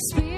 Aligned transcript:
Where 0.00 0.29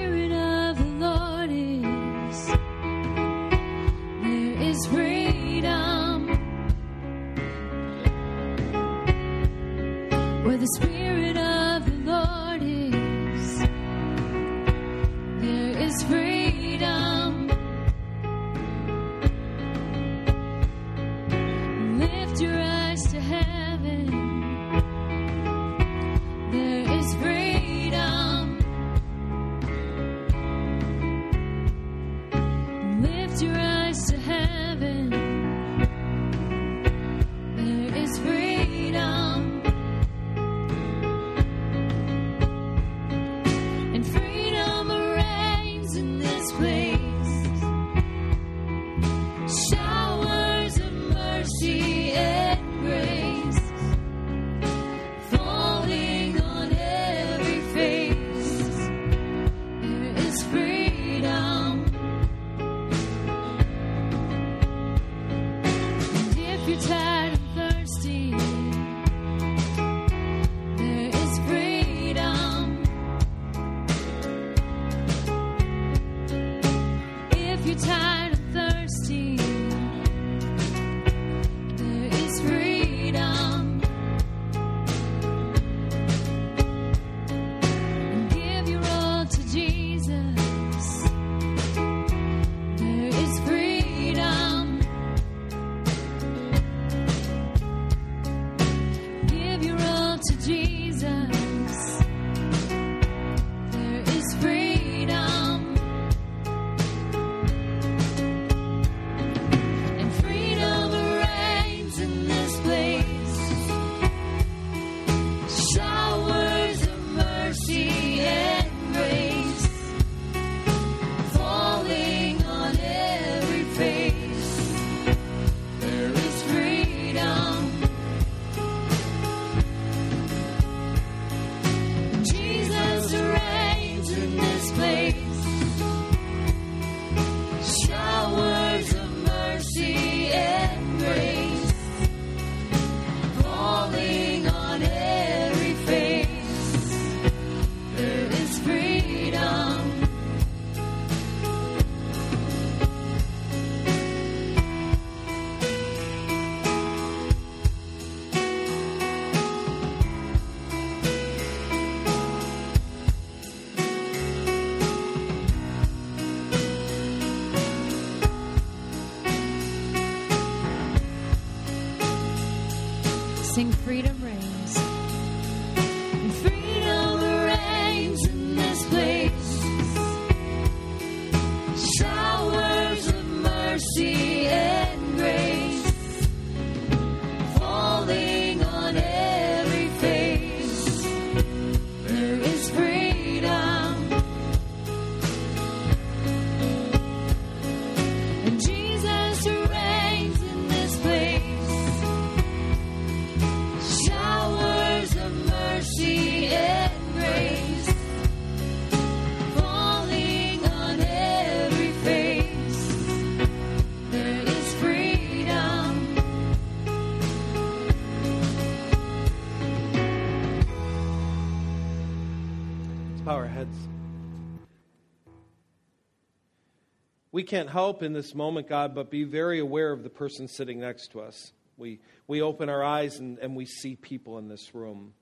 we 227.33 227.43
can't 227.43 227.69
help 227.69 228.03
in 228.03 228.13
this 228.13 228.35
moment, 228.35 228.69
God, 228.69 228.93
but 228.93 229.09
be 229.09 229.23
very 229.23 229.59
aware 229.59 229.91
of 229.91 230.03
the 230.03 230.09
person 230.09 230.47
sitting 230.47 230.79
next 230.79 231.11
to 231.11 231.19
us. 231.19 231.51
We, 231.77 231.99
we 232.27 232.43
open 232.43 232.69
our 232.69 232.83
eyes 232.83 233.17
and, 233.17 233.39
and 233.39 233.55
we 233.55 233.65
see 233.65 233.95
people 233.95 234.37
in 234.37 234.47
this 234.47 234.75
room. 234.75 235.13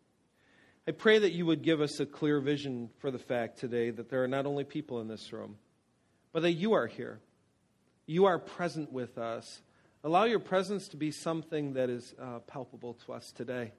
I 0.85 0.91
pray 0.91 1.19
that 1.19 1.31
you 1.31 1.45
would 1.45 1.61
give 1.61 1.79
us 1.79 2.01
a 2.01 2.05
clear 2.05 2.41
vision 2.41 2.89
for 2.99 3.11
the 3.11 3.17
fact 3.17 3.59
today 3.59 3.91
that 3.91 4.09
there 4.09 4.21
are 4.23 4.27
not 4.27 4.45
only 4.45 4.65
people 4.65 4.99
in 4.99 5.07
this 5.07 5.31
room, 5.31 5.55
but 6.33 6.41
that 6.41 6.51
you 6.51 6.73
are 6.73 6.85
here. 6.85 7.21
You 8.07 8.25
are 8.25 8.39
present 8.39 8.91
with 8.91 9.17
us. 9.17 9.61
Allow 10.03 10.25
your 10.25 10.39
presence 10.39 10.89
to 10.89 10.97
be 10.97 11.11
something 11.11 11.75
that 11.75 11.89
is 11.89 12.13
uh, 12.21 12.39
palpable 12.39 12.95
to 13.05 13.13
us 13.13 13.31
today. 13.31 13.71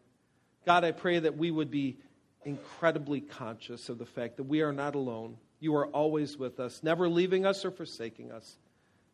God, 0.65 0.85
I 0.85 0.93
pray 0.93 1.19
that 1.19 1.37
we 1.37 1.51
would 1.51 1.71
be 1.71 1.99
incredibly 2.47 3.21
conscious 3.21 3.91
of 3.91 3.99
the 3.99 4.07
fact 4.07 4.39
that 4.39 4.45
we 4.45 4.63
are 4.63 4.73
not 4.73 4.95
alone. 4.95 5.37
You 5.63 5.77
are 5.77 5.87
always 5.87 6.37
with 6.37 6.59
us, 6.59 6.83
never 6.83 7.09
leaving 7.09 7.47
us 7.47 7.65
or 7.65 7.71
forsaking 7.71 8.33
us. 8.33 8.57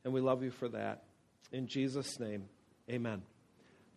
And 0.03 0.15
we 0.15 0.23
love 0.23 0.43
you 0.43 0.51
for 0.51 0.67
that. 0.71 1.03
In 1.53 1.67
Jesus' 1.67 2.19
name, 2.19 2.45
amen. 2.91 3.21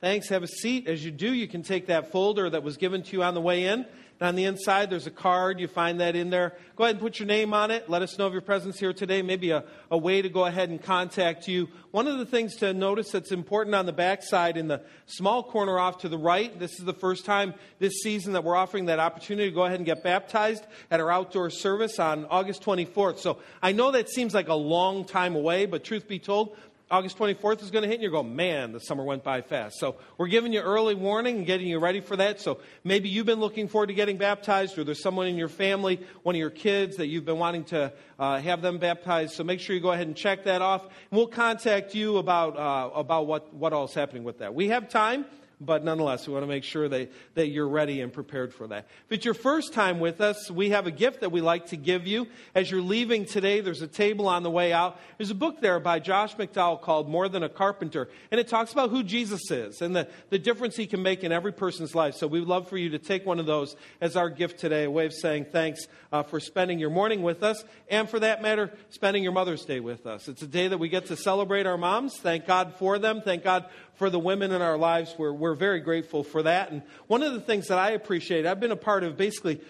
Thanks. 0.02 0.30
Have 0.30 0.42
a 0.42 0.48
seat. 0.48 0.88
As 0.88 1.06
you 1.06 1.12
do, 1.12 1.32
you 1.32 1.48
can 1.48 1.62
take 1.62 1.86
that 1.86 2.12
folder 2.12 2.50
that 2.50 2.64
was 2.64 2.76
given 2.76 3.04
to 3.04 3.12
you 3.12 3.22
on 3.22 3.36
the 3.36 3.42
way 3.42 3.68
in. 3.68 3.86
And 4.20 4.28
on 4.28 4.36
the 4.36 4.46
inside, 4.46 4.90
there's 4.90 5.06
a 5.06 5.12
card. 5.12 5.60
You 5.60 5.68
find 5.68 6.00
that 6.00 6.16
in 6.16 6.32
there. 6.32 6.54
Go 6.76 6.86
ahead 6.86 6.96
and 6.96 7.02
put 7.04 7.20
your 7.20 7.28
name 7.28 7.54
on 7.54 7.70
it. 7.70 7.88
Let 7.88 8.02
us 8.02 8.18
know 8.18 8.26
of 8.26 8.34
your 8.34 8.42
presence 8.42 8.80
here 8.80 8.94
today. 8.94 9.22
Maybe 9.22 9.52
a, 9.52 9.64
a 9.92 9.98
way 10.00 10.24
to 10.24 10.30
go 10.30 10.46
ahead 10.46 10.70
and 10.70 10.82
contact 10.82 11.48
you. 11.48 11.70
One 11.92 12.08
of 12.08 12.18
the 12.18 12.26
things 12.26 12.56
to 12.58 12.74
notice 12.74 13.12
that's 13.12 13.32
important 13.32 13.76
on 13.76 13.86
the 13.86 13.94
back 13.94 14.24
side 14.24 14.58
in 14.58 14.68
the 14.68 14.82
small 15.06 15.44
corner 15.44 15.78
off 15.78 16.00
to 16.00 16.10
the 16.10 16.18
right, 16.18 16.58
this 16.58 16.80
is 16.80 16.86
the 16.86 16.94
first 16.94 17.24
time 17.24 17.54
this 17.78 18.02
season 18.02 18.34
that 18.34 18.44
we're 18.44 18.56
offering 18.56 18.86
that 18.86 18.98
opportunity 18.98 19.50
to 19.50 19.56
go 19.56 19.66
ahead 19.66 19.78
and 19.78 19.86
get 19.86 20.04
baptized 20.04 20.66
at 20.90 21.00
our 21.00 21.12
outdoor 21.12 21.52
service 21.52 22.00
on 22.00 22.26
August 22.26 22.64
24th. 22.64 23.20
So 23.20 23.38
I 23.62 23.72
know 23.72 23.92
that 23.92 24.10
seems 24.10 24.34
like 24.34 24.48
a 24.48 24.56
long 24.56 25.06
time 25.06 25.36
away, 25.36 25.68
but 25.68 25.84
truth 25.84 26.08
be 26.08 26.18
told, 26.18 26.56
August 26.92 27.18
24th 27.18 27.64
is 27.64 27.72
going 27.72 27.84
to 27.84 27.88
hit, 27.88 27.96
and 27.96 28.04
you're 28.04 28.12
going, 28.12 28.36
man, 28.36 28.74
the 28.74 28.80
summer 28.80 29.04
went 29.04 29.24
by 29.24 29.42
fast. 29.42 29.80
So 29.80 29.96
we're 30.18 30.28
giving 30.28 30.52
you 30.52 30.60
early 30.60 30.94
warning 30.94 31.38
and 31.38 31.46
getting 31.46 31.68
you 31.68 31.80
ready 31.80 32.02
for 32.02 32.18
that. 32.18 32.42
So 32.42 32.60
maybe 32.84 33.08
you've 33.08 33.26
been 33.26 33.40
looking 33.40 33.70
forward 33.70 33.88
to 33.88 33.94
getting 33.94 34.18
baptized, 34.18 34.78
or 34.78 34.84
there's 34.84 35.02
someone 35.02 35.28
in 35.28 35.38
your 35.38 35.48
family, 35.48 36.02
one 36.24 36.36
of 36.36 36.40
your 36.40 36.50
kids, 36.50 36.98
that 36.98 37.08
you've 37.08 37.24
been 37.24 37.40
wanting 37.40 37.64
to 37.66 37.94
uh, 38.20 38.40
have 38.42 38.62
them 38.62 38.78
baptized. 38.78 39.36
So 39.36 39.46
make 39.46 39.62
sure 39.62 39.74
you 39.74 39.82
go 39.82 39.92
ahead 39.92 40.08
and 40.08 40.18
check 40.18 40.44
that 40.44 40.62
off. 40.62 40.84
And 40.84 41.18
we'll 41.18 41.28
contact 41.28 41.96
you 41.96 42.18
about, 42.18 42.58
uh, 42.58 42.94
about 42.94 43.26
what, 43.26 43.54
what 43.54 43.72
all 43.72 43.86
is 43.86 43.94
happening 43.94 44.26
with 44.26 44.40
that. 44.40 44.54
We 44.54 44.68
have 44.68 44.90
time 44.90 45.26
but 45.62 45.84
nonetheless, 45.84 46.28
we 46.28 46.34
want 46.34 46.44
to 46.44 46.48
make 46.48 46.64
sure 46.64 46.90
that, 46.90 47.12
that 47.36 47.48
you're 47.50 47.68
ready 47.68 48.02
and 48.02 48.12
prepared 48.12 48.54
for 48.54 48.68
that. 48.68 48.88
If 49.06 49.12
it's 49.12 49.26
your 49.26 49.36
first 49.36 49.74
time 49.74 50.00
with 50.00 50.20
us, 50.20 50.50
we 50.50 50.72
have 50.72 50.88
a 50.88 50.92
gift 50.92 51.22
that 51.22 51.32
we 51.32 51.40
like 51.40 51.68
to 51.68 51.78
give 51.78 52.08
you. 52.08 52.28
As 52.56 52.72
you're 52.72 52.82
leaving 52.82 53.26
today, 53.26 53.62
there's 53.62 53.84
a 53.84 53.88
table 53.88 54.28
on 54.28 54.42
the 54.42 54.50
way 54.50 54.74
out. 54.74 55.00
There's 55.18 55.30
a 55.30 55.36
book 55.36 55.62
there 55.62 55.80
by 55.80 56.00
Josh 56.00 56.36
McDowell 56.36 56.82
called 56.82 57.08
More 57.08 57.30
Than 57.30 57.44
a 57.44 57.50
Carpenter, 57.50 58.10
and 58.32 58.40
it 58.40 58.48
talks 58.48 58.74
about 58.74 58.90
who 58.90 59.04
Jesus 59.04 59.52
is 59.52 59.82
and 59.82 59.96
the, 59.96 60.08
the 60.30 60.40
difference 60.40 60.76
he 60.76 60.88
can 60.88 61.04
make 61.04 61.24
in 61.24 61.32
every 61.32 61.54
person's 61.54 61.94
life. 61.94 62.16
So 62.16 62.26
we'd 62.26 62.48
love 62.48 62.68
for 62.68 62.78
you 62.78 62.90
to 62.90 63.00
take 63.00 63.26
one 63.26 63.40
of 63.40 63.46
those 63.46 63.76
as 64.02 64.16
our 64.16 64.30
gift 64.30 64.60
today, 64.60 64.86
a 64.86 64.92
way 64.92 65.06
of 65.06 65.14
saying 65.14 65.46
thanks 65.52 65.88
uh, 66.12 66.24
for 66.24 66.40
spending 66.40 66.80
your 66.80 66.90
morning 66.90 67.22
with 67.22 67.44
us, 67.44 67.64
and 67.88 68.10
for 68.10 68.20
that 68.20 68.42
matter, 68.42 68.72
spending 68.90 69.22
your 69.22 69.32
Mother's 69.32 69.64
Day 69.64 69.80
with 69.80 70.08
us. 70.08 70.28
It's 70.28 70.42
a 70.42 70.48
day 70.48 70.68
that 70.68 70.80
we 70.80 70.90
get 70.90 71.06
to 71.08 71.16
celebrate 71.16 71.68
our 71.68 71.78
moms. 71.78 72.18
Thank 72.18 72.48
God 72.48 72.74
for 72.80 72.98
them. 72.98 73.22
Thank 73.22 73.44
God 73.44 73.66
for 73.96 74.10
the 74.10 74.20
women 74.20 74.52
in 74.52 74.62
our 74.62 74.78
lives. 74.78 75.16
We're, 75.18 75.34
we're 75.34 75.56
very 75.56 75.80
grateful 75.80 76.24
for 76.24 76.44
that. 76.44 76.72
And 76.72 76.82
one 77.08 77.24
of 77.24 77.34
the 77.34 77.42
things 77.42 77.68
that 77.68 77.78
I 77.78 77.92
appreciate, 77.92 78.46
I've 78.46 78.60
been 78.60 78.72
a 78.72 78.78
part 78.78 79.04
of 79.04 79.18
basically 79.18 79.62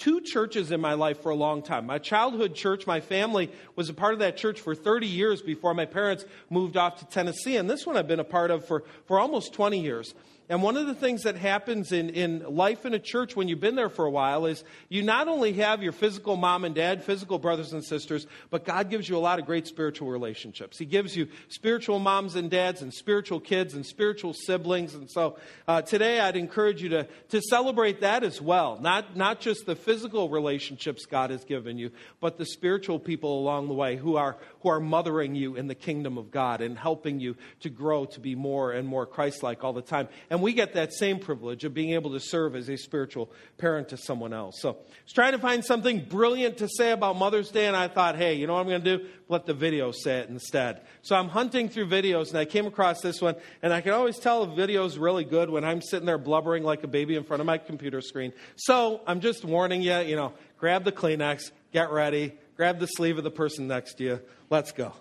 two 0.00 0.20
churches 0.22 0.72
in 0.72 0.80
my 0.80 0.94
life 0.94 1.22
for 1.22 1.30
a 1.30 1.34
long 1.34 1.62
time. 1.62 1.86
My 1.86 1.98
childhood 1.98 2.54
church, 2.54 2.86
my 2.86 3.00
family 3.00 3.50
was 3.76 3.90
a 3.90 3.94
part 3.94 4.14
of 4.14 4.20
that 4.20 4.36
church 4.36 4.60
for 4.60 4.74
30 4.74 5.06
years 5.06 5.42
before 5.42 5.74
my 5.74 5.84
parents 5.84 6.24
moved 6.48 6.76
off 6.76 7.00
to 7.00 7.06
Tennessee. 7.06 7.56
And 7.56 7.68
this 7.68 7.86
one 7.86 7.96
I've 7.96 8.08
been 8.08 8.20
a 8.20 8.24
part 8.24 8.50
of 8.50 8.66
for, 8.66 8.84
for 9.04 9.20
almost 9.20 9.52
20 9.52 9.78
years. 9.78 10.14
And 10.50 10.64
one 10.64 10.76
of 10.76 10.88
the 10.88 10.96
things 10.96 11.22
that 11.22 11.36
happens 11.36 11.92
in, 11.92 12.10
in 12.10 12.40
life 12.56 12.84
in 12.84 12.92
a 12.92 12.98
church 12.98 13.36
when 13.36 13.46
you've 13.46 13.60
been 13.60 13.76
there 13.76 13.88
for 13.88 14.04
a 14.04 14.10
while 14.10 14.46
is 14.46 14.64
you 14.88 15.00
not 15.00 15.28
only 15.28 15.52
have 15.52 15.80
your 15.80 15.92
physical 15.92 16.34
mom 16.34 16.64
and 16.64 16.74
dad, 16.74 17.04
physical 17.04 17.38
brothers 17.38 17.72
and 17.72 17.84
sisters, 17.84 18.26
but 18.50 18.64
God 18.64 18.90
gives 18.90 19.08
you 19.08 19.16
a 19.16 19.20
lot 19.20 19.38
of 19.38 19.46
great 19.46 19.68
spiritual 19.68 20.08
relationships. 20.08 20.76
He 20.76 20.86
gives 20.86 21.16
you 21.16 21.28
spiritual 21.50 22.00
moms 22.00 22.34
and 22.34 22.50
dads 22.50 22.82
and 22.82 22.92
spiritual 22.92 23.38
kids 23.38 23.74
and 23.74 23.86
spiritual 23.86 24.34
siblings. 24.34 24.92
And 24.92 25.08
so 25.08 25.38
uh, 25.68 25.82
today 25.82 26.18
I'd 26.18 26.34
encourage 26.34 26.82
you 26.82 26.88
to, 26.88 27.06
to 27.28 27.40
celebrate 27.40 28.00
that 28.00 28.24
as 28.24 28.40
well. 28.40 28.76
Not, 28.80 29.16
not 29.16 29.38
just 29.38 29.66
the 29.66 29.76
physical 29.76 30.30
relationships 30.30 31.06
God 31.06 31.30
has 31.30 31.44
given 31.44 31.78
you, 31.78 31.92
but 32.18 32.38
the 32.38 32.46
spiritual 32.46 32.98
people 32.98 33.38
along 33.38 33.68
the 33.68 33.74
way 33.74 33.94
who 33.94 34.16
are, 34.16 34.36
who 34.62 34.68
are 34.68 34.80
mothering 34.80 35.36
you 35.36 35.54
in 35.54 35.68
the 35.68 35.76
kingdom 35.76 36.18
of 36.18 36.32
God 36.32 36.60
and 36.60 36.76
helping 36.76 37.20
you 37.20 37.36
to 37.60 37.70
grow 37.70 38.04
to 38.06 38.18
be 38.18 38.34
more 38.34 38.72
and 38.72 38.88
more 38.88 39.06
Christ 39.06 39.44
like 39.44 39.62
all 39.62 39.72
the 39.72 39.80
time. 39.80 40.08
And 40.28 40.39
we 40.40 40.52
get 40.52 40.74
that 40.74 40.92
same 40.92 41.18
privilege 41.18 41.64
of 41.64 41.74
being 41.74 41.92
able 41.92 42.12
to 42.12 42.20
serve 42.20 42.54
as 42.54 42.68
a 42.68 42.76
spiritual 42.76 43.30
parent 43.58 43.88
to 43.90 43.96
someone 43.96 44.32
else. 44.32 44.60
So 44.60 44.70
I 44.70 44.74
was 45.04 45.12
trying 45.12 45.32
to 45.32 45.38
find 45.38 45.64
something 45.64 46.04
brilliant 46.04 46.58
to 46.58 46.68
say 46.68 46.92
about 46.92 47.16
Mother's 47.16 47.50
Day, 47.50 47.66
and 47.66 47.76
I 47.76 47.88
thought, 47.88 48.16
hey, 48.16 48.34
you 48.34 48.46
know 48.46 48.54
what 48.54 48.60
I'm 48.60 48.68
going 48.68 48.82
to 48.82 48.98
do? 48.98 49.06
Let 49.28 49.46
the 49.46 49.54
video 49.54 49.92
say 49.92 50.20
it 50.20 50.28
instead. 50.28 50.82
So 51.02 51.16
I'm 51.16 51.28
hunting 51.28 51.68
through 51.68 51.88
videos, 51.88 52.30
and 52.30 52.38
I 52.38 52.44
came 52.44 52.66
across 52.66 53.00
this 53.00 53.20
one, 53.20 53.36
and 53.62 53.72
I 53.72 53.80
can 53.80 53.92
always 53.92 54.18
tell 54.18 54.42
a 54.42 54.54
video 54.54 54.84
is 54.84 54.98
really 54.98 55.24
good 55.24 55.50
when 55.50 55.64
I'm 55.64 55.82
sitting 55.82 56.06
there 56.06 56.18
blubbering 56.18 56.62
like 56.62 56.84
a 56.84 56.88
baby 56.88 57.16
in 57.16 57.24
front 57.24 57.40
of 57.40 57.46
my 57.46 57.58
computer 57.58 58.00
screen. 58.00 58.32
So 58.56 59.00
I'm 59.06 59.20
just 59.20 59.44
warning 59.44 59.82
you, 59.82 59.98
you 59.98 60.16
know, 60.16 60.32
grab 60.58 60.84
the 60.84 60.92
Kleenex, 60.92 61.50
get 61.72 61.90
ready, 61.90 62.34
grab 62.56 62.78
the 62.78 62.86
sleeve 62.86 63.18
of 63.18 63.24
the 63.24 63.30
person 63.30 63.68
next 63.68 63.94
to 63.94 64.04
you. 64.04 64.20
Let's 64.48 64.72
go. 64.72 64.92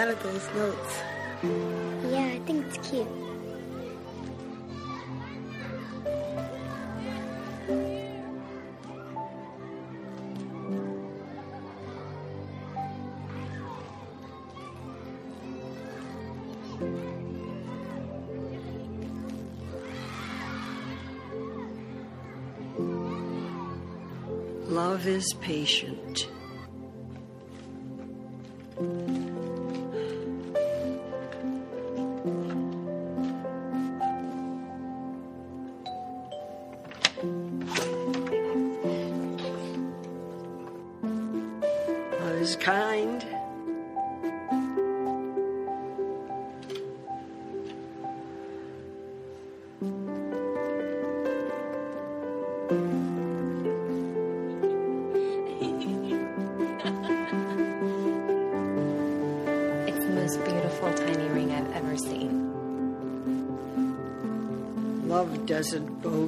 Lot 0.00 0.08
of 0.08 0.22
those 0.22 0.48
notes. 0.54 1.02
Yeah, 2.10 2.30
I 2.32 2.40
think 2.46 2.64
it's 2.66 2.88
cute. 2.88 3.06
Love 24.66 25.06
is 25.06 25.34
patient. 25.42 25.99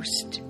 Doesn't 0.03 0.42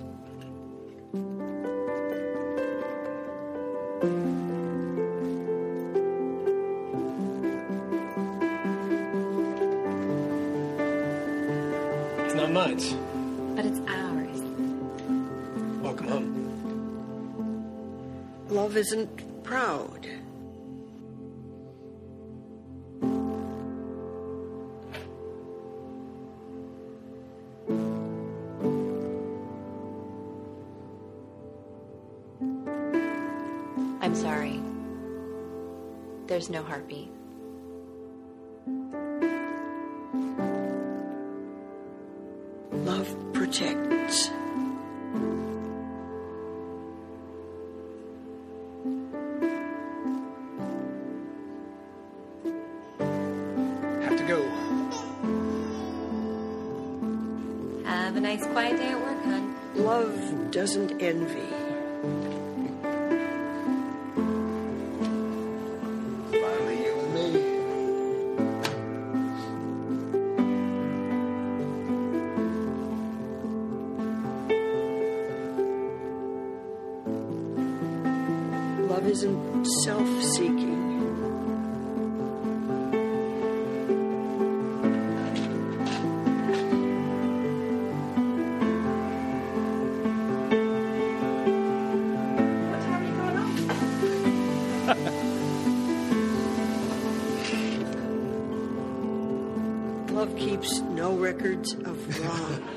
There's 36.43 36.51
no 36.51 36.65
heartbeat. 36.65 37.09
Love 42.73 43.33
protects. 43.33 44.27
Have 54.01 54.17
to 54.17 54.25
go. 54.27 54.43
Have 57.85 58.17
a 58.17 58.21
nice 58.21 58.45
quiet 58.47 58.79
day 58.79 58.89
at 58.89 59.01
work, 59.01 59.23
hon. 59.23 59.55
Love 59.77 60.51
doesn't 60.51 61.01
envy. 61.01 62.32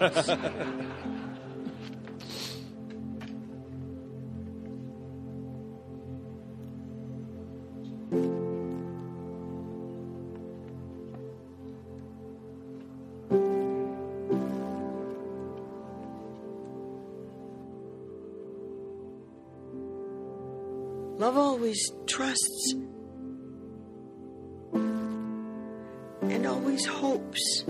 Love 21.17 21.37
always 21.37 21.91
trusts 22.05 22.75
and 24.73 26.45
always 26.45 26.85
hopes. 26.85 27.63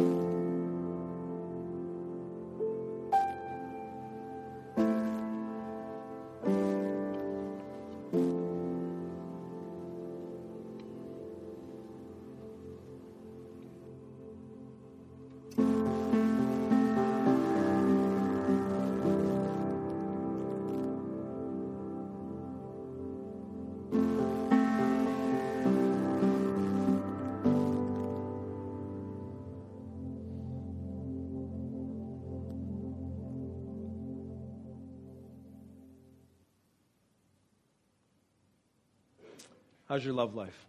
How's 39.87 40.03
your 40.03 40.13
love 40.13 40.35
life? 40.35 40.65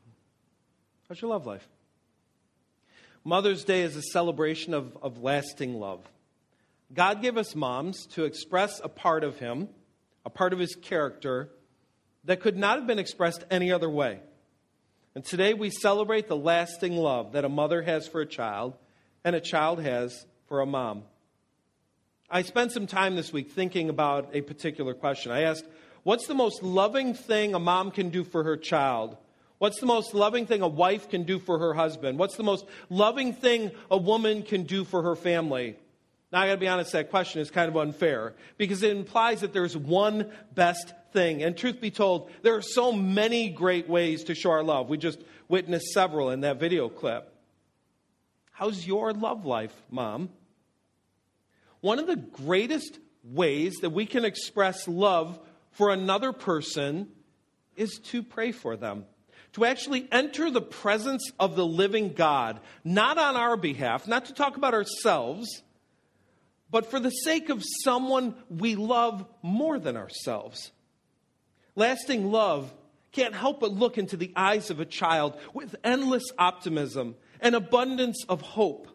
How's 1.09 1.21
your 1.21 1.31
love 1.31 1.47
life? 1.47 1.67
Mother's 3.25 3.65
Day 3.65 3.83
is 3.83 3.97
a 3.97 4.03
celebration 4.03 4.75
of, 4.75 4.97
of 5.03 5.23
lasting 5.23 5.75
love. 5.81 6.01
God 6.93 7.23
gave 7.23 7.37
us 7.37 7.55
moms 7.55 8.07
to 8.09 8.25
express 8.25 8.81
a 8.85 8.89
part 8.89 9.25
of 9.25 9.39
Him, 9.39 9.69
a 10.25 10.31
part 10.31 10.53
of 10.53 10.59
His 10.59 10.77
character, 10.77 11.49
that 12.25 12.41
could 12.41 12.57
not 12.57 12.79
have 12.79 12.87
been 12.87 12.99
expressed 12.99 13.45
any 13.51 13.73
other 13.73 13.89
way. 13.89 14.21
And 15.15 15.25
today 15.25 15.55
we 15.55 15.71
celebrate 15.71 16.29
the 16.29 16.37
lasting 16.37 16.97
love 16.97 17.33
that 17.33 17.45
a 17.45 17.49
mother 17.49 17.83
has 17.83 18.07
for 18.07 18.21
a 18.21 18.27
child 18.27 18.75
and 19.25 19.35
a 19.35 19.41
child 19.41 19.81
has 19.81 20.27
for 20.47 20.61
a 20.61 20.67
mom. 20.67 21.05
I 22.29 22.43
spent 22.43 22.73
some 22.73 22.87
time 22.87 23.17
this 23.17 23.33
week 23.33 23.53
thinking 23.53 23.89
about 23.89 24.31
a 24.35 24.43
particular 24.43 24.95
question. 24.95 25.33
I 25.33 25.43
asked, 25.43 25.65
What's 26.07 26.29
the 26.29 26.35
most 26.35 26.63
loving 26.63 27.15
thing 27.15 27.57
a 27.57 27.59
mom 27.59 27.91
can 27.91 28.11
do 28.11 28.23
for 28.23 28.45
her 28.45 28.57
child? 28.57 29.17
What's 29.59 29.81
the 29.81 29.87
most 29.87 30.15
loving 30.15 30.47
thing 30.47 30.63
a 30.63 30.69
wife 30.69 31.11
can 31.11 31.25
do 31.25 31.41
for 31.41 31.59
her 31.59 31.75
husband? 31.75 32.17
What's 32.17 32.37
the 32.37 32.45
most 32.45 32.65
loving 32.89 33.33
thing 33.33 33.73
a 33.91 33.97
woman 33.97 34.45
can 34.45 34.63
do 34.63 34.85
for 34.85 35.03
her 35.03 35.17
family? 35.17 35.75
Now, 36.31 36.43
I 36.43 36.47
got 36.47 36.53
to 36.53 36.61
be 36.61 36.69
honest, 36.69 36.93
that 36.93 37.11
question 37.11 37.41
is 37.41 37.51
kind 37.51 37.69
of 37.69 37.77
unfair 37.77 38.35
because 38.57 38.85
it 38.85 38.97
implies 38.97 39.41
that 39.41 39.53
there's 39.53 39.77
one 39.77 40.31
best 40.55 40.95
thing. 41.13 41.43
And 41.43 41.57
truth 41.57 41.81
be 41.81 41.91
told, 41.91 42.31
there 42.43 42.55
are 42.55 42.63
so 42.63 42.93
many 42.93 43.49
great 43.49 43.89
ways 43.89 44.23
to 44.25 44.37
show 44.37 44.53
our 44.53 44.63
love. 44.63 44.89
We 44.89 44.99
just 44.99 45.19
witnessed 45.49 45.87
several 45.93 46.31
in 46.31 46.43
that 46.43 46.61
video 46.61 46.89
clip. 46.89 47.35
How's 48.53 48.87
your 48.87 49.13
love 49.13 49.45
life, 49.45 49.75
mom? 49.91 50.29
One 51.81 51.99
of 51.99 52.07
the 52.07 52.15
greatest 52.15 52.97
ways 53.25 53.79
that 53.81 53.91
we 53.91 54.07
can 54.07 54.25
express 54.25 54.87
love 54.87 55.41
for 55.77 55.91
another 55.91 56.33
person 56.33 57.09
is 57.77 57.99
to 58.05 58.23
pray 58.23 58.51
for 58.53 58.77
them. 58.77 59.05
To 59.53 59.65
actually 59.65 60.09
enter 60.11 60.51
the 60.51 60.63
presence 60.63 61.31
of 61.39 61.55
the 61.55 61.67
living 61.67 62.13
God, 62.13 62.61
not 62.83 63.19
on 63.19 63.37
our 63.37 63.57
behalf, 63.57 64.07
not 64.07 64.27
to 64.27 64.35
talk 64.35 64.57
about 64.57 64.75
ourselves, 64.75 65.63
but 66.71 66.91
for 66.91 66.99
the 66.99 67.11
sake 67.11 67.49
of 67.51 67.63
someone 67.85 68.35
we 68.49 68.75
love 68.75 69.27
more 69.43 69.79
than 69.79 69.97
ourselves. 69.97 70.73
Lasting 71.75 72.31
love 72.31 72.73
can't 73.13 73.35
help 73.35 73.61
but 73.61 73.73
look 73.73 73.99
into 73.99 74.17
the 74.17 74.33
eyes 74.35 74.71
of 74.71 74.81
a 74.81 74.87
child 74.87 75.39
with 75.53 75.77
endless 75.85 76.25
optimism 76.39 77.17
and 77.41 77.55
abundance 77.55 78.25
of 78.29 78.41
hope. 78.41 78.89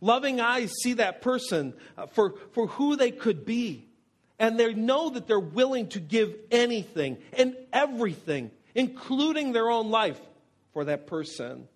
Loving 0.00 0.40
eyes 0.40 0.72
see 0.82 0.94
that 0.94 1.22
person 1.22 1.74
uh, 1.96 2.06
for, 2.06 2.34
for 2.52 2.66
who 2.66 2.96
they 2.96 3.10
could 3.10 3.44
be. 3.44 3.85
And 4.38 4.58
they 4.58 4.74
know 4.74 5.10
that 5.10 5.26
they're 5.26 5.40
willing 5.40 5.88
to 5.90 6.00
give 6.00 6.34
anything 6.50 7.18
and 7.32 7.56
everything, 7.72 8.50
including 8.74 9.52
their 9.52 9.70
own 9.70 9.90
life, 9.90 10.20
for 10.72 10.84
that 10.84 11.06
person. 11.06 11.68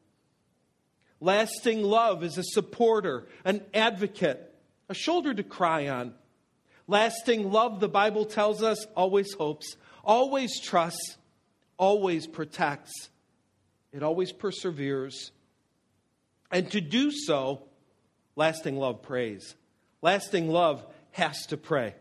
Lasting 1.20 1.82
love 1.82 2.22
is 2.22 2.36
a 2.36 2.42
supporter, 2.42 3.26
an 3.44 3.62
advocate, 3.72 4.54
a 4.88 4.94
shoulder 4.94 5.32
to 5.32 5.42
cry 5.42 5.88
on. 5.88 6.14
Lasting 6.86 7.50
love, 7.50 7.80
the 7.80 7.88
Bible 7.88 8.24
tells 8.24 8.62
us, 8.62 8.84
always 8.96 9.32
hopes, 9.32 9.76
always 10.04 10.60
trusts, 10.60 11.16
always 11.78 12.26
protects. 12.26 13.08
It 13.92 14.02
always 14.02 14.32
perseveres. 14.32 15.32
And 16.50 16.70
to 16.72 16.80
do 16.80 17.10
so, 17.10 17.62
lasting 18.36 18.76
love 18.76 19.02
prays. 19.02 19.54
Lasting 20.02 20.48
love 20.48 20.84
has 21.12 21.46
to 21.46 21.56
pray. 21.56 21.94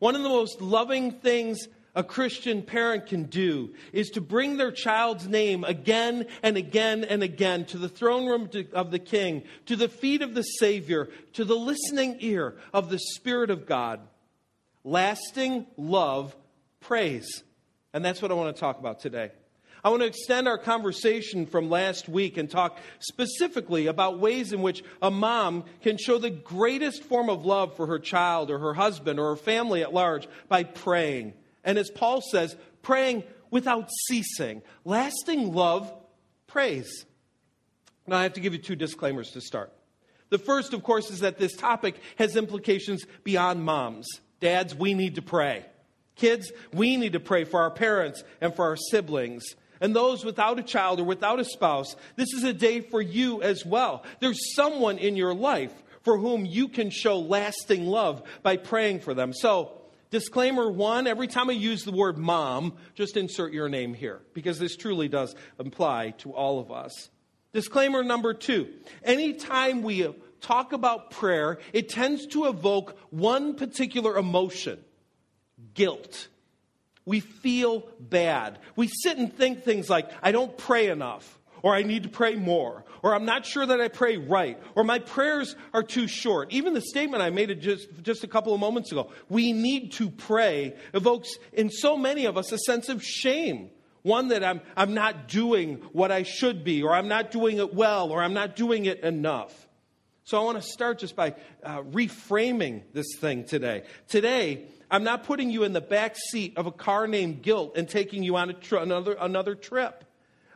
One 0.00 0.16
of 0.16 0.22
the 0.22 0.28
most 0.28 0.60
loving 0.60 1.12
things 1.12 1.68
a 1.94 2.02
Christian 2.02 2.62
parent 2.62 3.06
can 3.06 3.24
do 3.24 3.74
is 3.92 4.10
to 4.10 4.20
bring 4.20 4.56
their 4.56 4.72
child's 4.72 5.28
name 5.28 5.64
again 5.64 6.26
and 6.42 6.56
again 6.56 7.04
and 7.04 7.22
again 7.22 7.64
to 7.66 7.78
the 7.78 7.88
throne 7.88 8.26
room 8.26 8.48
of 8.72 8.90
the 8.90 8.98
King, 8.98 9.42
to 9.66 9.76
the 9.76 9.88
feet 9.88 10.22
of 10.22 10.34
the 10.34 10.42
Savior, 10.42 11.08
to 11.34 11.44
the 11.44 11.56
listening 11.56 12.16
ear 12.20 12.56
of 12.72 12.90
the 12.90 12.98
Spirit 12.98 13.50
of 13.50 13.66
God. 13.66 14.00
Lasting 14.84 15.66
love 15.76 16.34
prays. 16.80 17.42
And 17.92 18.04
that's 18.04 18.22
what 18.22 18.30
I 18.30 18.34
want 18.34 18.54
to 18.54 18.60
talk 18.60 18.78
about 18.78 19.00
today. 19.00 19.32
I 19.82 19.88
want 19.88 20.02
to 20.02 20.06
extend 20.06 20.46
our 20.46 20.58
conversation 20.58 21.46
from 21.46 21.70
last 21.70 22.08
week 22.08 22.36
and 22.36 22.50
talk 22.50 22.78
specifically 22.98 23.86
about 23.86 24.18
ways 24.18 24.52
in 24.52 24.60
which 24.60 24.84
a 25.00 25.10
mom 25.10 25.64
can 25.82 25.96
show 25.96 26.18
the 26.18 26.30
greatest 26.30 27.02
form 27.04 27.30
of 27.30 27.46
love 27.46 27.76
for 27.76 27.86
her 27.86 27.98
child 27.98 28.50
or 28.50 28.58
her 28.58 28.74
husband 28.74 29.18
or 29.18 29.30
her 29.30 29.36
family 29.36 29.82
at 29.82 29.94
large 29.94 30.28
by 30.48 30.64
praying. 30.64 31.32
And 31.64 31.78
as 31.78 31.90
Paul 31.90 32.20
says, 32.20 32.56
praying 32.82 33.24
without 33.50 33.88
ceasing. 34.06 34.62
Lasting 34.84 35.54
love 35.54 35.92
prays. 36.46 37.06
Now, 38.06 38.18
I 38.18 38.22
have 38.24 38.34
to 38.34 38.40
give 38.40 38.52
you 38.52 38.58
two 38.58 38.76
disclaimers 38.76 39.30
to 39.32 39.40
start. 39.40 39.72
The 40.30 40.38
first, 40.38 40.74
of 40.74 40.82
course, 40.82 41.10
is 41.10 41.20
that 41.20 41.38
this 41.38 41.56
topic 41.56 41.96
has 42.16 42.36
implications 42.36 43.04
beyond 43.24 43.64
moms. 43.64 44.06
Dads, 44.40 44.74
we 44.74 44.94
need 44.94 45.16
to 45.16 45.22
pray. 45.22 45.64
Kids, 46.16 46.52
we 46.72 46.96
need 46.96 47.12
to 47.14 47.20
pray 47.20 47.44
for 47.44 47.60
our 47.60 47.70
parents 47.70 48.22
and 48.40 48.54
for 48.54 48.64
our 48.66 48.76
siblings. 48.76 49.44
And 49.80 49.96
those 49.96 50.24
without 50.24 50.58
a 50.58 50.62
child 50.62 51.00
or 51.00 51.04
without 51.04 51.40
a 51.40 51.44
spouse, 51.44 51.96
this 52.16 52.32
is 52.32 52.44
a 52.44 52.52
day 52.52 52.80
for 52.80 53.00
you 53.00 53.42
as 53.42 53.64
well. 53.64 54.04
There's 54.20 54.54
someone 54.54 54.98
in 54.98 55.16
your 55.16 55.34
life 55.34 55.72
for 56.02 56.18
whom 56.18 56.44
you 56.44 56.68
can 56.68 56.90
show 56.90 57.18
lasting 57.18 57.86
love 57.86 58.22
by 58.42 58.56
praying 58.56 59.00
for 59.00 59.14
them. 59.14 59.32
So, 59.32 59.72
disclaimer 60.10 60.70
one 60.70 61.06
every 61.06 61.28
time 61.28 61.50
I 61.50 61.54
use 61.54 61.84
the 61.84 61.92
word 61.92 62.18
mom, 62.18 62.74
just 62.94 63.16
insert 63.16 63.52
your 63.52 63.68
name 63.68 63.94
here, 63.94 64.20
because 64.34 64.58
this 64.58 64.76
truly 64.76 65.08
does 65.08 65.34
apply 65.58 66.10
to 66.18 66.32
all 66.32 66.58
of 66.58 66.70
us. 66.70 67.10
Disclaimer 67.52 68.04
number 68.04 68.32
two 68.34 68.68
anytime 69.02 69.82
we 69.82 70.14
talk 70.40 70.72
about 70.72 71.10
prayer, 71.10 71.58
it 71.72 71.88
tends 71.88 72.26
to 72.28 72.46
evoke 72.46 72.96
one 73.10 73.54
particular 73.54 74.16
emotion 74.16 74.82
guilt. 75.74 76.28
We 77.10 77.18
feel 77.18 77.88
bad. 77.98 78.60
We 78.76 78.86
sit 78.86 79.18
and 79.18 79.34
think 79.36 79.64
things 79.64 79.90
like, 79.90 80.08
I 80.22 80.30
don't 80.30 80.56
pray 80.56 80.90
enough, 80.90 81.40
or 81.60 81.74
I 81.74 81.82
need 81.82 82.04
to 82.04 82.08
pray 82.08 82.36
more, 82.36 82.84
or 83.02 83.16
I'm 83.16 83.24
not 83.24 83.44
sure 83.44 83.66
that 83.66 83.80
I 83.80 83.88
pray 83.88 84.16
right, 84.16 84.56
or 84.76 84.84
my 84.84 85.00
prayers 85.00 85.56
are 85.74 85.82
too 85.82 86.06
short. 86.06 86.52
Even 86.52 86.72
the 86.72 86.80
statement 86.80 87.20
I 87.20 87.30
made 87.30 87.60
just, 87.60 87.88
just 88.04 88.22
a 88.22 88.28
couple 88.28 88.54
of 88.54 88.60
moments 88.60 88.92
ago, 88.92 89.10
we 89.28 89.52
need 89.52 89.90
to 89.94 90.08
pray, 90.08 90.76
evokes 90.94 91.36
in 91.52 91.68
so 91.68 91.96
many 91.96 92.26
of 92.26 92.38
us 92.38 92.52
a 92.52 92.58
sense 92.58 92.88
of 92.88 93.02
shame. 93.02 93.70
One 94.02 94.28
that 94.28 94.44
I'm, 94.44 94.60
I'm 94.76 94.94
not 94.94 95.26
doing 95.26 95.82
what 95.92 96.12
I 96.12 96.22
should 96.22 96.62
be, 96.62 96.84
or 96.84 96.94
I'm 96.94 97.08
not 97.08 97.32
doing 97.32 97.58
it 97.58 97.74
well, 97.74 98.12
or 98.12 98.22
I'm 98.22 98.34
not 98.34 98.54
doing 98.54 98.84
it 98.84 99.00
enough. 99.00 99.66
So 100.22 100.40
I 100.40 100.44
want 100.44 100.62
to 100.62 100.68
start 100.68 101.00
just 101.00 101.16
by 101.16 101.34
uh, 101.64 101.82
reframing 101.82 102.82
this 102.92 103.16
thing 103.18 103.46
today. 103.46 103.82
Today, 104.06 104.68
I'm 104.90 105.04
not 105.04 105.24
putting 105.24 105.50
you 105.50 105.62
in 105.64 105.72
the 105.72 105.80
back 105.80 106.16
seat 106.16 106.54
of 106.56 106.66
a 106.66 106.72
car 106.72 107.06
named 107.06 107.42
guilt 107.42 107.76
and 107.76 107.88
taking 107.88 108.22
you 108.22 108.36
on 108.36 108.54
tr- 108.60 108.76
another, 108.76 109.16
another 109.18 109.54
trip. 109.54 110.04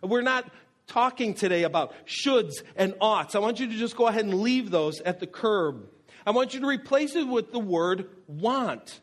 We're 0.02 0.22
not 0.22 0.50
talking 0.86 1.34
today 1.34 1.62
about 1.62 1.94
shoulds 2.06 2.62
and 2.76 2.94
oughts. 3.00 3.34
I 3.34 3.38
want 3.38 3.60
you 3.60 3.68
to 3.68 3.76
just 3.76 3.96
go 3.96 4.06
ahead 4.06 4.24
and 4.24 4.34
leave 4.40 4.70
those 4.70 5.00
at 5.00 5.20
the 5.20 5.26
curb. 5.26 5.88
I 6.26 6.32
want 6.32 6.54
you 6.54 6.60
to 6.60 6.66
replace 6.66 7.14
it 7.14 7.26
with 7.26 7.52
the 7.52 7.58
word 7.58 8.08
want. 8.26 9.00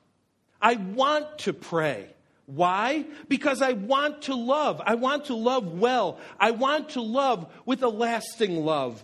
I 0.62 0.76
want 0.76 1.40
to 1.40 1.54
pray. 1.54 2.08
Why? 2.46 3.06
Because 3.28 3.62
I 3.62 3.74
want 3.74 4.24
to 4.24 4.36
love. 4.36 4.82
I 4.86 4.96
want 4.96 5.26
to 5.26 5.36
love 5.36 5.80
well. 5.80 6.20
I 6.40 6.52
want 6.52 6.90
to 6.90 7.02
love 7.02 7.52
with 7.66 7.82
a 7.84 7.90
lasting 7.90 8.66
love. 8.66 9.04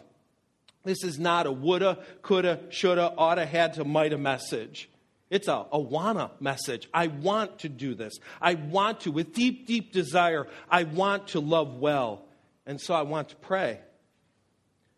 This 0.83 1.03
is 1.03 1.19
not 1.19 1.47
a 1.47 1.51
woulda, 1.51 1.99
coulda, 2.21 2.59
shoulda, 2.69 3.13
oughta, 3.17 3.45
had 3.45 3.73
to, 3.75 3.85
mighta 3.85 4.19
message. 4.19 4.89
It's 5.29 5.47
a, 5.47 5.65
a 5.71 5.79
wanna 5.79 6.31
message. 6.39 6.87
I 6.93 7.07
want 7.07 7.59
to 7.59 7.69
do 7.69 7.95
this. 7.95 8.13
I 8.41 8.53
want 8.53 9.01
to, 9.01 9.11
with 9.11 9.33
deep, 9.33 9.67
deep 9.67 9.91
desire, 9.91 10.47
I 10.69 10.83
want 10.83 11.29
to 11.29 11.39
love 11.39 11.75
well. 11.75 12.23
And 12.65 12.79
so 12.79 12.93
I 12.93 13.01
want 13.01 13.29
to 13.29 13.35
pray. 13.35 13.79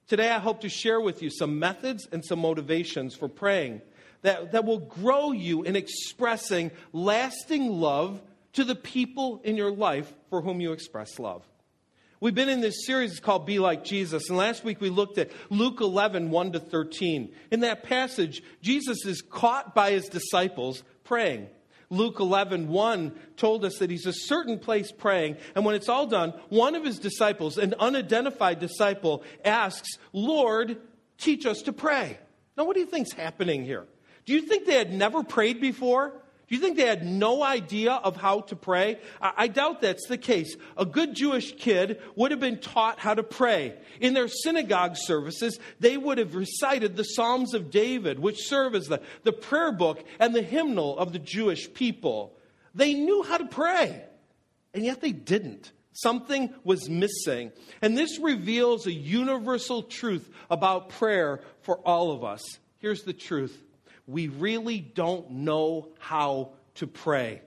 Today, 0.07 0.29
I 0.29 0.39
hope 0.39 0.61
to 0.61 0.69
share 0.69 0.99
with 0.99 1.21
you 1.21 1.29
some 1.29 1.59
methods 1.59 2.07
and 2.11 2.25
some 2.25 2.39
motivations 2.39 3.15
for 3.15 3.27
praying 3.27 3.81
that, 4.21 4.51
that 4.51 4.65
will 4.65 4.79
grow 4.79 5.31
you 5.31 5.63
in 5.63 5.75
expressing 5.75 6.71
lasting 6.93 7.79
love 7.79 8.21
to 8.53 8.63
the 8.63 8.75
people 8.75 9.41
in 9.43 9.55
your 9.55 9.71
life 9.71 10.11
for 10.29 10.41
whom 10.41 10.61
you 10.61 10.71
express 10.71 11.19
love. 11.19 11.43
We've 12.21 12.35
been 12.35 12.49
in 12.49 12.59
this 12.59 12.85
series 12.85 13.11
it's 13.11 13.21
called 13.21 13.45
Be 13.45 13.59
Like 13.59 13.85
Jesus. 13.85 14.27
And 14.27 14.37
last 14.37 14.65
week 14.65 14.81
we 14.81 14.89
looked 14.89 15.17
at 15.17 15.31
Luke 15.49 15.79
11, 15.79 16.31
1 16.31 16.51
to 16.51 16.59
13. 16.59 17.33
In 17.49 17.61
that 17.61 17.83
passage, 17.83 18.43
Jesus 18.61 19.05
is 19.05 19.21
caught 19.21 19.73
by 19.73 19.91
his 19.91 20.09
disciples 20.09 20.83
praying. 21.05 21.47
Luke 21.89 22.19
11, 22.19 22.67
1 22.67 23.13
told 23.37 23.63
us 23.63 23.77
that 23.77 23.89
he's 23.89 24.05
a 24.05 24.11
certain 24.11 24.59
place 24.59 24.91
praying. 24.91 25.37
And 25.55 25.63
when 25.63 25.75
it's 25.75 25.87
all 25.87 26.07
done, 26.07 26.33
one 26.49 26.75
of 26.75 26.83
his 26.83 26.99
disciples, 26.99 27.57
an 27.57 27.73
unidentified 27.79 28.59
disciple, 28.59 29.23
asks, 29.45 29.97
Lord, 30.11 30.75
teach 31.17 31.45
us 31.45 31.61
to 31.63 31.73
pray. 31.73 32.17
Now, 32.57 32.65
what 32.65 32.73
do 32.73 32.81
you 32.81 32.85
think's 32.85 33.13
happening 33.13 33.63
here? 33.63 33.87
Do 34.25 34.33
you 34.33 34.41
think 34.41 34.65
they 34.65 34.77
had 34.77 34.93
never 34.93 35.23
prayed 35.23 35.61
before? 35.61 36.11
Do 36.49 36.55
you 36.55 36.61
think 36.61 36.77
they 36.77 36.87
had 36.87 37.05
no 37.05 37.43
idea 37.43 37.93
of 37.93 38.15
how 38.15 38.41
to 38.41 38.55
pray? 38.55 38.97
I, 39.21 39.33
I, 39.37 39.47
doubt 39.47 39.81
that's 39.81 40.07
the 40.07 40.17
case. 40.17 40.57
A 40.77 40.85
good 40.85 41.13
Jewish 41.13 41.55
kid 41.55 42.01
would 42.15 42.31
have 42.31 42.39
been 42.39 42.57
taught 42.57 42.97
how 42.97 43.13
to 43.13 43.21
pray. 43.21 43.75
In 44.01 44.15
their 44.15 44.27
synagogue 44.27 44.97
services, 44.97 45.59
they 45.79 45.95
would 45.95 46.17
have 46.17 46.33
recited 46.33 46.95
the 46.95 47.03
Psalms 47.03 47.53
of 47.53 47.69
David, 47.69 48.17
which 48.17 48.47
serve 48.47 48.73
as 48.73 48.87
the, 48.87 48.99
the 49.23 49.31
prayer 49.31 49.71
book 49.71 50.03
and 50.19 50.33
the 50.33 50.41
hymnal 50.41 50.97
of 50.97 51.13
the 51.13 51.19
Jewish 51.19 51.71
people. 51.71 52.35
They 52.73 52.95
knew 52.95 53.21
how 53.21 53.37
to 53.37 53.45
pray, 53.45 54.03
and 54.73 54.83
yet 54.83 55.01
they 55.01 55.11
didn't. 55.11 55.71
Something 55.93 56.51
was 56.63 56.89
missing. 56.89 57.51
And 57.83 57.95
this 57.95 58.17
reveals 58.17 58.87
a 58.87 58.91
universal 58.91 59.83
truth 59.83 60.27
about 60.49 60.89
prayer 60.89 61.41
for 61.61 61.77
all 61.77 62.11
of 62.11 62.23
us. 62.23 62.41
Here's 62.79 63.03
the 63.03 63.13
truth 63.13 63.55
we 64.09 64.27
really 64.27 64.79
don't 64.79 65.29
know 65.29 65.89
how 65.99 66.53
to 66.75 66.87
pray. 66.87 67.41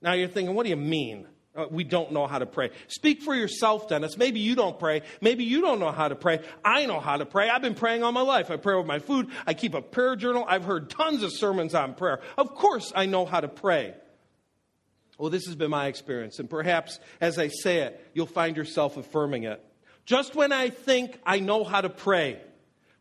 Now 0.00 0.12
you're 0.12 0.28
thinking, 0.28 0.54
what 0.54 0.62
do 0.62 0.70
you 0.70 0.76
mean? 0.76 1.26
Uh, 1.56 1.66
we 1.70 1.82
don't 1.82 2.12
know 2.12 2.28
how 2.28 2.38
to 2.38 2.46
pray. 2.46 2.70
Speak 2.86 3.20
for 3.20 3.34
yourself, 3.34 3.88
Dennis. 3.88 4.16
Maybe 4.16 4.38
you 4.38 4.54
don't 4.54 4.78
pray. 4.78 5.02
Maybe 5.20 5.42
you 5.42 5.60
don't 5.60 5.80
know 5.80 5.90
how 5.90 6.06
to 6.06 6.14
pray. 6.14 6.40
I 6.64 6.86
know 6.86 7.00
how 7.00 7.16
to 7.16 7.26
pray. 7.26 7.48
I've 7.48 7.62
been 7.62 7.74
praying 7.74 8.04
all 8.04 8.12
my 8.12 8.20
life. 8.20 8.48
I 8.48 8.56
pray 8.56 8.76
with 8.76 8.86
my 8.86 9.00
food. 9.00 9.28
I 9.44 9.54
keep 9.54 9.74
a 9.74 9.82
prayer 9.82 10.14
journal. 10.14 10.44
I've 10.46 10.62
heard 10.62 10.88
tons 10.88 11.24
of 11.24 11.32
sermons 11.32 11.74
on 11.74 11.94
prayer. 11.94 12.20
Of 12.36 12.54
course, 12.54 12.92
I 12.94 13.06
know 13.06 13.26
how 13.26 13.40
to 13.40 13.48
pray. 13.48 13.94
Well, 15.18 15.30
this 15.30 15.46
has 15.46 15.56
been 15.56 15.70
my 15.70 15.88
experience, 15.88 16.38
and 16.38 16.48
perhaps 16.48 17.00
as 17.20 17.40
I 17.40 17.48
say 17.48 17.78
it, 17.78 18.08
you'll 18.14 18.26
find 18.26 18.56
yourself 18.56 18.96
affirming 18.96 19.42
it. 19.42 19.60
Just 20.06 20.36
when 20.36 20.52
I 20.52 20.70
think 20.70 21.18
I 21.26 21.40
know 21.40 21.64
how 21.64 21.80
to 21.80 21.90
pray, 21.90 22.40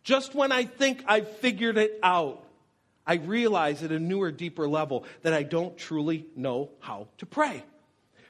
just 0.03 0.33
when 0.33 0.51
I 0.51 0.65
think 0.65 1.03
I've 1.05 1.29
figured 1.37 1.77
it 1.77 1.99
out, 2.01 2.43
I 3.07 3.15
realize 3.15 3.81
at 3.81 3.91
a 3.91 3.99
newer, 3.99 4.31
deeper 4.31 4.67
level 4.67 5.05
that 5.21 5.33
I 5.33 5.43
don't 5.43 5.77
truly 5.77 6.27
know 6.35 6.69
how 6.79 7.07
to 7.19 7.25
pray. 7.25 7.63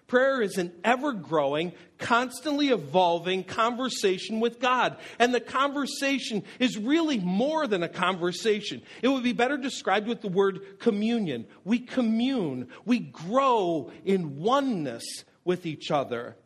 Prayer 0.08 0.42
is 0.42 0.58
an 0.58 0.72
ever 0.86 1.12
growing, 1.12 1.74
constantly 1.98 2.70
evolving 2.70 3.44
conversation 3.44 4.40
with 4.40 4.62
God. 4.62 4.96
And 5.20 5.36
the 5.36 5.42
conversation 5.42 6.44
is 6.60 6.78
really 6.78 7.20
more 7.20 7.68
than 7.68 7.84
a 7.84 7.90
conversation. 7.90 8.82
It 9.02 9.10
would 9.10 9.24
be 9.24 9.34
better 9.34 9.58
described 9.58 10.08
with 10.08 10.22
the 10.22 10.30
word 10.30 10.80
communion. 10.80 11.46
We 11.66 11.80
commune, 11.80 12.70
we 12.86 13.00
grow 13.00 13.92
in 14.06 14.38
oneness 14.38 15.04
with 15.44 15.66
each 15.66 15.92
other. 15.92 16.38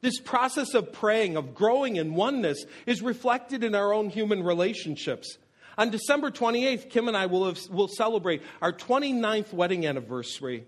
This 0.00 0.18
process 0.18 0.72
of 0.72 0.90
praying, 0.92 1.36
of 1.36 1.54
growing 1.54 1.96
in 1.96 2.14
oneness, 2.14 2.64
is 2.86 3.02
reflected 3.02 3.62
in 3.62 3.74
our 3.74 3.92
own 3.92 4.08
human 4.08 4.42
relationships. 4.42 5.36
On 5.80 5.88
December 5.88 6.30
28th, 6.30 6.90
Kim 6.90 7.08
and 7.08 7.16
I 7.16 7.24
will, 7.24 7.46
have, 7.46 7.58
will 7.70 7.88
celebrate 7.88 8.42
our 8.60 8.70
29th 8.70 9.50
wedding 9.54 9.86
anniversary. 9.86 10.66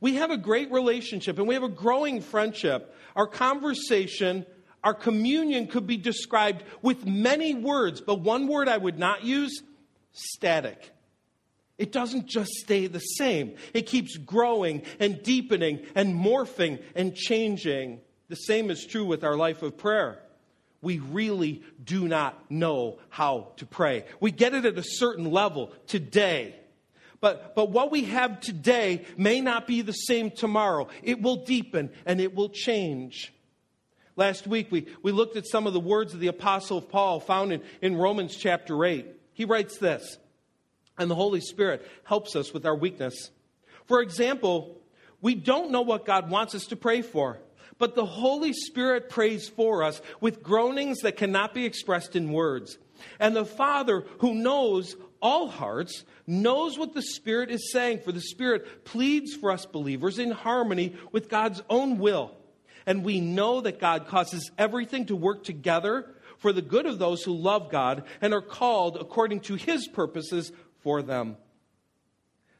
We 0.00 0.14
have 0.14 0.30
a 0.30 0.38
great 0.38 0.72
relationship 0.72 1.36
and 1.38 1.46
we 1.46 1.52
have 1.52 1.62
a 1.62 1.68
growing 1.68 2.22
friendship. 2.22 2.96
Our 3.14 3.26
conversation, 3.26 4.46
our 4.82 4.94
communion 4.94 5.66
could 5.66 5.86
be 5.86 5.98
described 5.98 6.64
with 6.80 7.04
many 7.04 7.52
words, 7.52 8.00
but 8.00 8.20
one 8.20 8.48
word 8.48 8.66
I 8.70 8.78
would 8.78 8.98
not 8.98 9.22
use 9.22 9.62
static. 10.12 10.92
It 11.76 11.92
doesn't 11.92 12.26
just 12.26 12.52
stay 12.52 12.86
the 12.86 13.00
same. 13.00 13.56
It 13.74 13.82
keeps 13.82 14.16
growing 14.16 14.84
and 14.98 15.22
deepening 15.22 15.84
and 15.94 16.14
morphing 16.14 16.82
and 16.94 17.14
changing. 17.14 18.00
The 18.30 18.36
same 18.36 18.70
is 18.70 18.86
true 18.86 19.04
with 19.04 19.24
our 19.24 19.36
life 19.36 19.62
of 19.62 19.76
prayer 19.76 20.23
we 20.84 20.98
really 20.98 21.62
do 21.82 22.06
not 22.06 22.50
know 22.50 22.98
how 23.08 23.52
to 23.56 23.66
pray. 23.66 24.04
We 24.20 24.30
get 24.30 24.54
it 24.54 24.64
at 24.64 24.78
a 24.78 24.84
certain 24.84 25.30
level 25.30 25.72
today. 25.86 26.54
But, 27.20 27.54
but 27.54 27.70
what 27.70 27.90
we 27.90 28.04
have 28.04 28.40
today 28.40 29.06
may 29.16 29.40
not 29.40 29.66
be 29.66 29.80
the 29.80 29.92
same 29.92 30.30
tomorrow. 30.30 30.88
It 31.02 31.22
will 31.22 31.44
deepen 31.44 31.90
and 32.04 32.20
it 32.20 32.34
will 32.34 32.50
change. 32.50 33.32
Last 34.16 34.46
week, 34.46 34.70
we, 34.70 34.86
we 35.02 35.10
looked 35.10 35.36
at 35.36 35.46
some 35.46 35.66
of 35.66 35.72
the 35.72 35.80
words 35.80 36.14
of 36.14 36.20
the 36.20 36.28
Apostle 36.28 36.80
Paul 36.80 37.18
found 37.20 37.52
in, 37.52 37.62
in 37.82 37.96
Romans 37.96 38.36
chapter 38.36 38.84
8. 38.84 39.06
He 39.32 39.44
writes 39.44 39.78
this, 39.78 40.18
and 40.96 41.10
the 41.10 41.16
Holy 41.16 41.40
Spirit 41.40 41.84
helps 42.04 42.36
us 42.36 42.52
with 42.52 42.64
our 42.64 42.76
weakness. 42.76 43.30
For 43.86 44.00
example, 44.02 44.80
we 45.20 45.34
don't 45.34 45.70
know 45.70 45.82
what 45.82 46.04
God 46.04 46.30
wants 46.30 46.54
us 46.54 46.66
to 46.66 46.76
pray 46.76 47.02
for. 47.02 47.38
But 47.78 47.94
the 47.94 48.06
Holy 48.06 48.52
Spirit 48.52 49.08
prays 49.08 49.48
for 49.48 49.82
us 49.82 50.00
with 50.20 50.42
groanings 50.42 51.00
that 51.00 51.16
cannot 51.16 51.54
be 51.54 51.64
expressed 51.64 52.14
in 52.14 52.32
words. 52.32 52.78
And 53.18 53.34
the 53.34 53.44
Father, 53.44 54.04
who 54.18 54.34
knows 54.34 54.96
all 55.20 55.48
hearts, 55.48 56.04
knows 56.26 56.78
what 56.78 56.94
the 56.94 57.02
Spirit 57.02 57.50
is 57.50 57.72
saying, 57.72 58.00
for 58.00 58.12
the 58.12 58.20
Spirit 58.20 58.84
pleads 58.84 59.34
for 59.34 59.50
us 59.50 59.66
believers 59.66 60.18
in 60.18 60.30
harmony 60.30 60.94
with 61.12 61.28
God's 61.28 61.62
own 61.68 61.98
will. 61.98 62.36
And 62.86 63.04
we 63.04 63.20
know 63.20 63.60
that 63.62 63.80
God 63.80 64.06
causes 64.06 64.50
everything 64.58 65.06
to 65.06 65.16
work 65.16 65.42
together 65.42 66.14
for 66.38 66.52
the 66.52 66.62
good 66.62 66.86
of 66.86 66.98
those 66.98 67.22
who 67.22 67.34
love 67.34 67.70
God 67.70 68.04
and 68.20 68.34
are 68.34 68.42
called 68.42 68.98
according 68.98 69.40
to 69.40 69.54
His 69.54 69.88
purposes 69.88 70.52
for 70.80 71.02
them. 71.02 71.36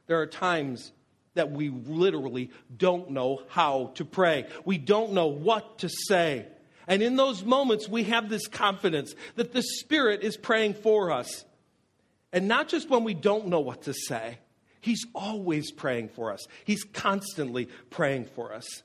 There 0.07 0.21
are 0.21 0.27
times 0.27 0.93
that 1.35 1.51
we 1.51 1.69
literally 1.69 2.51
don't 2.77 3.11
know 3.11 3.43
how 3.49 3.93
to 3.95 4.05
pray. 4.05 4.47
We 4.65 4.79
don't 4.79 5.13
know 5.13 5.27
what 5.27 5.79
to 5.79 5.89
say. 5.89 6.47
And 6.87 7.03
in 7.03 7.17
those 7.17 7.45
moments, 7.45 7.89
we 7.89 8.05
have 8.05 8.29
this 8.29 8.47
confidence 8.47 9.15
that 9.37 9.53
the 9.53 9.63
Spirit 9.63 10.23
is 10.23 10.37
praying 10.37 10.75
for 10.75 11.11
us. 11.11 11.45
And 12.33 12.49
not 12.49 12.69
just 12.69 12.91
when 12.91 13.05
we 13.05 13.15
don't 13.15 13.49
know 13.49 13.61
what 13.61 13.83
to 13.83 13.95
say, 13.95 14.39
He's 14.81 15.07
always 15.15 15.71
praying 15.71 16.11
for 16.11 16.33
us, 16.33 16.47
He's 16.65 16.85
constantly 16.85 17.69
praying 17.91 18.27
for 18.27 18.53
us. 18.53 18.83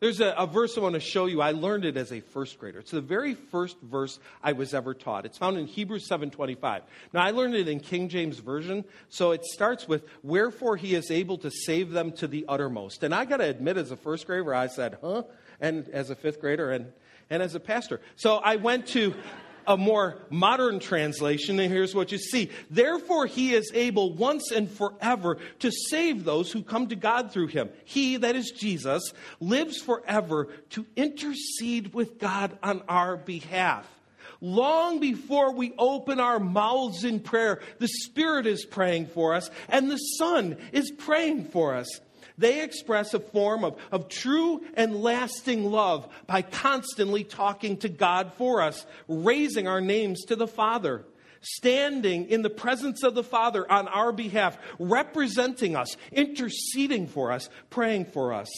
There's 0.00 0.20
a, 0.20 0.30
a, 0.30 0.46
verse 0.46 0.78
I 0.78 0.80
want 0.80 0.94
to 0.94 1.00
show 1.00 1.26
you. 1.26 1.42
I 1.42 1.52
learned 1.52 1.84
it 1.84 1.98
as 1.98 2.10
a 2.10 2.20
first 2.20 2.58
grader. 2.58 2.78
It's 2.78 2.90
the 2.90 3.02
very 3.02 3.34
first 3.34 3.76
verse 3.82 4.18
I 4.42 4.52
was 4.52 4.72
ever 4.72 4.94
taught. 4.94 5.26
It's 5.26 5.36
found 5.36 5.58
in 5.58 5.66
Hebrews 5.66 6.08
7:25. 6.08 6.82
Now 7.12 7.22
I 7.22 7.32
learned 7.32 7.54
it 7.54 7.68
in 7.68 7.80
King 7.80 8.08
James 8.08 8.38
version, 8.38 8.86
so 9.10 9.32
it 9.32 9.44
starts 9.44 9.86
with 9.86 10.04
"Wherefore 10.22 10.78
he 10.78 10.94
is 10.94 11.10
able 11.10 11.36
to 11.38 11.50
save 11.50 11.90
them 11.90 12.12
to 12.12 12.26
the 12.26 12.46
uttermost." 12.48 13.02
And 13.02 13.14
I 13.14 13.26
got 13.26 13.38
to 13.38 13.44
admit, 13.44 13.76
as 13.76 13.90
a 13.90 13.96
first 13.96 14.26
grader, 14.26 14.54
I 14.54 14.68
said, 14.68 14.96
"Huh," 15.02 15.24
and 15.60 15.86
as 15.90 16.08
a 16.08 16.14
fifth 16.14 16.40
grader, 16.40 16.70
and 16.70 16.92
and 17.28 17.42
as 17.42 17.54
a 17.54 17.60
pastor. 17.60 18.00
So 18.16 18.36
I 18.36 18.56
went 18.56 18.86
to 18.88 19.14
a 19.66 19.76
more 19.76 20.18
modern 20.30 20.80
translation, 20.80 21.58
and 21.60 21.72
here's 21.72 21.94
what 21.94 22.12
you 22.12 22.18
see. 22.18 22.50
Therefore, 22.70 23.26
he 23.26 23.54
is 23.54 23.70
able 23.74 24.12
once 24.12 24.50
and 24.50 24.70
forever 24.70 25.38
to 25.60 25.70
save 25.70 26.24
those 26.24 26.52
who 26.52 26.62
come 26.62 26.88
to 26.88 26.96
God 26.96 27.32
through 27.32 27.48
him. 27.48 27.70
He, 27.84 28.16
that 28.16 28.36
is 28.36 28.50
Jesus, 28.50 29.12
lives 29.40 29.80
forever 29.80 30.48
to 30.70 30.86
intercede 30.96 31.94
with 31.94 32.18
God 32.18 32.56
on 32.62 32.82
our 32.88 33.16
behalf. 33.16 33.86
Long 34.40 35.00
before 35.00 35.52
we 35.52 35.74
open 35.76 36.18
our 36.18 36.40
mouths 36.40 37.04
in 37.04 37.20
prayer, 37.20 37.60
the 37.78 37.88
Spirit 37.88 38.46
is 38.46 38.64
praying 38.64 39.06
for 39.08 39.34
us, 39.34 39.50
and 39.68 39.90
the 39.90 39.98
Son 39.98 40.56
is 40.72 40.90
praying 40.90 41.44
for 41.46 41.74
us. 41.74 42.00
They 42.40 42.62
express 42.62 43.12
a 43.12 43.20
form 43.20 43.64
of, 43.64 43.76
of 43.92 44.08
true 44.08 44.62
and 44.72 45.02
lasting 45.02 45.70
love 45.70 46.08
by 46.26 46.40
constantly 46.40 47.22
talking 47.22 47.76
to 47.78 47.90
God 47.90 48.32
for 48.38 48.62
us, 48.62 48.86
raising 49.08 49.68
our 49.68 49.82
names 49.82 50.24
to 50.24 50.36
the 50.36 50.46
Father, 50.46 51.04
standing 51.42 52.30
in 52.30 52.40
the 52.40 52.48
presence 52.48 53.02
of 53.02 53.14
the 53.14 53.22
Father 53.22 53.70
on 53.70 53.88
our 53.88 54.10
behalf, 54.10 54.56
representing 54.78 55.76
us, 55.76 55.98
interceding 56.12 57.06
for 57.06 57.30
us, 57.30 57.50
praying 57.68 58.06
for 58.06 58.32
us. 58.32 58.48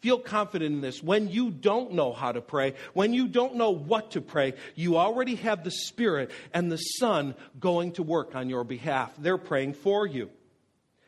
Feel 0.00 0.18
confident 0.18 0.74
in 0.74 0.80
this. 0.80 1.00
When 1.00 1.28
you 1.28 1.52
don't 1.52 1.92
know 1.92 2.12
how 2.12 2.32
to 2.32 2.40
pray, 2.40 2.74
when 2.94 3.14
you 3.14 3.28
don't 3.28 3.54
know 3.54 3.70
what 3.70 4.12
to 4.12 4.20
pray, 4.20 4.54
you 4.74 4.96
already 4.96 5.36
have 5.36 5.62
the 5.62 5.70
Spirit 5.70 6.32
and 6.52 6.72
the 6.72 6.78
Son 6.78 7.36
going 7.60 7.92
to 7.92 8.02
work 8.02 8.34
on 8.34 8.50
your 8.50 8.64
behalf. 8.64 9.12
They're 9.18 9.38
praying 9.38 9.74
for 9.74 10.04
you. 10.04 10.30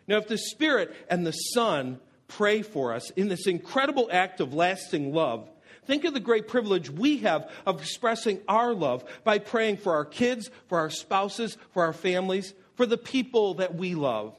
Now, 0.06 0.18
if 0.18 0.28
the 0.28 0.38
Spirit 0.38 0.94
and 1.08 1.26
the 1.26 1.32
Son 1.32 1.98
pray 2.36 2.62
for 2.62 2.92
us 2.92 3.10
in 3.10 3.28
this 3.28 3.46
incredible 3.46 4.08
act 4.10 4.40
of 4.40 4.54
lasting 4.54 5.12
love. 5.12 5.48
Think 5.86 6.04
of 6.04 6.14
the 6.14 6.20
great 6.20 6.48
privilege 6.48 6.90
we 6.90 7.18
have 7.18 7.50
of 7.66 7.80
expressing 7.80 8.40
our 8.48 8.72
love 8.72 9.04
by 9.24 9.38
praying 9.38 9.78
for 9.78 9.94
our 9.94 10.04
kids, 10.04 10.50
for 10.68 10.78
our 10.78 10.90
spouses, 10.90 11.56
for 11.72 11.84
our 11.84 11.92
families, 11.92 12.54
for 12.76 12.86
the 12.86 12.96
people 12.96 13.54
that 13.54 13.74
we 13.74 13.94
love. 13.94 14.36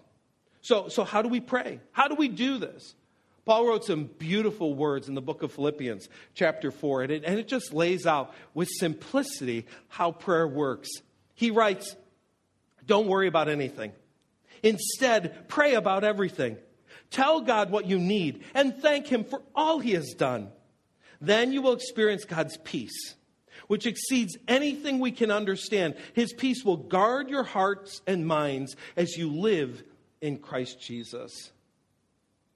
So, 0.61 0.87
so 0.87 1.03
how 1.03 1.21
do 1.21 1.27
we 1.27 1.41
pray? 1.41 1.81
How 1.91 2.07
do 2.07 2.15
we 2.15 2.29
do 2.29 2.57
this? 2.57 2.95
Paul 3.45 3.67
wrote 3.67 3.83
some 3.83 4.05
beautiful 4.05 4.73
words 4.73 5.09
in 5.09 5.15
the 5.15 5.21
book 5.21 5.43
of 5.43 5.51
Philippians, 5.51 6.07
chapter 6.33 6.71
4, 6.71 7.03
and 7.03 7.11
it, 7.11 7.23
and 7.25 7.37
it 7.37 7.49
just 7.49 7.73
lays 7.73 8.05
out 8.05 8.33
with 8.53 8.69
simplicity 8.69 9.65
how 9.89 10.13
prayer 10.13 10.47
works. 10.47 10.89
He 11.35 11.51
writes, 11.51 11.93
Don't 12.85 13.07
worry 13.07 13.27
about 13.27 13.49
anything. 13.49 13.91
Instead, 14.63 15.49
pray 15.49 15.73
about 15.75 16.05
everything. 16.05 16.55
Tell 17.13 17.41
God 17.41 17.69
what 17.69 17.85
you 17.85 17.99
need 17.99 18.43
and 18.55 18.75
thank 18.75 19.05
Him 19.05 19.23
for 19.23 19.43
all 19.53 19.77
He 19.77 19.91
has 19.91 20.15
done. 20.17 20.49
Then 21.21 21.53
you 21.53 21.61
will 21.61 21.73
experience 21.73 22.25
God's 22.25 22.57
peace, 22.57 23.13
which 23.67 23.85
exceeds 23.85 24.35
anything 24.47 24.99
we 24.99 25.11
can 25.11 25.29
understand. 25.29 25.93
His 26.13 26.33
peace 26.33 26.65
will 26.65 26.75
guard 26.75 27.29
your 27.29 27.43
hearts 27.43 28.01
and 28.07 28.25
minds 28.25 28.75
as 28.97 29.15
you 29.15 29.31
live 29.31 29.83
in 30.21 30.39
Christ 30.39 30.81
Jesus. 30.81 31.51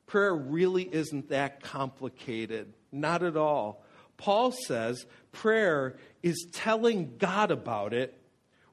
Prayer 0.08 0.34
really 0.34 0.90
isn't 0.92 1.30
that 1.30 1.62
complicated, 1.62 2.74
not 2.92 3.22
at 3.22 3.38
all. 3.38 3.84
Paul 4.18 4.52
says 4.52 5.06
prayer 5.34 5.98
is 6.24 6.48
telling 6.52 7.18
God 7.20 7.52
about 7.52 7.94
it 7.94 8.20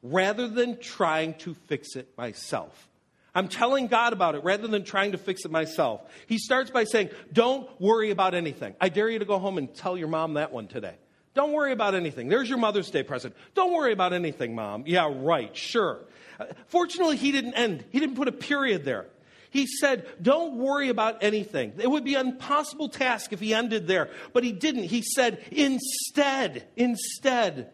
rather 0.03 0.49
than 0.49 0.81
trying 0.81 1.35
to 1.35 1.53
fix 1.53 1.95
it 1.95 2.09
myself. 2.17 2.89
I'm 3.35 3.49
telling 3.49 3.89
God 3.89 4.13
about 4.13 4.37
it 4.37 4.45
rather 4.45 4.69
than 4.69 4.85
trying 4.85 5.13
to 5.13 5.19
fix 5.19 5.45
it 5.45 5.51
myself. 5.51 6.03
He 6.27 6.39
starts 6.39 6.71
by 6.71 6.85
saying, 6.85 7.11
Don't 7.33 7.69
worry 7.81 8.11
about 8.11 8.35
anything. 8.35 8.75
I 8.81 8.89
dare 8.89 9.09
you 9.11 9.19
to 9.19 9.25
go 9.25 9.39
home 9.39 9.59
and 9.59 9.73
tell 9.75 9.99
your 9.99 10.09
mom 10.09 10.35
that 10.35 10.53
one 10.53 10.69
today. 10.69 10.95
Don't 11.35 11.53
worry 11.53 11.73
about 11.73 11.97
anything. 11.97 12.29
There's 12.29 12.49
your 12.49 12.59
Mother's 12.59 12.91
Day 12.91 13.03
present. 13.03 13.35
Don't 13.55 13.73
worry 13.73 13.93
about 13.93 14.13
anything, 14.13 14.55
mom. 14.55 14.85
Yeah, 14.87 15.13
right, 15.13 15.55
sure. 15.57 16.05
Uh, 16.39 16.47
fortunately, 16.69 17.17
he 17.17 17.33
didn't 17.33 17.55
end, 17.55 17.85
he 17.91 17.99
didn't 17.99 18.15
put 18.15 18.29
a 18.29 18.33
period 18.33 18.85
there. 18.85 19.07
He 19.51 19.67
said, 19.67 20.07
Don't 20.23 20.57
worry 20.57 20.89
about 20.89 21.25
anything. 21.25 21.73
It 21.79 21.91
would 21.91 22.05
be 22.05 22.15
an 22.15 22.29
impossible 22.29 22.89
task 22.89 23.33
if 23.33 23.41
he 23.41 23.53
ended 23.53 23.89
there, 23.89 24.11
but 24.33 24.45
he 24.45 24.53
didn't. 24.53 24.85
He 24.85 25.03
said, 25.03 25.45
Instead, 25.51 26.67
instead. 26.77 27.73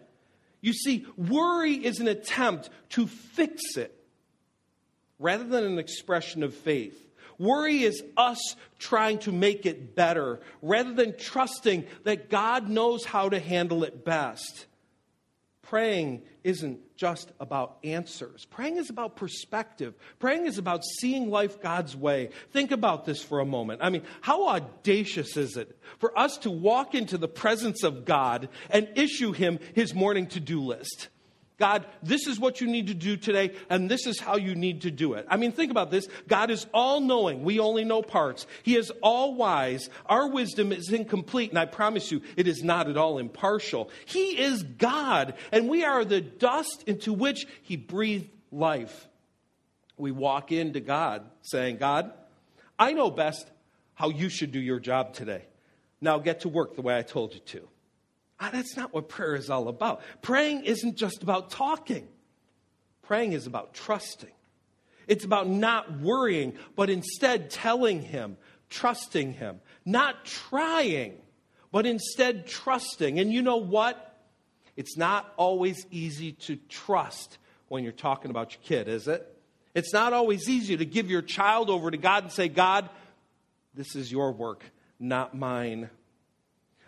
You 0.63 0.73
see, 0.73 1.07
worry 1.17 1.73
is 1.73 2.01
an 2.01 2.09
attempt 2.09 2.71
to 2.91 3.07
fix 3.07 3.77
it 3.77 3.97
rather 5.21 5.45
than 5.45 5.65
an 5.65 5.79
expression 5.79 6.43
of 6.43 6.55
faith. 6.55 7.07
Worry 7.39 7.85
is 7.85 8.03
us 8.17 8.57
trying 8.79 9.19
to 9.21 9.33
make 9.33 9.65
it 9.65 9.95
better 9.95 10.41
rather 10.61 10.93
than 10.93 11.17
trusting 11.17 11.87
that 12.05 12.29
God 12.29 12.69
knows 12.69 13.05
how 13.05 13.29
to 13.29 13.39
handle 13.39 13.85
it 13.85 14.05
best. 14.05 14.67
Praying 15.63 16.23
isn't 16.43 16.81
just 16.97 17.31
about 17.39 17.79
answers. 17.85 18.45
Praying 18.45 18.77
is 18.77 18.91
about 18.91 19.15
perspective. 19.15 19.95
Praying 20.19 20.47
is 20.47 20.59
about 20.59 20.83
seeing 20.85 21.31
life 21.31 21.63
God's 21.63 21.97
way. 21.97 22.31
Think 22.51 22.73
about 22.73 23.05
this 23.05 23.23
for 23.23 23.39
a 23.39 23.47
moment. 23.47 23.81
I 23.83 23.89
mean, 23.89 24.03
how 24.21 24.49
audacious 24.49 25.37
is 25.37 25.57
it 25.57 25.79
for 25.99 26.19
us 26.19 26.39
to 26.39 26.51
walk 26.51 26.95
into 26.95 27.17
the 27.17 27.29
presence 27.29 27.85
of 27.85 28.05
God 28.05 28.49
and 28.69 28.89
issue 28.97 29.33
Him 29.33 29.61
His 29.75 29.95
morning 29.95 30.27
to 30.29 30.41
do 30.41 30.61
list? 30.61 31.09
God, 31.61 31.85
this 32.03 32.27
is 32.27 32.41
what 32.41 32.61
you 32.63 32.67
need 32.67 32.87
to 32.87 32.95
do 32.95 33.19
today, 33.19 33.53
and 33.69 33.89
this 33.89 34.07
is 34.07 34.19
how 34.19 34.37
you 34.37 34.55
need 34.55 34.81
to 34.83 34.91
do 34.91 35.13
it. 35.13 35.27
I 35.29 35.37
mean, 35.37 35.53
think 35.53 35.71
about 35.71 35.91
this. 35.91 36.09
God 36.27 36.51
is 36.51 36.67
all 36.73 37.01
knowing. 37.01 37.45
We 37.45 37.61
only 37.61 37.85
know 37.85 38.03
parts. 38.03 38.47
He 38.63 38.77
is 38.77 38.91
all 39.03 39.35
wise. 39.35 39.91
Our 40.07 40.31
wisdom 40.31 40.73
is 40.73 40.91
incomplete, 40.91 41.51
and 41.51 41.59
I 41.59 41.67
promise 41.67 42.11
you, 42.11 42.23
it 42.37 42.49
is 42.49 42.65
not 42.65 42.89
at 42.89 42.97
all 42.97 43.19
impartial. 43.19 43.91
He 44.07 44.41
is 44.41 44.63
God, 44.63 45.35
and 45.53 45.69
we 45.69 45.85
are 45.85 46.05
the 46.05 46.23
dust 46.23 46.85
into 46.87 47.13
which 47.13 47.47
He 47.63 47.77
breathed 47.77 48.31
life. 48.51 49.07
We 49.99 50.13
walk 50.13 50.53
into 50.53 50.81
God 50.81 51.27
saying, 51.43 51.77
God, 51.77 52.11
I 52.79 52.95
know 52.95 53.11
best 53.11 53.47
how 53.93 54.09
you 54.09 54.31
should 54.31 54.51
do 54.51 54.61
your 54.61 54.81
job 54.81 55.13
today. 55.13 55.45
Now 56.01 56.19
get 56.19 56.41
to 56.41 56.49
work 56.49 56.75
the 56.75 56.83
way 56.83 56.97
I 56.97 57.03
told 57.03 57.35
you 57.35 57.41
to. 57.41 57.69
Ah, 58.41 58.49
that's 58.51 58.77
not 58.77 58.95
what 58.95 59.09
prayer 59.09 59.35
is 59.35 59.51
all 59.51 59.69
about. 59.69 60.01
Praying 60.23 60.65
isn't 60.65 60.97
just 60.97 61.23
about 61.23 61.51
talking, 61.51 62.09
praying 63.03 63.33
is 63.33 63.47
about 63.47 63.75
trusting. 63.75 64.31
It's 65.07 65.25
about 65.25 65.49
not 65.49 66.01
worrying, 66.01 66.55
but 66.77 66.89
instead 66.89 67.51
telling 67.51 68.01
Him, 68.01 68.37
trusting 68.69 69.33
Him, 69.33 69.61
not 69.85 70.25
trying, 70.25 71.19
but 71.73 71.85
instead 71.85 72.47
trusting. 72.47 73.19
And 73.19 73.33
you 73.33 73.43
know 73.43 73.57
what? 73.57 74.07
It's 74.77 74.97
not 74.97 75.33
always 75.37 75.85
easy 75.91 76.33
to 76.33 76.57
trust 76.69 77.39
when 77.69 77.83
you're 77.83 77.93
talking 77.93 78.31
about 78.31 78.53
your 78.53 78.63
kid, 78.63 78.89
is 78.89 79.09
it? 79.09 79.27
It's 79.75 79.93
not 79.93 80.13
always 80.13 80.49
easy 80.49 80.77
to 80.77 80.85
give 80.85 81.11
your 81.11 81.23
child 81.23 81.71
over 81.71 81.91
to 81.91 81.97
God 81.97 82.25
and 82.25 82.33
say, 82.33 82.49
God, 82.49 82.89
this 83.75 83.95
is 83.95 84.11
your 84.11 84.33
work, 84.33 84.65
not 84.99 85.37
mine. 85.37 85.91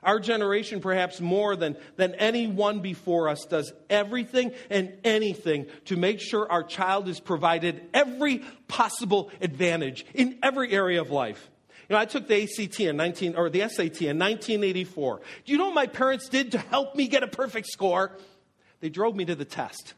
Our 0.02 0.18
generation, 0.18 0.80
perhaps 0.80 1.20
more 1.20 1.54
than, 1.54 1.76
than 1.96 2.14
anyone 2.16 2.80
before 2.80 3.28
us, 3.28 3.44
does 3.44 3.72
everything 3.88 4.52
and 4.68 4.92
anything 5.04 5.66
to 5.86 5.96
make 5.96 6.20
sure 6.20 6.50
our 6.50 6.64
child 6.64 7.08
is 7.08 7.20
provided 7.20 7.88
every 7.94 8.38
possible 8.66 9.30
advantage 9.40 10.04
in 10.12 10.38
every 10.42 10.72
area 10.72 11.00
of 11.00 11.10
life. 11.10 11.48
You 11.88 11.94
know, 11.94 12.00
I 12.00 12.06
took 12.06 12.26
the 12.26 12.42
ACT 12.42 12.80
in 12.80 12.96
19, 12.96 13.36
or 13.36 13.48
the 13.48 13.60
SAT 13.60 14.02
in 14.02 14.18
1984. 14.18 15.20
Do 15.44 15.52
you 15.52 15.58
know 15.58 15.66
what 15.66 15.74
my 15.74 15.86
parents 15.86 16.28
did 16.28 16.52
to 16.52 16.58
help 16.58 16.96
me 16.96 17.06
get 17.06 17.22
a 17.22 17.28
perfect 17.28 17.68
score? 17.68 18.16
They 18.80 18.88
drove 18.88 19.14
me 19.14 19.24
to 19.26 19.36
the 19.36 19.44
test. 19.44 19.94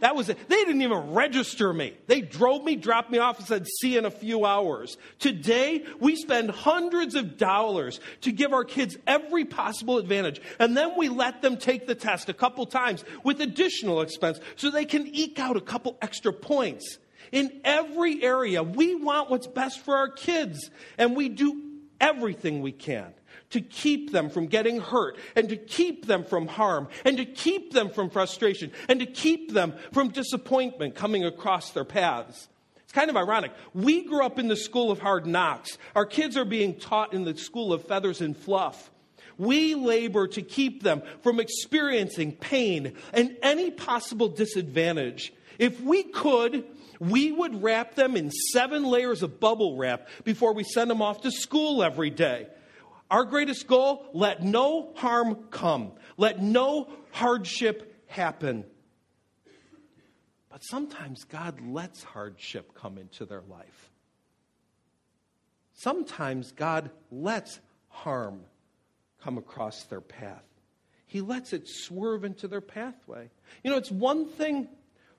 That 0.00 0.14
was 0.14 0.28
it. 0.28 0.48
They 0.48 0.56
didn't 0.56 0.82
even 0.82 1.12
register 1.12 1.72
me. 1.72 1.94
They 2.06 2.20
drove 2.20 2.64
me, 2.64 2.76
dropped 2.76 3.10
me 3.10 3.18
off, 3.18 3.38
and 3.38 3.46
said, 3.46 3.66
see 3.80 3.96
in 3.96 4.04
a 4.04 4.10
few 4.10 4.44
hours. 4.44 4.98
Today, 5.18 5.84
we 6.00 6.16
spend 6.16 6.50
hundreds 6.50 7.14
of 7.14 7.38
dollars 7.38 8.00
to 8.20 8.32
give 8.32 8.52
our 8.52 8.64
kids 8.64 8.98
every 9.06 9.46
possible 9.46 9.96
advantage. 9.96 10.40
And 10.58 10.76
then 10.76 10.98
we 10.98 11.08
let 11.08 11.40
them 11.40 11.56
take 11.56 11.86
the 11.86 11.94
test 11.94 12.28
a 12.28 12.34
couple 12.34 12.66
times 12.66 13.04
with 13.24 13.40
additional 13.40 14.02
expense 14.02 14.38
so 14.56 14.70
they 14.70 14.84
can 14.84 15.06
eke 15.06 15.38
out 15.38 15.56
a 15.56 15.62
couple 15.62 15.96
extra 16.02 16.32
points. 16.32 16.98
In 17.32 17.60
every 17.64 18.22
area, 18.22 18.62
we 18.62 18.94
want 18.94 19.30
what's 19.30 19.46
best 19.46 19.80
for 19.80 19.96
our 19.96 20.08
kids, 20.08 20.70
and 20.98 21.16
we 21.16 21.28
do 21.28 21.62
everything 22.00 22.60
we 22.60 22.72
can 22.72 23.12
to 23.50 23.60
keep 23.60 24.12
them 24.12 24.30
from 24.30 24.46
getting 24.46 24.80
hurt 24.80 25.16
and 25.34 25.48
to 25.48 25.56
keep 25.56 26.06
them 26.06 26.24
from 26.24 26.46
harm 26.46 26.88
and 27.04 27.16
to 27.16 27.24
keep 27.24 27.72
them 27.72 27.90
from 27.90 28.10
frustration 28.10 28.70
and 28.88 29.00
to 29.00 29.06
keep 29.06 29.52
them 29.52 29.74
from 29.92 30.08
disappointment 30.08 30.94
coming 30.94 31.24
across 31.24 31.70
their 31.70 31.84
paths. 31.84 32.48
It's 32.82 32.92
kind 32.92 33.10
of 33.10 33.16
ironic. 33.16 33.52
We 33.74 34.04
grew 34.04 34.24
up 34.24 34.38
in 34.38 34.48
the 34.48 34.56
school 34.56 34.90
of 34.90 34.98
hard 34.98 35.26
knocks. 35.26 35.78
Our 35.94 36.06
kids 36.06 36.36
are 36.36 36.44
being 36.44 36.74
taught 36.74 37.14
in 37.14 37.24
the 37.24 37.36
school 37.36 37.72
of 37.72 37.84
feathers 37.84 38.20
and 38.20 38.36
fluff. 38.36 38.90
We 39.38 39.74
labor 39.74 40.28
to 40.28 40.42
keep 40.42 40.82
them 40.82 41.02
from 41.22 41.40
experiencing 41.40 42.32
pain 42.32 42.94
and 43.12 43.36
any 43.42 43.70
possible 43.70 44.28
disadvantage. 44.28 45.32
If 45.58 45.80
we 45.80 46.04
could, 46.04 46.64
we 46.98 47.32
would 47.32 47.62
wrap 47.62 47.94
them 47.94 48.16
in 48.16 48.30
seven 48.30 48.84
layers 48.84 49.22
of 49.22 49.40
bubble 49.40 49.76
wrap 49.76 50.08
before 50.24 50.54
we 50.54 50.64
send 50.64 50.90
them 50.90 51.02
off 51.02 51.22
to 51.22 51.30
school 51.30 51.82
every 51.82 52.10
day. 52.10 52.46
Our 53.10 53.24
greatest 53.24 53.66
goal 53.66 54.06
let 54.12 54.42
no 54.42 54.92
harm 54.96 55.46
come, 55.50 55.92
let 56.16 56.42
no 56.42 56.88
hardship 57.12 58.02
happen. 58.06 58.64
But 60.50 60.64
sometimes 60.64 61.24
God 61.24 61.60
lets 61.60 62.02
hardship 62.02 62.74
come 62.74 62.98
into 62.98 63.24
their 63.26 63.42
life. 63.48 63.90
Sometimes 65.74 66.52
God 66.52 66.90
lets 67.10 67.60
harm 67.88 68.40
come 69.22 69.38
across 69.38 69.84
their 69.84 70.00
path. 70.00 70.44
He 71.06 71.20
lets 71.20 71.52
it 71.52 71.68
swerve 71.68 72.24
into 72.24 72.48
their 72.48 72.60
pathway. 72.60 73.30
You 73.62 73.70
know, 73.70 73.76
it's 73.76 73.90
one 73.90 74.26
thing 74.26 74.68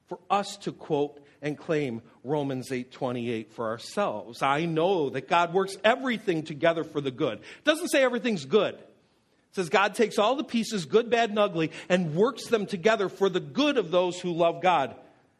for 0.07 0.19
us 0.29 0.57
to 0.57 0.71
quote 0.71 1.19
and 1.41 1.57
claim 1.57 2.01
Romans 2.23 2.71
8:28 2.71 3.51
for 3.51 3.67
ourselves. 3.67 4.41
I 4.41 4.65
know 4.65 5.09
that 5.09 5.27
God 5.27 5.53
works 5.53 5.77
everything 5.83 6.43
together 6.43 6.83
for 6.83 7.01
the 7.01 7.11
good. 7.11 7.39
It 7.39 7.63
doesn't 7.63 7.89
say 7.89 8.03
everything's 8.03 8.45
good. 8.45 8.75
It 8.75 9.55
says 9.55 9.69
God 9.69 9.95
takes 9.95 10.17
all 10.17 10.35
the 10.35 10.43
pieces, 10.43 10.85
good, 10.85 11.09
bad, 11.09 11.29
and 11.29 11.39
ugly, 11.39 11.71
and 11.89 12.15
works 12.15 12.47
them 12.47 12.65
together 12.65 13.09
for 13.09 13.29
the 13.29 13.39
good 13.39 13.77
of 13.77 13.91
those 13.91 14.19
who 14.19 14.31
love 14.31 14.61
God 14.61 14.95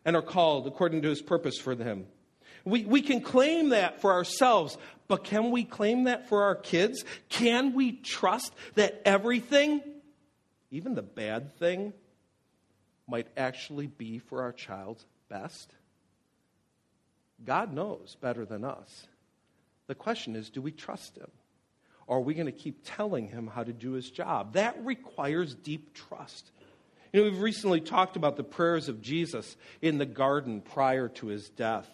and 0.06 0.16
are 0.16 0.22
called 0.22 0.68
according 0.68 1.02
to 1.02 1.10
his 1.10 1.22
purpose 1.22 1.58
for 1.60 1.76
them. 1.76 2.08
We, 2.64 2.84
we 2.84 3.02
can 3.02 3.22
claim 3.22 3.70
that 3.70 4.02
for 4.02 4.12
ourselves, 4.12 4.78
but 5.08 5.24
can 5.24 5.52
we 5.52 5.64
claim 5.64 6.06
that 6.06 6.28
for 6.28 6.44
our 6.44 6.56
kids? 6.56 7.06
Can 7.30 7.74
we 7.74 7.94
trust 7.94 8.54
that 8.76 9.02
everything, 9.06 9.82
even 10.72 10.96
the 10.96 11.02
bad 11.02 11.58
thing, 11.60 11.94
might 13.08 13.28
actually 13.38 13.88
be 13.88 14.20
for 14.20 14.42
our 14.42 14.52
child's 14.52 15.06
best? 15.30 15.74
God 17.44 17.74
knows 17.74 18.18
better 18.20 18.46
than 18.46 18.64
us. 18.64 19.08
The 19.88 19.96
question 19.96 20.36
is 20.36 20.50
do 20.50 20.62
we 20.62 20.72
trust 20.72 21.18
Him? 21.18 21.32
Or 22.06 22.18
are 22.18 22.22
we 22.22 22.34
going 22.34 22.46
to 22.46 22.52
keep 22.52 22.82
telling 22.86 23.28
Him 23.28 23.48
how 23.48 23.64
to 23.64 23.74
do 23.74 23.94
His 23.94 24.10
job? 24.10 24.54
That 24.54 24.78
requires 24.86 25.56
deep 25.56 25.94
trust. 25.94 26.52
You 27.12 27.22
know, 27.22 27.30
we've 27.30 27.42
recently 27.42 27.82
talked 27.82 28.16
about 28.16 28.38
the 28.38 28.44
prayers 28.44 28.90
of 28.90 29.02
Jesus 29.02 29.56
in 29.82 29.98
the 29.98 30.06
garden 30.06 30.62
prior 30.62 31.10
to 31.10 31.28
His 31.28 31.50
death. 31.50 31.90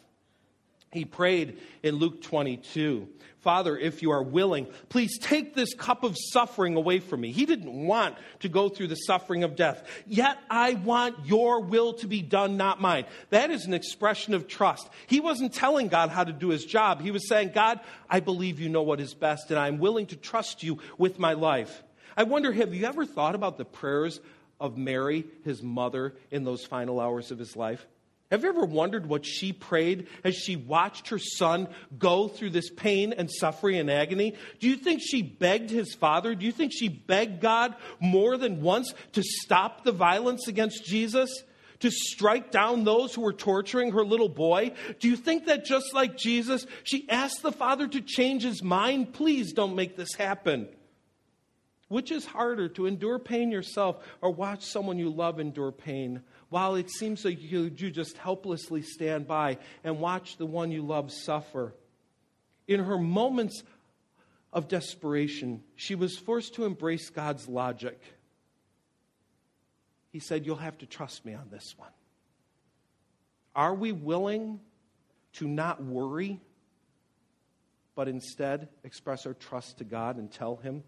He 0.94 1.06
prayed 1.06 1.58
in 1.82 1.96
Luke 1.96 2.22
22 2.22 3.08
Father, 3.44 3.78
if 3.78 4.02
you 4.02 4.12
are 4.12 4.24
willing, 4.24 4.68
please 4.88 5.18
take 5.20 5.54
this 5.54 5.74
cup 5.74 6.06
of 6.06 6.16
suffering 6.18 6.78
away 6.78 7.02
from 7.02 7.20
me. 7.20 7.34
He 7.34 7.46
didn't 7.46 7.74
want 7.74 8.16
to 8.40 8.48
go 8.48 8.70
through 8.70 8.88
the 8.88 8.96
suffering 8.96 9.44
of 9.44 9.58
death. 9.58 9.84
Yet 10.08 10.38
I 10.50 10.76
want 10.76 11.26
your 11.26 11.60
will 11.60 11.92
to 11.96 12.08
be 12.08 12.22
done, 12.22 12.56
not 12.56 12.80
mine. 12.80 13.04
That 13.32 13.52
is 13.52 13.66
an 13.66 13.74
expression 13.74 14.34
of 14.34 14.48
trust. 14.48 14.90
He 15.08 15.20
wasn't 15.20 15.54
telling 15.54 15.90
God 15.90 16.10
how 16.10 16.24
to 16.24 16.32
do 16.32 16.50
his 16.50 16.64
job. 16.64 17.02
He 17.02 17.12
was 17.12 17.28
saying, 17.28 17.52
God, 17.54 17.82
I 18.10 18.22
believe 18.22 18.62
you 18.62 18.70
know 18.70 18.84
what 18.84 19.02
is 19.02 19.14
best, 19.14 19.52
and 19.52 19.60
I'm 19.60 19.78
willing 19.78 20.06
to 20.08 20.16
trust 20.16 20.64
you 20.64 20.80
with 20.98 21.20
my 21.20 21.34
life. 21.34 21.84
I 22.16 22.24
wonder, 22.24 22.54
have 22.54 22.74
you 22.74 22.86
ever 22.86 23.06
thought 23.06 23.36
about 23.36 23.58
the 23.58 23.66
prayers 23.66 24.22
of 24.58 24.78
Mary, 24.78 25.26
his 25.44 25.62
mother, 25.62 26.16
in 26.32 26.46
those 26.46 26.64
final 26.64 27.02
hours 27.02 27.30
of 27.30 27.40
his 27.40 27.58
life? 27.58 27.86
Have 28.34 28.42
you 28.42 28.50
ever 28.50 28.66
wondered 28.66 29.06
what 29.06 29.28
she 29.28 29.54
prayed 29.54 30.08
as 30.24 30.34
she 30.34 30.56
watched 30.56 31.10
her 31.10 31.20
son 31.20 31.68
go 32.00 32.28
through 32.28 32.50
this 32.50 32.72
pain 32.72 33.14
and 33.16 33.30
suffering 33.32 33.78
and 33.78 33.92
agony? 33.92 34.34
Do 34.60 34.68
you 34.68 34.76
think 34.76 35.04
she 35.04 35.22
begged 35.22 35.70
his 35.70 35.94
father? 35.94 36.34
Do 36.34 36.44
you 36.44 36.52
think 36.52 36.72
she 36.74 36.90
begged 36.90 37.42
God 37.42 37.76
more 38.00 38.36
than 38.38 38.64
once 38.64 38.92
to 39.12 39.22
stop 39.22 39.84
the 39.84 39.92
violence 39.92 40.48
against 40.48 40.84
Jesus? 40.84 41.44
To 41.82 41.92
strike 41.92 42.50
down 42.50 42.86
those 42.86 43.14
who 43.14 43.22
were 43.22 43.34
torturing 43.34 43.92
her 43.92 44.04
little 44.04 44.30
boy? 44.30 44.72
Do 45.00 45.10
you 45.10 45.16
think 45.16 45.46
that 45.46 45.64
just 45.64 45.94
like 45.94 46.18
Jesus, 46.18 46.66
she 46.84 47.08
asked 47.12 47.44
the 47.44 47.52
father 47.52 47.88
to 47.88 48.02
change 48.02 48.42
his 48.42 48.64
mind? 48.64 49.14
Please 49.14 49.54
don't 49.54 49.76
make 49.76 49.96
this 49.96 50.16
happen. 50.16 50.70
Which 51.88 52.12
is 52.12 52.26
harder, 52.26 52.68
to 52.70 52.88
endure 52.88 53.20
pain 53.20 53.52
yourself 53.52 54.04
or 54.22 54.32
watch 54.32 54.64
someone 54.64 54.98
you 54.98 55.12
love 55.12 55.40
endure 55.40 55.72
pain? 55.72 56.24
While 56.54 56.76
it 56.76 56.88
seems 56.92 57.26
like 57.26 57.42
you, 57.42 57.72
you 57.76 57.90
just 57.90 58.16
helplessly 58.16 58.84
stand 58.84 59.26
by 59.26 59.58
and 59.84 60.00
watch 60.00 60.38
the 60.38 60.46
one 60.46 60.72
you 60.72 60.84
love 60.84 61.12
suffer. 61.12 61.74
In 62.68 62.80
her 62.80 63.00
moments 63.00 63.64
of 64.54 64.68
desperation, 64.68 65.64
she 65.76 65.96
was 65.96 66.16
forced 66.16 66.54
to 66.54 66.66
embrace 66.66 67.10
God's 67.10 67.48
logic. 67.48 68.00
He 70.12 70.20
said, 70.20 70.46
You'll 70.46 70.58
have 70.58 70.78
to 70.78 70.86
trust 70.86 71.26
me 71.26 71.34
on 71.34 71.48
this 71.50 71.74
one. 71.76 71.90
Are 73.56 73.74
we 73.74 73.92
willing 73.92 74.60
to 75.38 75.48
not 75.48 75.84
worry, 75.84 76.40
but 77.96 78.08
instead 78.08 78.68
express 78.84 79.26
our 79.26 79.34
trust 79.34 79.80
to 79.80 79.86
God 79.86 80.18
and 80.18 80.32
tell 80.32 80.58
Him 80.58 80.84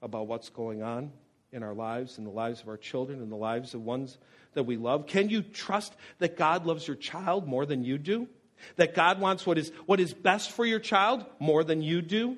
about 0.00 0.28
what's 0.28 0.48
going 0.48 0.84
on 0.84 1.10
in 1.50 1.64
our 1.64 1.74
lives, 1.74 2.18
in 2.18 2.24
the 2.24 2.30
lives 2.30 2.60
of 2.60 2.68
our 2.68 2.76
children, 2.76 3.20
in 3.20 3.30
the 3.30 3.36
lives 3.36 3.74
of 3.74 3.82
ones 3.82 4.18
that 4.56 4.64
we 4.64 4.76
love? 4.76 5.06
Can 5.06 5.30
you 5.30 5.42
trust 5.42 5.94
that 6.18 6.36
God 6.36 6.66
loves 6.66 6.86
your 6.86 6.96
child 6.96 7.46
more 7.46 7.64
than 7.64 7.84
you 7.84 7.96
do? 7.96 8.26
That 8.76 8.94
God 8.94 9.20
wants 9.20 9.46
what 9.46 9.58
is, 9.58 9.70
what 9.86 10.00
is 10.00 10.12
best 10.12 10.50
for 10.50 10.66
your 10.66 10.80
child 10.80 11.24
more 11.38 11.62
than 11.62 11.82
you 11.82 12.02
do? 12.02 12.36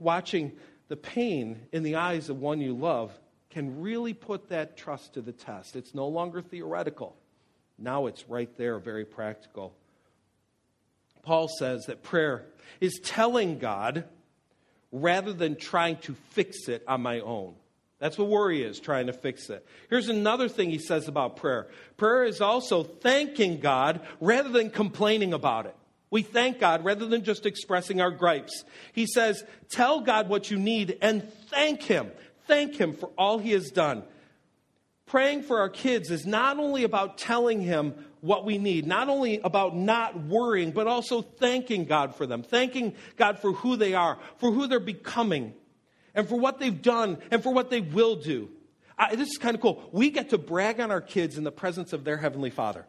Watching 0.00 0.52
the 0.88 0.96
pain 0.96 1.60
in 1.72 1.82
the 1.82 1.96
eyes 1.96 2.30
of 2.30 2.40
one 2.40 2.60
you 2.60 2.74
love 2.74 3.12
can 3.50 3.80
really 3.80 4.14
put 4.14 4.48
that 4.48 4.76
trust 4.76 5.14
to 5.14 5.20
the 5.20 5.32
test. 5.32 5.76
It's 5.76 5.94
no 5.94 6.08
longer 6.08 6.40
theoretical. 6.40 7.16
Now 7.78 8.06
it's 8.06 8.28
right 8.28 8.54
there, 8.56 8.78
very 8.78 9.04
practical. 9.04 9.74
Paul 11.22 11.48
says 11.58 11.86
that 11.86 12.02
prayer 12.02 12.44
is 12.80 13.00
telling 13.02 13.58
God 13.58 14.04
rather 14.92 15.32
than 15.32 15.56
trying 15.56 15.96
to 15.98 16.14
fix 16.30 16.68
it 16.68 16.84
on 16.86 17.02
my 17.02 17.20
own. 17.20 17.54
That's 17.98 18.18
what 18.18 18.28
worry 18.28 18.62
is, 18.62 18.78
trying 18.78 19.06
to 19.06 19.12
fix 19.12 19.48
it. 19.48 19.66
Here's 19.88 20.08
another 20.08 20.48
thing 20.48 20.70
he 20.70 20.78
says 20.78 21.08
about 21.08 21.36
prayer 21.36 21.68
prayer 21.96 22.24
is 22.24 22.40
also 22.40 22.82
thanking 22.82 23.58
God 23.60 24.00
rather 24.20 24.50
than 24.50 24.70
complaining 24.70 25.32
about 25.32 25.66
it. 25.66 25.74
We 26.10 26.22
thank 26.22 26.60
God 26.60 26.84
rather 26.84 27.06
than 27.06 27.24
just 27.24 27.46
expressing 27.46 28.00
our 28.00 28.10
gripes. 28.10 28.64
He 28.92 29.06
says, 29.06 29.44
Tell 29.70 30.00
God 30.00 30.28
what 30.28 30.50
you 30.50 30.58
need 30.58 30.98
and 31.00 31.30
thank 31.48 31.82
Him. 31.82 32.10
Thank 32.46 32.76
Him 32.76 32.92
for 32.92 33.10
all 33.18 33.38
He 33.38 33.52
has 33.52 33.70
done. 33.70 34.02
Praying 35.06 35.42
for 35.42 35.60
our 35.60 35.68
kids 35.68 36.10
is 36.10 36.26
not 36.26 36.58
only 36.58 36.84
about 36.84 37.16
telling 37.16 37.60
Him 37.60 37.94
what 38.20 38.44
we 38.44 38.58
need, 38.58 38.86
not 38.86 39.08
only 39.08 39.40
about 39.40 39.76
not 39.76 40.20
worrying, 40.24 40.72
but 40.72 40.86
also 40.86 41.22
thanking 41.22 41.84
God 41.84 42.14
for 42.14 42.26
them, 42.26 42.42
thanking 42.42 42.94
God 43.16 43.38
for 43.38 43.52
who 43.52 43.76
they 43.76 43.94
are, 43.94 44.18
for 44.38 44.50
who 44.52 44.66
they're 44.66 44.80
becoming 44.80 45.54
and 46.16 46.28
for 46.28 46.36
what 46.36 46.58
they've 46.58 46.82
done 46.82 47.18
and 47.30 47.42
for 47.42 47.52
what 47.52 47.70
they 47.70 47.80
will 47.80 48.16
do. 48.16 48.48
I, 48.98 49.14
this 49.14 49.28
is 49.28 49.36
kind 49.36 49.54
of 49.54 49.60
cool. 49.60 49.88
We 49.92 50.10
get 50.10 50.30
to 50.30 50.38
brag 50.38 50.80
on 50.80 50.90
our 50.90 51.02
kids 51.02 51.36
in 51.38 51.44
the 51.44 51.52
presence 51.52 51.92
of 51.92 52.02
their 52.02 52.16
Heavenly 52.16 52.50
Father. 52.50 52.86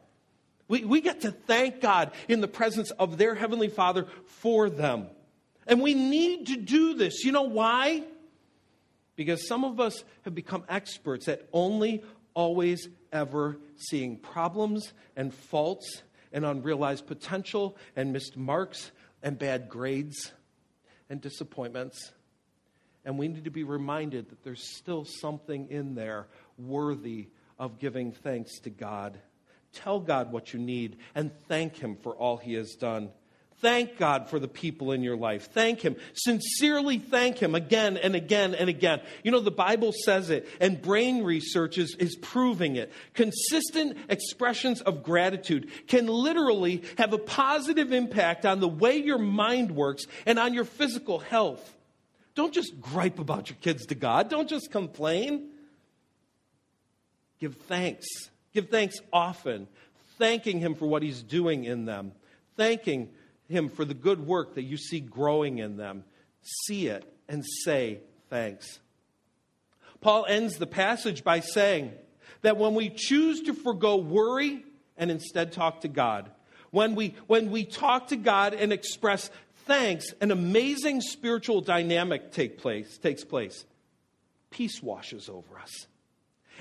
We, 0.70 0.84
we 0.84 1.02
get 1.02 1.22
to 1.22 1.32
thank 1.32 1.82
God 1.82 2.12
in 2.28 2.42
the 2.42 2.48
presence 2.48 2.92
of 2.92 3.18
their 3.18 3.36
Heavenly 3.36 3.68
Father 3.68 4.08
for 4.26 4.70
them. 4.70 5.08
And 5.68 5.82
we 5.82 5.94
need 5.94 6.48
to 6.48 6.56
do 6.56 6.94
this. 6.96 7.24
You 7.26 7.34
know 7.34 7.44
why? 7.44 8.04
Because 9.18 9.48
some 9.48 9.66
of 9.66 9.80
us 9.80 10.04
have 10.24 10.34
become 10.34 10.64
experts 10.70 11.28
at 11.28 11.48
only 11.52 12.04
always 12.34 12.88
ever 13.12 13.58
seeing 13.76 14.18
problems 14.18 14.94
and 15.16 15.34
faults 15.34 16.04
and 16.32 16.46
unrealized 16.46 17.08
potential 17.08 17.76
and 17.96 18.14
missed 18.14 18.38
marks 18.38 18.92
and 19.22 19.38
bad 19.38 19.68
grades 19.68 20.32
and 21.10 21.20
disappointments. 21.20 22.12
And 23.08 23.18
we 23.18 23.30
need 23.30 23.46
to 23.46 23.50
be 23.50 23.64
reminded 23.64 24.30
that 24.32 24.44
there's 24.44 24.76
still 24.76 25.06
something 25.06 25.70
in 25.72 25.96
there 25.96 26.28
worthy 26.58 27.30
of 27.58 27.80
giving 27.80 28.12
thanks 28.12 28.60
to 28.60 28.70
God. 28.70 29.18
Tell 29.72 30.02
God 30.02 30.30
what 30.34 30.54
you 30.54 30.60
need 30.60 30.98
and 31.16 31.32
thank 31.48 31.78
Him 31.78 31.96
for 31.96 32.14
all 32.14 32.36
He 32.36 32.56
has 32.56 32.76
done. 32.76 33.12
Thank 33.60 33.98
God 33.98 34.30
for 34.30 34.40
the 34.40 34.50
people 34.50 34.92
in 34.92 35.04
your 35.04 35.16
life. 35.16 35.52
Thank 35.54 35.80
Him. 35.80 35.96
Sincerely 36.16 37.00
thank 37.00 37.38
Him 37.38 37.56
again 37.56 37.96
and 37.96 38.14
again 38.14 38.54
and 38.54 38.70
again. 38.70 39.00
You 39.24 39.32
know, 39.32 39.40
the 39.40 39.52
Bible 39.52 39.94
says 39.94 40.30
it, 40.30 40.46
and 40.60 40.82
brain 40.82 41.24
research 41.24 41.78
is, 41.78 41.96
is 41.98 42.18
proving 42.18 42.76
it. 42.76 42.92
Consistent 43.14 43.98
expressions 44.10 44.82
of 44.82 45.02
gratitude 45.02 45.72
can 45.88 46.08
literally 46.08 46.84
have 46.98 47.14
a 47.14 47.18
positive 47.18 47.94
impact 47.94 48.46
on 48.46 48.60
the 48.60 48.68
way 48.68 48.98
your 48.98 49.18
mind 49.18 49.72
works 49.72 50.04
and 50.26 50.38
on 50.38 50.54
your 50.54 50.66
physical 50.66 51.20
health. 51.20 51.76
Don't 52.38 52.54
just 52.54 52.80
gripe 52.80 53.20
about 53.20 53.50
your 53.50 53.58
kids 53.60 53.88
to 53.88 53.96
God, 53.96 54.30
don't 54.30 54.48
just 54.48 54.72
complain. 54.72 55.50
Give 57.40 57.54
thanks. 57.54 58.08
Give 58.54 58.70
thanks 58.70 58.96
often, 59.12 59.68
thanking 60.18 60.60
Him 60.60 60.74
for 60.74 60.88
what 60.88 61.04
He's 61.04 61.22
doing 61.22 61.66
in 61.66 61.84
them, 61.84 62.14
thanking 62.56 63.10
him 63.48 63.70
for 63.70 63.86
the 63.86 63.94
good 63.94 64.26
work 64.26 64.56
that 64.56 64.64
you 64.64 64.78
see 64.78 65.00
growing 65.00 65.60
in 65.60 65.78
them. 65.78 66.04
See 66.66 66.88
it 66.88 67.06
and 67.28 67.44
say 67.64 68.00
thanks. 68.30 68.80
Paul 70.02 70.26
ends 70.28 70.58
the 70.58 70.68
passage 70.68 71.24
by 71.24 71.40
saying 71.40 71.94
that 72.42 72.58
when 72.58 72.76
we 72.76 72.90
choose 72.90 73.42
to 73.44 73.54
forego 73.54 73.98
worry 73.98 74.64
and 74.98 75.10
instead 75.10 75.52
talk 75.52 75.82
to 75.82 75.88
God, 75.88 76.30
when 76.72 76.96
we, 76.96 77.16
when 77.28 77.50
we 77.50 77.64
talk 77.64 78.08
to 78.08 78.16
God 78.16 78.54
and 78.54 78.72
express 78.72 79.32
thanks, 79.68 80.14
an 80.22 80.32
amazing 80.32 81.02
spiritual 81.02 81.62
dynamic 81.62 82.32
take 82.32 82.58
place, 82.58 82.98
takes 82.98 83.24
place. 83.24 83.66
Peace 84.50 84.82
washes 84.82 85.30
over 85.30 85.60
us. 85.60 85.88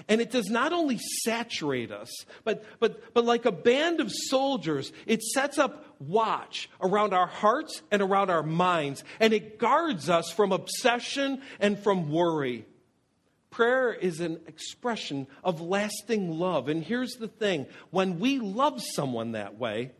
And 0.08 0.20
it 0.20 0.30
does 0.30 0.50
not 0.50 0.72
only 0.72 0.98
saturate 1.24 1.90
us, 1.90 2.10
but, 2.44 2.64
but, 2.80 3.14
but 3.14 3.24
like 3.24 3.46
a 3.46 3.52
band 3.52 4.00
of 4.00 4.12
soldiers, 4.12 4.92
it 5.06 5.22
sets 5.22 5.58
up 5.58 5.96
watch 5.98 6.68
around 6.82 7.14
our 7.14 7.26
hearts 7.26 7.80
and 7.90 8.02
around 8.02 8.28
our 8.28 8.42
minds, 8.42 9.02
and 9.20 9.32
it 9.32 9.58
guards 9.58 10.10
us 10.10 10.30
from 10.30 10.52
obsession 10.52 11.40
and 11.60 11.78
from 11.78 12.10
worry. 12.10 12.66
Prayer 13.50 13.94
is 13.94 14.20
an 14.20 14.40
expression 14.46 15.26
of 15.42 15.62
lasting 15.62 16.38
love. 16.38 16.68
And 16.68 16.84
here's 16.84 17.14
the 17.14 17.28
thing 17.28 17.66
when 17.90 18.18
we 18.18 18.38
love 18.38 18.82
someone 18.82 19.32
that 19.32 19.58
way, 19.58 19.92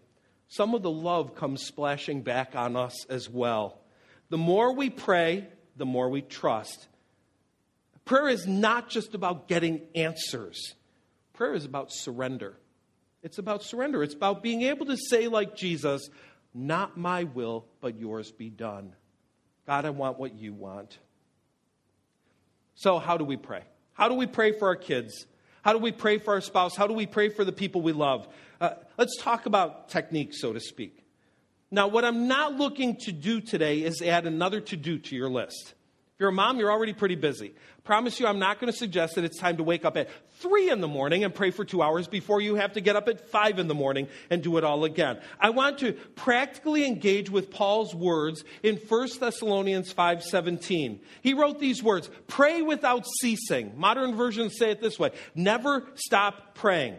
some 0.49 0.75
of 0.75 0.83
the 0.83 0.91
love 0.91 1.35
comes 1.35 1.63
splashing 1.63 2.23
back 2.23 2.55
on 2.55 2.77
us 2.77 3.05
as 3.07 3.29
well. 3.29 3.79
The 4.29 4.39
more 4.39 4.73
we 4.73 4.91
pray, 4.91 5.47
the 5.77 5.87
more 5.87 6.09
we 6.09 6.23
trust. 6.23 6.89
Prayer 8.05 8.29
is 8.29 8.47
not 8.47 8.89
just 8.89 9.15
about 9.15 9.49
getting 9.49 9.83
answers, 9.95 10.75
prayer 11.33 11.55
is 11.55 11.65
about 11.65 11.93
surrender. 11.93 12.57
It's 13.23 13.39
about 13.39 13.65
surrender. 13.65 14.05
It's 14.05 14.15
about 14.15 14.41
being 14.41 14.63
able 14.63 14.87
to 14.87 14.97
say, 14.97 15.27
like 15.27 15.57
Jesus, 15.57 16.09
not 16.55 16.97
my 16.97 17.25
will, 17.25 17.67
but 17.81 17.99
yours 17.99 18.31
be 18.31 18.51
done. 18.51 18.95
God, 19.67 19.85
I 19.85 19.91
want 19.91 20.17
what 20.17 20.39
you 20.39 20.55
want. 20.55 20.97
So, 22.77 23.01
how 23.01 23.17
do 23.17 23.25
we 23.25 23.37
pray? 23.37 23.63
How 23.95 24.09
do 24.09 24.15
we 24.15 24.27
pray 24.27 24.53
for 24.53 24.69
our 24.69 24.77
kids? 24.77 25.27
How 25.67 25.73
do 25.73 25.81
we 25.81 25.91
pray 25.91 26.19
for 26.19 26.35
our 26.35 26.41
spouse? 26.41 26.77
How 26.77 26.87
do 26.87 26.95
we 26.95 27.07
pray 27.07 27.29
for 27.29 27.45
the 27.45 27.51
people 27.51 27.81
we 27.81 27.91
love? 27.91 28.29
Uh, 28.61 28.75
let's 28.99 29.21
talk 29.21 29.47
about 29.47 29.89
technique, 29.89 30.33
so 30.33 30.53
to 30.53 30.61
speak. 30.61 31.05
Now, 31.73 31.89
what 31.89 32.05
I'm 32.05 32.29
not 32.29 32.55
looking 32.55 32.95
to 32.99 33.11
do 33.11 33.41
today 33.41 33.83
is 33.83 34.01
add 34.01 34.27
another 34.27 34.61
to 34.61 34.77
do 34.77 35.01
to 35.01 35.17
your 35.17 35.29
list. 35.29 35.75
If 36.17 36.21
you're 36.21 36.31
a 36.31 36.33
mom, 36.33 36.59
you're 36.59 36.73
already 36.73 36.95
pretty 36.95 37.15
busy. 37.15 37.55
Promise 37.85 38.21
you, 38.21 38.27
I'm 38.27 38.39
not 38.39 38.59
going 38.59 38.73
to 38.73 38.79
suggest 38.79 39.17
that 39.17 39.25
it's 39.25 39.39
time 39.39 39.59
to 39.59 39.63
wake 39.63 39.85
up 39.85 39.99
at 39.99 40.09
three 40.39 40.71
in 40.71 40.81
the 40.81 40.89
morning 40.89 41.25
and 41.25 41.35
pray 41.35 41.51
for 41.51 41.63
two 41.63 41.83
hours 41.83 42.09
before 42.09 42.41
you 42.41 42.55
have 42.55 42.73
to 42.73 42.81
get 42.81 42.97
up 42.97 43.07
at 43.07 43.29
five 43.29 43.59
in 43.59 43.69
the 43.69 43.75
morning 43.75 44.09
and 44.31 44.43
do 44.43 44.57
it 44.57 44.65
all 44.65 44.87
again. 44.87 45.21
I 45.39 45.51
want 45.51 45.77
to 45.81 45.93
practically 45.93 46.87
engage 46.87 47.29
with 47.29 47.51
Paul's 47.51 47.95
words 47.95 48.45
in 48.63 48.77
1 48.77 49.21
Thessalonians 49.21 49.93
5:17. 49.93 51.01
He 51.21 51.35
wrote 51.35 51.59
these 51.59 51.83
words, 51.83 52.09
"Pray 52.29 52.63
without 52.63 53.05
ceasing." 53.21 53.75
Modern 53.77 54.15
versions 54.15 54.57
say 54.57 54.71
it 54.71 54.81
this 54.81 54.99
way: 54.99 55.11
"Never 55.35 55.87
stop 55.97 56.55
praying." 56.55 56.97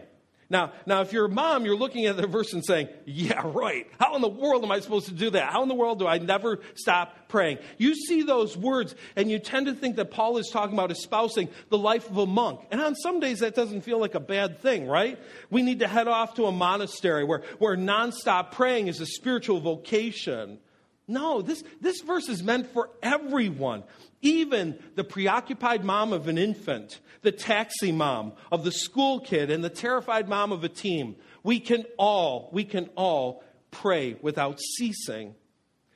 Now, 0.50 0.72
now, 0.86 1.02
if 1.02 1.12
you're 1.12 1.26
a 1.26 1.30
mom, 1.30 1.66
you're 1.66 1.76
looking 1.76 2.06
at 2.06 2.16
the 2.16 2.26
verse 2.26 2.54
and 2.54 2.64
saying, 2.64 2.88
Yeah, 3.04 3.42
right. 3.44 3.86
How 4.00 4.16
in 4.16 4.22
the 4.22 4.28
world 4.28 4.64
am 4.64 4.70
I 4.70 4.80
supposed 4.80 5.06
to 5.08 5.12
do 5.12 5.30
that? 5.30 5.52
How 5.52 5.62
in 5.62 5.68
the 5.68 5.74
world 5.74 5.98
do 5.98 6.06
I 6.06 6.18
never 6.18 6.60
stop 6.74 7.28
praying? 7.28 7.58
You 7.76 7.94
see 7.94 8.22
those 8.22 8.56
words, 8.56 8.94
and 9.14 9.30
you 9.30 9.38
tend 9.38 9.66
to 9.66 9.74
think 9.74 9.96
that 9.96 10.10
Paul 10.10 10.38
is 10.38 10.48
talking 10.50 10.72
about 10.72 10.90
espousing 10.90 11.50
the 11.68 11.76
life 11.76 12.08
of 12.08 12.16
a 12.16 12.26
monk. 12.26 12.60
And 12.70 12.80
on 12.80 12.94
some 12.94 13.20
days, 13.20 13.40
that 13.40 13.54
doesn't 13.54 13.82
feel 13.82 14.00
like 14.00 14.14
a 14.14 14.20
bad 14.20 14.60
thing, 14.60 14.86
right? 14.88 15.18
We 15.50 15.62
need 15.62 15.80
to 15.80 15.88
head 15.88 16.08
off 16.08 16.34
to 16.36 16.46
a 16.46 16.52
monastery 16.52 17.24
where, 17.24 17.42
where 17.58 17.76
nonstop 17.76 18.52
praying 18.52 18.86
is 18.86 19.00
a 19.00 19.06
spiritual 19.06 19.60
vocation. 19.60 20.60
No, 21.06 21.42
this, 21.42 21.62
this 21.80 22.00
verse 22.00 22.28
is 22.28 22.42
meant 22.42 22.72
for 22.72 22.90
everyone, 23.02 23.82
even 24.20 24.78
the 24.94 25.04
preoccupied 25.04 25.84
mom 25.84 26.12
of 26.12 26.28
an 26.28 26.38
infant, 26.38 27.00
the 27.22 27.32
taxi 27.32 27.92
mom 27.92 28.32
of 28.50 28.64
the 28.64 28.72
school 28.72 29.20
kid, 29.20 29.50
and 29.50 29.62
the 29.62 29.70
terrified 29.70 30.28
mom 30.28 30.52
of 30.52 30.64
a 30.64 30.68
team. 30.68 31.16
We 31.42 31.60
can 31.60 31.84
all, 31.96 32.48
we 32.52 32.64
can 32.64 32.90
all 32.96 33.44
pray 33.70 34.16
without 34.20 34.58
ceasing. 34.76 35.34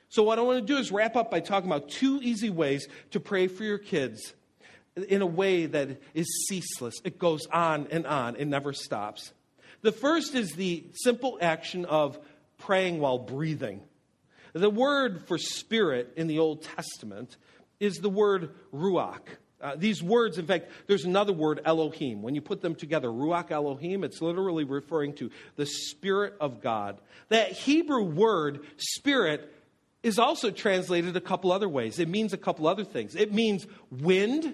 So, 0.09 0.23
what 0.23 0.39
I 0.39 0.43
want 0.43 0.65
to 0.65 0.73
do 0.73 0.79
is 0.79 0.91
wrap 0.91 1.15
up 1.15 1.31
by 1.31 1.39
talking 1.39 1.69
about 1.69 1.89
two 1.89 2.19
easy 2.21 2.49
ways 2.49 2.87
to 3.11 3.19
pray 3.19 3.47
for 3.47 3.63
your 3.63 3.79
kids 3.79 4.33
in 4.95 5.21
a 5.21 5.27
way 5.27 5.65
that 5.65 6.01
is 6.13 6.45
ceaseless. 6.47 6.95
It 7.03 7.17
goes 7.17 7.47
on 7.47 7.87
and 7.89 8.05
on, 8.05 8.35
it 8.35 8.45
never 8.45 8.73
stops. 8.73 9.33
The 9.81 9.91
first 9.91 10.35
is 10.35 10.53
the 10.53 10.85
simple 10.93 11.37
action 11.41 11.85
of 11.85 12.17
praying 12.59 12.99
while 12.99 13.17
breathing. 13.17 13.81
The 14.53 14.69
word 14.69 15.27
for 15.27 15.37
spirit 15.37 16.13
in 16.15 16.27
the 16.27 16.39
Old 16.39 16.61
Testament 16.61 17.35
is 17.83 17.97
the 17.97 18.09
word 18.09 18.51
ruach. 18.73 19.21
Uh, 19.61 19.75
these 19.77 20.03
words, 20.03 20.37
in 20.37 20.45
fact, 20.45 20.69
there's 20.87 21.05
another 21.05 21.31
word, 21.31 21.61
Elohim. 21.63 22.21
When 22.21 22.35
you 22.35 22.41
put 22.41 22.61
them 22.61 22.75
together, 22.75 23.07
Ruach 23.07 23.49
Elohim, 23.49 24.03
it's 24.03 24.21
literally 24.21 24.65
referring 24.65 25.13
to 25.15 25.31
the 25.55 25.65
Spirit 25.65 26.33
of 26.41 26.61
God. 26.61 26.99
That 27.29 27.53
Hebrew 27.53 28.03
word, 28.03 28.65
Spirit, 28.75 29.53
is 30.01 30.19
also 30.19 30.51
translated 30.51 31.15
a 31.15 31.21
couple 31.21 31.53
other 31.53 31.69
ways. 31.69 31.97
It 31.97 32.09
means 32.09 32.33
a 32.33 32.37
couple 32.37 32.67
other 32.67 32.83
things. 32.83 33.15
It 33.15 33.33
means 33.33 33.65
wind, 33.89 34.53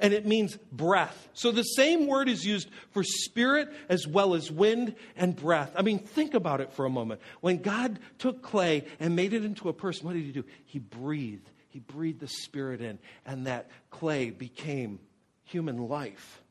and 0.00 0.12
it 0.12 0.26
means 0.26 0.56
breath. 0.72 1.28
So 1.32 1.52
the 1.52 1.62
same 1.62 2.08
word 2.08 2.28
is 2.28 2.44
used 2.44 2.68
for 2.90 3.04
spirit 3.04 3.68
as 3.88 4.08
well 4.08 4.34
as 4.34 4.50
wind 4.50 4.96
and 5.16 5.36
breath. 5.36 5.72
I 5.76 5.82
mean, 5.82 6.00
think 6.00 6.34
about 6.34 6.60
it 6.60 6.72
for 6.72 6.84
a 6.84 6.90
moment. 6.90 7.20
When 7.42 7.58
God 7.58 8.00
took 8.18 8.42
clay 8.42 8.86
and 8.98 9.14
made 9.14 9.34
it 9.34 9.44
into 9.44 9.68
a 9.68 9.72
person, 9.72 10.06
what 10.06 10.14
did 10.14 10.24
he 10.24 10.32
do? 10.32 10.44
He 10.64 10.80
breathed. 10.80 11.48
He 11.70 11.78
breathed 11.78 12.20
the 12.20 12.28
spirit 12.28 12.80
in, 12.80 12.98
and 13.24 13.46
that 13.46 13.70
clay 13.90 14.30
became 14.30 14.98
human 15.44 15.88
life. 15.88 16.42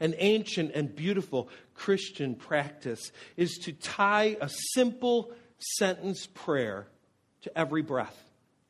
An 0.00 0.14
ancient 0.18 0.72
and 0.74 0.94
beautiful 0.94 1.48
Christian 1.74 2.34
practice 2.34 3.12
is 3.36 3.58
to 3.64 3.72
tie 3.72 4.36
a 4.40 4.48
simple 4.48 5.32
sentence 5.58 6.26
prayer 6.26 6.86
to 7.42 7.58
every 7.58 7.82
breath. 7.82 8.16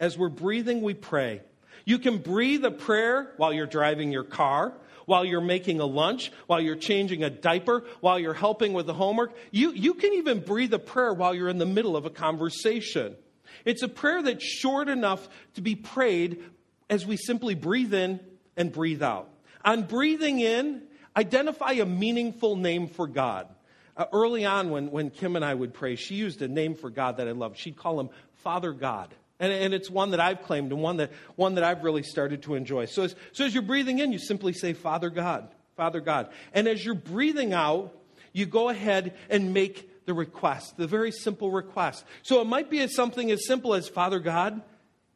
As 0.01 0.16
we're 0.16 0.28
breathing, 0.28 0.82
we 0.82 0.95
pray. 0.95 1.43
You 1.84 1.99
can 1.99 2.18
breathe 2.18 2.64
a 2.64 2.70
prayer 2.70 3.32
while 3.36 3.53
you're 3.53 3.66
driving 3.66 4.11
your 4.11 4.24
car, 4.24 4.72
while 5.07 5.24
you're 5.24 5.41
making 5.41 5.80
a 5.80 5.86
lunch, 5.86 6.32
while 6.47 6.61
you're 6.61 6.76
changing 6.76 7.22
a 7.24 7.30
diaper, 7.30 7.84
while 8.01 8.18
you're 8.18 8.34
helping 8.34 8.72
with 8.72 8.86
the 8.86 8.95
homework. 8.95 9.34
You, 9.51 9.72
you 9.72 9.95
can 9.95 10.14
even 10.14 10.41
breathe 10.41 10.74
a 10.74 10.78
prayer 10.78 11.14
while 11.14 11.34
you're 11.34 11.49
in 11.49 11.59
the 11.59 11.66
middle 11.66 11.97
of 11.97 12.07
a 12.07 12.11
conversation. 12.11 13.16
It's 13.65 13.83
a 13.83 13.89
prayer 13.89 14.23
that's 14.23 14.45
short 14.45 14.89
enough 14.89 15.29
to 15.55 15.61
be 15.61 15.75
prayed 15.75 16.43
as 16.91 17.07
we 17.07 17.17
simply 17.17 17.55
breathe 17.55 17.95
in 17.95 18.21
and 18.57 18.73
breathe 18.73 19.03
out. 19.03 19.29
On 19.65 19.83
breathing 19.83 20.41
in, 20.41 20.83
identify 21.17 21.73
a 21.73 21.87
meaningful 21.87 22.57
name 22.57 22.89
for 22.89 23.07
God. 23.07 23.49
Uh, 23.97 24.07
early 24.13 24.45
on, 24.45 24.71
when, 24.71 24.91
when 24.91 25.11
Kim 25.11 25.35
and 25.35 25.45
I 25.45 25.53
would 25.53 25.75
pray, 25.75 25.97
she 25.97 26.15
used 26.15 26.41
a 26.43 26.49
name 26.49 26.75
for 26.75 26.89
God 26.89 27.17
that 27.17 27.27
I 27.27 27.33
loved. 27.33 27.59
She'd 27.59 27.77
call 27.77 27.99
him 27.99 28.11
Father 28.37 28.73
God. 28.73 29.13
And, 29.41 29.53
and 29.53 29.75
it's 29.75 29.91
one 29.91 30.13
that 30.13 30.21
I've 30.21 30.43
claimed 30.43 30.73
and 30.73 30.81
one 30.81 30.99
that, 30.99 31.13
one 31.37 31.57
that 31.57 31.65
I've 31.65 31.83
really 31.83 32.03
started 32.03 32.43
to 32.43 32.55
enjoy. 32.55 32.87
So 32.87 33.03
as, 33.03 33.17
so 33.33 33.45
as 33.45 33.55
you're 33.55 33.63
breathing 33.63 33.99
in, 33.99 34.13
you 34.13 34.19
simply 34.19 34.53
say, 34.53 34.73
Father 34.73 35.11
God, 35.11 35.49
Father 35.77 36.01
God. 36.01 36.31
And 36.53 36.67
as 36.69 36.85
you're 36.85 36.95
breathing 36.95 37.53
out, 37.53 37.97
you 38.33 38.47
go 38.47 38.69
ahead 38.69 39.15
and 39.29 39.53
make 39.53 39.91
the 40.09 40.15
request, 40.15 40.79
the 40.79 40.87
very 40.87 41.13
simple 41.13 41.51
request. 41.51 42.03
So 42.23 42.41
it 42.41 42.47
might 42.47 42.71
be 42.71 42.85
something 42.89 43.31
as 43.31 43.47
simple 43.47 43.75
as, 43.75 43.89
Father 43.89 44.19
God, 44.19 44.63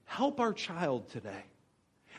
help 0.04 0.38
our 0.38 0.52
child 0.52 1.08
today. 1.08 1.44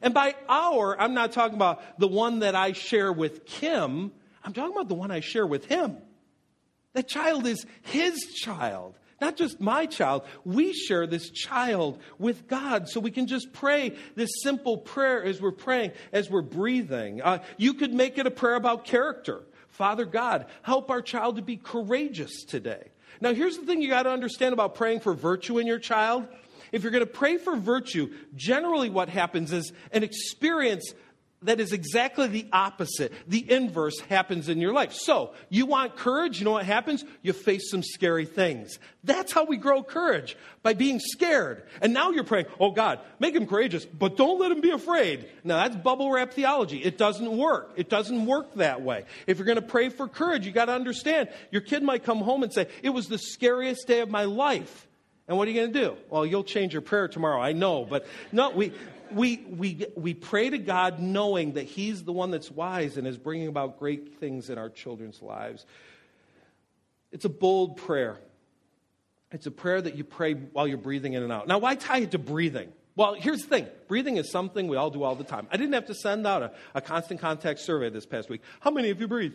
And 0.02 0.12
by 0.12 0.34
our, 0.50 1.00
I'm 1.00 1.14
not 1.14 1.34
talking 1.34 1.56
about 1.56 2.00
the 2.00 2.08
one 2.08 2.40
that 2.40 2.56
I 2.56 2.72
share 2.72 3.14
with 3.14 3.46
Kim, 3.46 4.12
I'm 4.44 4.54
talking 4.54 4.74
about 4.74 4.90
the 4.90 4.96
one 4.96 5.12
I 5.12 5.20
share 5.20 5.46
with 5.46 5.66
him. 5.66 5.98
That 6.94 7.08
child 7.08 7.46
is 7.46 7.64
his 7.84 8.34
child. 8.34 8.96
not 9.22 9.38
just 9.38 9.62
my 9.62 9.86
child. 9.86 10.24
We 10.44 10.74
share 10.74 11.08
this 11.08 11.30
child 11.30 12.02
with 12.18 12.48
God. 12.48 12.90
So 12.90 13.00
we 13.00 13.12
can 13.12 13.28
just 13.28 13.54
pray 13.54 13.96
this 14.16 14.32
simple 14.42 14.78
prayer 14.78 15.24
as 15.24 15.40
we're 15.40 15.52
praying, 15.52 15.92
as 16.12 16.30
we're 16.30 16.42
breathing. 16.42 17.22
Uh, 17.22 17.44
you 17.58 17.76
could 17.76 17.94
make 17.94 18.18
it 18.18 18.28
a 18.28 18.32
prayer 18.32 18.56
about 18.56 18.84
character. 18.84 19.44
Father 19.74 20.06
God, 20.06 20.46
help 20.62 20.92
our 20.92 21.02
child 21.02 21.38
to 21.38 21.42
be 21.42 21.58
courageous 21.58 22.44
today. 22.44 22.92
Now, 23.20 23.34
here's 23.34 23.58
the 23.58 23.66
thing 23.66 23.82
you 23.82 23.90
got 23.90 24.04
to 24.04 24.12
understand 24.12 24.54
about 24.54 24.76
praying 24.76 25.00
for 25.00 25.16
virtue 25.16 25.58
in 25.58 25.66
your 25.66 25.80
child. 25.80 26.28
If 26.72 26.84
you're 26.84 26.92
going 26.92 27.06
to 27.06 27.12
pray 27.12 27.38
for 27.38 27.56
virtue, 27.56 28.14
generally 28.36 28.92
what 28.92 29.10
happens 29.10 29.52
is 29.52 29.74
an 29.92 30.04
experience 30.04 30.94
that 31.46 31.60
is 31.60 31.74
exactly 31.74 32.28
the 32.28 32.48
opposite. 32.52 33.14
The 33.28 33.52
inverse 33.52 34.00
happens 34.02 34.50
in 34.50 34.60
your 34.60 34.74
life. 34.74 34.94
So, 34.94 35.34
you 35.50 35.66
want 35.66 35.96
courage, 35.96 36.40
you 36.40 36.46
know 36.46 36.52
what 36.52 36.66
happens? 36.66 37.04
You 37.22 37.34
face 37.34 37.70
some 37.70 37.84
scary 37.84 38.26
things. 38.26 38.80
That's 39.04 39.32
how 39.32 39.46
we 39.46 39.58
grow 39.58 39.84
courage, 39.84 40.38
by 40.62 40.74
being 40.74 41.00
scared. 41.00 41.64
And 41.82 41.94
now 41.94 42.12
you're 42.12 42.24
praying, 42.24 42.46
oh 42.60 42.72
God, 42.72 43.00
make 43.20 43.36
him 43.36 43.48
courageous, 43.48 43.86
but 43.86 44.18
don't 44.18 44.40
let 44.40 44.52
him 44.52 44.62
be 44.62 44.72
afraid. 44.72 45.30
Now, 45.44 45.58
that's 45.58 45.76
bubble 45.76 46.12
wrap 46.12 46.34
theology. 46.34 46.78
It 46.78 46.98
doesn't 46.98 47.38
work. 47.38 47.74
It 47.76 47.90
doesn't 47.90 48.26
work 48.26 48.56
that 48.56 48.82
way. 48.82 49.06
If 49.28 49.38
you're 49.38 49.46
going 49.46 49.58
to 49.58 49.62
pray 49.62 49.90
for 49.90 50.08
courage, 50.08 50.46
you 50.46 50.52
got 50.52 50.66
to 50.66 50.74
understand 50.74 51.30
your 51.52 51.62
kid 51.62 51.84
might 51.84 52.04
come 52.04 52.20
home 52.20 52.44
and 52.44 52.54
say, 52.54 52.68
it 52.82 52.90
was 52.90 53.08
the 53.08 53.18
scariest 53.18 53.88
day 53.88 54.00
of 54.00 54.10
my 54.10 54.24
life. 54.24 54.88
And 55.28 55.38
what 55.38 55.48
are 55.48 55.52
you 55.52 55.62
going 55.62 55.74
to 55.74 55.80
do? 55.80 55.98
Well, 56.10 56.26
you'll 56.26 56.44
change 56.44 56.74
your 56.74 56.82
prayer 56.82 57.08
tomorrow, 57.08 57.42
I 57.42 57.54
know. 57.54 57.86
But 57.86 58.06
no, 58.32 58.50
we, 58.50 58.74
we, 59.14 59.38
we, 59.38 59.86
we 59.96 60.14
pray 60.14 60.50
to 60.50 60.58
God 60.58 61.00
knowing 61.00 61.54
that 61.54 61.64
He's 61.64 62.04
the 62.04 62.14
one 62.14 62.32
that's 62.32 62.52
wise 62.52 62.98
and 62.98 63.08
is 63.08 63.18
bringing 63.18 63.48
about 63.48 63.80
great 63.80 64.20
things 64.20 64.50
in 64.50 64.58
our 64.58 64.70
children's 64.70 65.22
lives. 65.22 65.66
It's 67.12 67.26
a 67.26 67.30
bold 67.30 67.78
prayer. 67.78 68.18
It's 69.32 69.48
a 69.48 69.52
prayer 69.52 69.82
that 69.82 69.96
you 69.96 70.04
pray 70.04 70.34
while 70.34 70.68
you're 70.68 70.78
breathing 70.78 71.14
in 71.14 71.24
and 71.24 71.32
out. 71.32 71.48
Now, 71.48 71.58
why 71.58 71.76
tie 71.76 72.00
it 72.00 72.12
to 72.12 72.20
breathing? 72.20 72.72
Well, 72.96 73.16
here's 73.16 73.42
the 73.42 73.48
thing 73.48 73.68
breathing 73.88 74.18
is 74.18 74.32
something 74.32 74.68
we 74.68 74.78
all 74.78 74.90
do 74.90 75.04
all 75.04 75.16
the 75.16 75.24
time. 75.24 75.48
I 75.52 75.58
didn't 75.58 75.74
have 75.74 75.88
to 75.88 75.96
send 75.96 76.28
out 76.28 76.44
a, 76.44 76.52
a 76.76 76.82
constant 76.82 77.20
contact 77.20 77.60
survey 77.60 77.90
this 77.90 78.06
past 78.06 78.30
week. 78.30 78.42
How 78.60 78.72
many 78.72 78.90
of 78.90 79.00
you 79.00 79.08
breathe? 79.08 79.34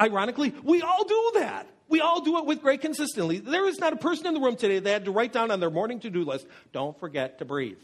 Ironically, 0.00 0.54
we 0.62 0.82
all 0.82 1.04
do 1.04 1.32
that. 1.34 1.66
We 1.88 2.00
all 2.00 2.20
do 2.20 2.38
it 2.38 2.44
with 2.44 2.62
great 2.62 2.80
consistency. 2.80 3.38
There 3.38 3.66
is 3.66 3.78
not 3.78 3.92
a 3.92 3.96
person 3.96 4.26
in 4.26 4.34
the 4.34 4.40
room 4.40 4.56
today 4.56 4.78
that 4.78 4.90
had 4.90 5.04
to 5.06 5.10
write 5.10 5.32
down 5.32 5.50
on 5.50 5.58
their 5.58 5.70
morning 5.70 6.00
to 6.00 6.10
do 6.10 6.22
list, 6.22 6.46
don't 6.72 6.98
forget 7.00 7.38
to 7.38 7.44
breathe. 7.44 7.78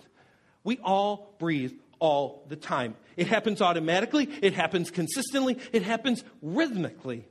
We 0.64 0.78
all 0.78 1.34
breathe 1.38 1.72
all 2.00 2.44
the 2.48 2.56
time. 2.56 2.96
It 3.16 3.28
happens 3.28 3.62
automatically, 3.62 4.28
it 4.42 4.54
happens 4.54 4.90
consistently, 4.90 5.58
it 5.72 5.82
happens 5.82 6.24
rhythmically. 6.42 7.26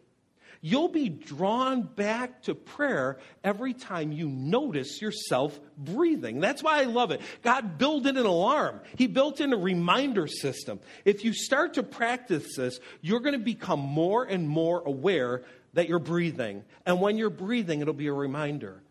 You'll 0.65 0.87
be 0.87 1.09
drawn 1.09 1.81
back 1.81 2.43
to 2.43 2.55
prayer 2.55 3.17
every 3.43 3.73
time 3.73 4.13
you 4.13 4.29
notice 4.29 5.01
yourself 5.01 5.59
breathing. 5.77 6.39
That's 6.39 6.63
why 6.63 6.79
I 6.79 6.85
love 6.85 7.11
it. 7.11 7.19
God 7.41 7.77
built 7.77 8.05
in 8.05 8.15
an 8.15 8.25
alarm, 8.25 8.79
He 8.97 9.07
built 9.07 9.41
in 9.41 9.51
a 9.51 9.57
reminder 9.57 10.25
system. 10.25 10.79
If 11.03 11.25
you 11.25 11.33
start 11.33 11.73
to 11.73 11.83
practice 11.83 12.55
this, 12.55 12.79
you're 13.01 13.19
going 13.19 13.37
to 13.37 13.43
become 13.43 13.81
more 13.81 14.23
and 14.23 14.47
more 14.47 14.81
aware 14.85 15.43
that 15.73 15.89
you're 15.89 15.99
breathing. 15.99 16.63
And 16.85 17.01
when 17.01 17.17
you're 17.17 17.29
breathing, 17.29 17.81
it'll 17.81 17.93
be 17.93 18.07
a 18.07 18.13
reminder. 18.13 18.81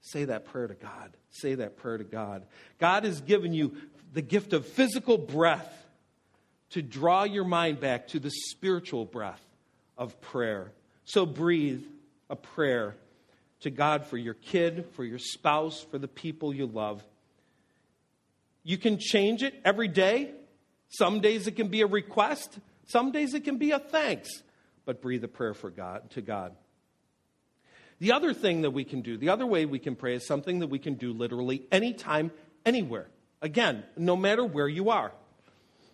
Say 0.00 0.24
that 0.24 0.46
prayer 0.46 0.66
to 0.66 0.74
God. 0.74 1.16
Say 1.30 1.56
that 1.56 1.76
prayer 1.76 1.98
to 1.98 2.04
God. 2.04 2.44
God 2.78 3.04
has 3.04 3.20
given 3.20 3.52
you 3.52 3.76
the 4.12 4.22
gift 4.22 4.52
of 4.52 4.66
physical 4.66 5.18
breath 5.18 5.76
to 6.70 6.82
draw 6.82 7.24
your 7.24 7.44
mind 7.44 7.80
back 7.80 8.08
to 8.08 8.18
the 8.18 8.30
spiritual 8.30 9.04
breath 9.04 9.42
of 9.98 10.20
prayer. 10.20 10.72
So 11.04 11.26
breathe 11.26 11.84
a 12.28 12.36
prayer 12.36 12.96
to 13.60 13.70
God 13.70 14.06
for 14.06 14.16
your 14.16 14.34
kid, 14.34 14.86
for 14.92 15.04
your 15.04 15.18
spouse, 15.18 15.80
for 15.90 15.98
the 15.98 16.08
people 16.08 16.54
you 16.54 16.66
love. 16.66 17.02
You 18.62 18.78
can 18.78 18.98
change 18.98 19.42
it 19.42 19.54
every 19.64 19.88
day. 19.88 20.30
Some 20.88 21.20
days 21.20 21.46
it 21.46 21.56
can 21.56 21.68
be 21.68 21.82
a 21.82 21.86
request, 21.86 22.58
some 22.86 23.12
days 23.12 23.34
it 23.34 23.44
can 23.44 23.58
be 23.58 23.70
a 23.70 23.78
thanks, 23.78 24.28
but 24.84 25.00
breathe 25.00 25.22
a 25.22 25.28
prayer 25.28 25.54
for 25.54 25.70
God 25.70 26.10
to 26.10 26.20
God. 26.20 26.56
The 28.00 28.12
other 28.12 28.32
thing 28.32 28.62
that 28.62 28.70
we 28.70 28.84
can 28.84 29.02
do, 29.02 29.18
the 29.18 29.28
other 29.28 29.46
way 29.46 29.66
we 29.66 29.78
can 29.78 29.94
pray 29.94 30.14
is 30.14 30.26
something 30.26 30.60
that 30.60 30.68
we 30.68 30.78
can 30.78 30.94
do 30.94 31.12
literally 31.12 31.66
anytime, 31.70 32.30
anywhere. 32.64 33.08
Again, 33.42 33.84
no 33.96 34.16
matter 34.16 34.44
where 34.44 34.68
you 34.68 34.90
are. 34.90 35.12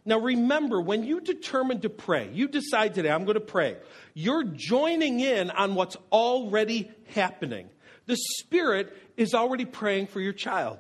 Now 0.05 0.21
remember, 0.21 0.81
when 0.81 1.03
you 1.03 1.21
determine 1.21 1.81
to 1.81 1.91
pray, 1.91 2.31
you 2.33 2.47
decide 2.47 2.95
today, 2.95 3.11
I'm 3.11 3.25
going 3.25 3.35
to 3.35 3.41
pray, 3.41 3.77
you're 4.15 4.45
joining 4.45 5.19
in 5.19 5.51
on 5.51 5.75
what's 5.75 5.97
already 6.13 6.93
happening. 7.13 7.69
The 8.07 8.17
Spirit 8.39 8.97
is 9.17 9.35
already 9.35 9.65
praying 9.65 10.07
for 10.07 10.21
your 10.21 10.33
child, 10.33 10.79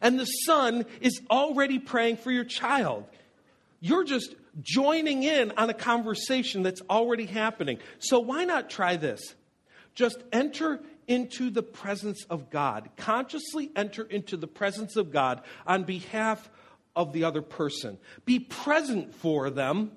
and 0.00 0.18
the 0.18 0.24
Son 0.24 0.86
is 1.02 1.20
already 1.30 1.78
praying 1.78 2.16
for 2.16 2.32
your 2.32 2.44
child. 2.44 3.04
You're 3.80 4.04
just 4.04 4.34
joining 4.62 5.24
in 5.24 5.52
on 5.58 5.68
a 5.68 5.74
conversation 5.74 6.62
that's 6.62 6.80
already 6.88 7.26
happening. 7.26 7.80
So 7.98 8.18
why 8.18 8.44
not 8.44 8.70
try 8.70 8.96
this? 8.96 9.34
Just 9.98 10.22
enter 10.32 10.78
into 11.08 11.50
the 11.50 11.64
presence 11.64 12.24
of 12.30 12.50
God. 12.50 12.88
Consciously 12.96 13.72
enter 13.74 14.04
into 14.04 14.36
the 14.36 14.46
presence 14.46 14.94
of 14.94 15.10
God 15.10 15.42
on 15.66 15.82
behalf 15.82 16.48
of 16.94 17.12
the 17.12 17.24
other 17.24 17.42
person. 17.42 17.98
Be 18.24 18.38
present 18.38 19.12
for 19.12 19.50
them 19.50 19.90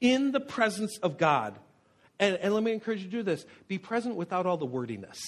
in 0.00 0.30
the 0.30 0.38
presence 0.38 0.98
of 0.98 1.18
God. 1.18 1.58
And, 2.20 2.36
and 2.36 2.54
let 2.54 2.62
me 2.62 2.70
encourage 2.70 3.00
you 3.00 3.06
to 3.06 3.10
do 3.10 3.22
this 3.24 3.44
be 3.66 3.76
present 3.76 4.14
without 4.14 4.46
all 4.46 4.56
the 4.56 4.66
wordiness. 4.66 5.18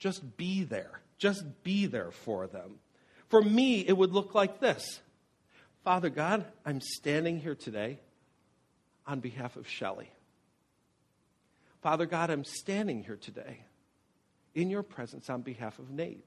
Just 0.00 0.36
be 0.36 0.64
there. 0.64 1.00
Just 1.16 1.44
be 1.62 1.86
there 1.86 2.10
for 2.10 2.48
them. 2.48 2.80
For 3.28 3.40
me, 3.40 3.86
it 3.86 3.96
would 3.96 4.10
look 4.10 4.34
like 4.34 4.58
this 4.58 5.00
Father 5.84 6.10
God, 6.10 6.44
I'm 6.66 6.80
standing 6.80 7.38
here 7.38 7.54
today 7.54 8.00
on 9.06 9.20
behalf 9.20 9.54
of 9.54 9.68
Shelley. 9.68 10.10
Father 11.82 12.06
God, 12.06 12.30
I'm 12.30 12.44
standing 12.44 13.02
here 13.02 13.16
today 13.16 13.64
in 14.54 14.70
your 14.70 14.84
presence 14.84 15.28
on 15.28 15.42
behalf 15.42 15.80
of 15.80 15.90
Nate. 15.90 16.24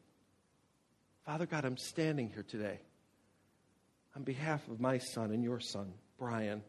Father 1.25 1.45
God, 1.45 1.63
I'm 1.63 1.77
standing 1.77 2.29
here 2.29 2.43
today 2.43 2.81
on 4.17 4.23
behalf 4.23 4.67
of 4.67 4.81
my 4.81 4.97
son 4.97 5.31
and 5.31 5.41
your 5.41 5.61
son, 5.61 5.93
Brian. 6.19 6.61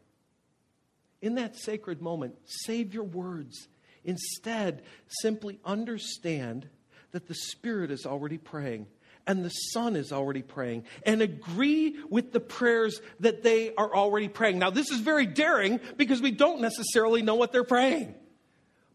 In 1.21 1.35
that 1.35 1.57
sacred 1.57 2.01
moment, 2.01 2.35
save 2.45 2.93
your 2.93 3.03
words. 3.03 3.67
Instead, 4.05 4.83
simply 5.21 5.59
understand 5.65 6.69
that 7.11 7.27
the 7.27 7.35
Spirit 7.35 7.91
is 7.91 8.05
already 8.05 8.37
praying 8.37 8.87
and 9.25 9.43
the 9.43 9.49
Son 9.49 9.97
is 9.97 10.13
already 10.13 10.41
praying 10.41 10.85
and 11.05 11.21
agree 11.21 11.97
with 12.09 12.31
the 12.31 12.39
prayers 12.39 13.01
that 13.19 13.43
they 13.43 13.75
are 13.75 13.93
already 13.93 14.29
praying. 14.29 14.59
Now, 14.59 14.69
this 14.69 14.89
is 14.91 15.01
very 15.01 15.25
daring 15.25 15.81
because 15.97 16.21
we 16.21 16.31
don't 16.31 16.61
necessarily 16.61 17.21
know 17.21 17.35
what 17.35 17.51
they're 17.51 17.65
praying. 17.65 18.15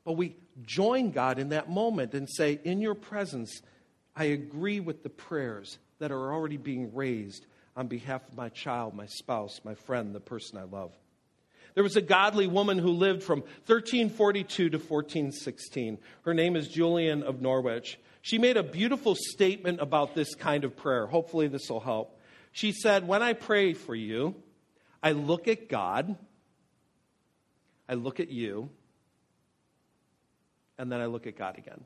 But 0.04 0.14
we 0.14 0.36
join 0.62 1.10
God 1.10 1.38
in 1.38 1.50
that 1.50 1.70
moment 1.70 2.14
and 2.14 2.28
say, 2.28 2.60
In 2.64 2.80
your 2.80 2.94
presence, 2.94 3.62
I 4.16 4.24
agree 4.24 4.80
with 4.80 5.02
the 5.02 5.10
prayers 5.10 5.78
that 5.98 6.10
are 6.10 6.32
already 6.32 6.56
being 6.56 6.94
raised 6.94 7.46
on 7.76 7.86
behalf 7.86 8.26
of 8.28 8.36
my 8.36 8.48
child, 8.48 8.94
my 8.94 9.06
spouse, 9.06 9.60
my 9.64 9.74
friend, 9.74 10.14
the 10.14 10.20
person 10.20 10.58
I 10.58 10.64
love. 10.64 10.92
There 11.74 11.84
was 11.84 11.96
a 11.96 12.02
godly 12.02 12.46
woman 12.46 12.78
who 12.78 12.90
lived 12.90 13.22
from 13.22 13.40
1342 13.40 14.70
to 14.70 14.76
1416. 14.76 15.98
Her 16.22 16.34
name 16.34 16.54
is 16.56 16.68
Julian 16.68 17.22
of 17.22 17.40
Norwich. 17.40 17.98
She 18.20 18.38
made 18.38 18.56
a 18.56 18.62
beautiful 18.62 19.14
statement 19.16 19.80
about 19.80 20.14
this 20.14 20.34
kind 20.34 20.64
of 20.64 20.76
prayer. 20.76 21.06
Hopefully, 21.06 21.48
this 21.48 21.70
will 21.70 21.80
help. 21.80 22.20
She 22.52 22.72
said, 22.72 23.08
When 23.08 23.22
I 23.22 23.32
pray 23.32 23.72
for 23.72 23.94
you, 23.94 24.34
I 25.02 25.12
look 25.12 25.48
at 25.48 25.68
God, 25.68 26.16
I 27.88 27.94
look 27.94 28.20
at 28.20 28.30
you, 28.30 28.68
and 30.78 30.90
then 30.90 31.00
I 31.00 31.06
look 31.06 31.26
at 31.26 31.36
God 31.36 31.58
again. 31.58 31.84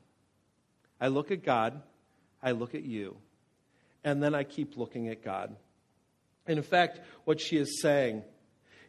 I 0.99 1.07
look 1.07 1.31
at 1.31 1.43
God, 1.43 1.81
I 2.41 2.51
look 2.51 2.75
at 2.75 2.83
you, 2.83 3.17
and 4.03 4.21
then 4.21 4.33
I 4.33 4.43
keep 4.43 4.77
looking 4.77 5.09
at 5.09 5.23
God. 5.23 5.55
And 6.45 6.57
in 6.57 6.63
fact, 6.63 7.01
what 7.25 7.39
she 7.39 7.57
is 7.57 7.81
saying 7.81 8.23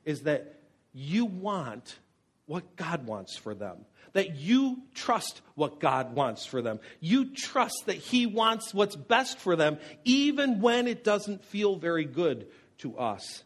is 0.05 0.22
that 0.22 0.61
you 0.92 1.24
want 1.26 1.99
what 2.46 2.76
God 2.76 3.07
wants 3.07 3.36
for 3.36 3.55
them. 3.55 3.84
That 4.14 4.36
you 4.36 4.82
trust 4.94 5.42
what 5.55 5.80
God 5.80 6.14
wants 6.14 6.46
for 6.46 6.62
them. 6.62 6.80
You 6.99 7.34
trust 7.34 7.84
that 7.86 7.96
He 7.96 8.26
wants 8.26 8.72
what's 8.72 8.96
best 8.96 9.38
for 9.38 9.55
them, 9.55 9.78
even 10.05 10.61
when 10.61 10.86
it 10.86 11.05
doesn't 11.05 11.44
feel 11.44 11.76
very 11.76 12.07
good 12.07 12.46
to 12.78 12.96
us. 12.96 13.44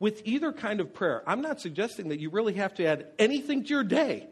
With 0.00 0.22
either 0.24 0.52
kind 0.52 0.80
of 0.80 0.94
prayer, 0.94 1.22
I'm 1.26 1.42
not 1.42 1.60
suggesting 1.60 2.08
that 2.08 2.20
you 2.20 2.30
really 2.30 2.54
have 2.54 2.74
to 2.74 2.86
add 2.86 3.06
anything 3.18 3.64
to 3.64 3.68
your 3.68 3.84
day. 3.84 4.28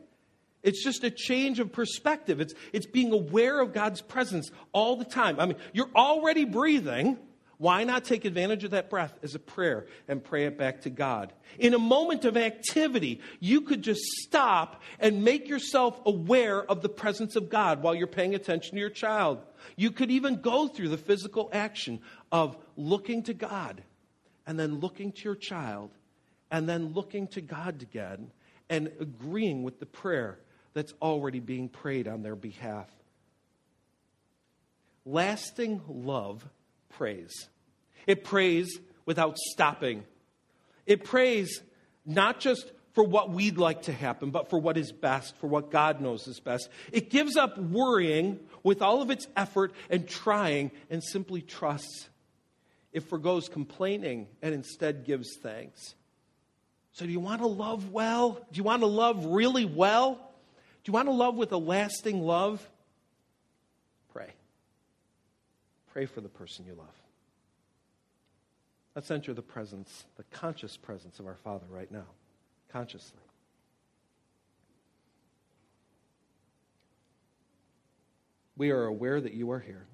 It's 0.66 0.82
just 0.82 1.04
a 1.04 1.10
change 1.12 1.60
of 1.60 1.70
perspective. 1.70 2.40
It's, 2.40 2.52
it's 2.72 2.86
being 2.86 3.12
aware 3.12 3.60
of 3.60 3.72
God's 3.72 4.02
presence 4.02 4.50
all 4.72 4.96
the 4.96 5.04
time. 5.04 5.38
I 5.38 5.46
mean, 5.46 5.56
you're 5.72 5.92
already 5.94 6.44
breathing. 6.44 7.18
Why 7.58 7.84
not 7.84 8.04
take 8.04 8.24
advantage 8.24 8.64
of 8.64 8.72
that 8.72 8.90
breath 8.90 9.16
as 9.22 9.36
a 9.36 9.38
prayer 9.38 9.86
and 10.08 10.22
pray 10.22 10.44
it 10.44 10.58
back 10.58 10.82
to 10.82 10.90
God? 10.90 11.32
In 11.60 11.72
a 11.72 11.78
moment 11.78 12.24
of 12.24 12.36
activity, 12.36 13.20
you 13.38 13.60
could 13.60 13.80
just 13.80 14.00
stop 14.00 14.82
and 14.98 15.22
make 15.22 15.48
yourself 15.48 16.00
aware 16.04 16.68
of 16.68 16.82
the 16.82 16.88
presence 16.88 17.36
of 17.36 17.48
God 17.48 17.80
while 17.80 17.94
you're 17.94 18.08
paying 18.08 18.34
attention 18.34 18.72
to 18.72 18.80
your 18.80 18.90
child. 18.90 19.38
You 19.76 19.92
could 19.92 20.10
even 20.10 20.40
go 20.40 20.66
through 20.66 20.88
the 20.88 20.98
physical 20.98 21.48
action 21.52 22.00
of 22.32 22.56
looking 22.76 23.22
to 23.22 23.34
God 23.34 23.84
and 24.48 24.58
then 24.58 24.80
looking 24.80 25.12
to 25.12 25.22
your 25.22 25.36
child 25.36 25.92
and 26.50 26.68
then 26.68 26.92
looking 26.92 27.28
to 27.28 27.40
God 27.40 27.82
again 27.82 28.32
and 28.68 28.90
agreeing 28.98 29.62
with 29.62 29.78
the 29.78 29.86
prayer 29.86 30.40
that's 30.76 30.92
already 31.00 31.40
being 31.40 31.70
prayed 31.70 32.06
on 32.06 32.20
their 32.20 32.36
behalf. 32.36 32.86
Lasting 35.06 35.80
love 35.88 36.46
prays. 36.90 37.32
It 38.06 38.24
prays 38.24 38.78
without 39.06 39.38
stopping. 39.38 40.04
It 40.84 41.02
prays 41.02 41.62
not 42.04 42.40
just 42.40 42.70
for 42.92 43.02
what 43.02 43.30
we'd 43.30 43.56
like 43.56 43.84
to 43.84 43.92
happen, 43.92 44.30
but 44.30 44.50
for 44.50 44.58
what 44.58 44.76
is 44.76 44.92
best, 44.92 45.38
for 45.38 45.46
what 45.46 45.70
God 45.70 46.02
knows 46.02 46.28
is 46.28 46.40
best. 46.40 46.68
It 46.92 47.08
gives 47.08 47.38
up 47.38 47.56
worrying 47.56 48.38
with 48.62 48.82
all 48.82 49.00
of 49.00 49.10
its 49.10 49.26
effort 49.34 49.72
and 49.88 50.06
trying 50.06 50.72
and 50.90 51.02
simply 51.02 51.40
trusts. 51.40 52.10
It 52.92 53.00
forgoes 53.00 53.48
complaining 53.48 54.26
and 54.42 54.54
instead 54.54 55.06
gives 55.06 55.38
thanks. 55.42 55.94
So, 56.92 57.06
do 57.06 57.12
you 57.12 57.20
want 57.20 57.40
to 57.40 57.46
love 57.46 57.92
well? 57.92 58.32
Do 58.52 58.58
you 58.58 58.62
want 58.62 58.82
to 58.82 58.86
love 58.86 59.24
really 59.24 59.64
well? 59.64 60.25
Do 60.86 60.90
you 60.90 60.92
want 60.92 61.08
to 61.08 61.14
love 61.14 61.34
with 61.34 61.50
a 61.50 61.56
lasting 61.56 62.22
love? 62.22 62.64
Pray. 64.12 64.30
Pray 65.92 66.06
for 66.06 66.20
the 66.20 66.28
person 66.28 66.64
you 66.64 66.74
love. 66.74 66.86
Let's 68.94 69.10
enter 69.10 69.34
the 69.34 69.42
presence, 69.42 70.04
the 70.16 70.22
conscious 70.30 70.76
presence 70.76 71.18
of 71.18 71.26
our 71.26 71.34
Father 71.34 71.66
right 71.68 71.90
now, 71.90 72.04
consciously. 72.68 73.18
We 78.56 78.70
are 78.70 78.84
aware 78.84 79.20
that 79.20 79.34
you 79.34 79.50
are 79.50 79.58
here. 79.58 79.88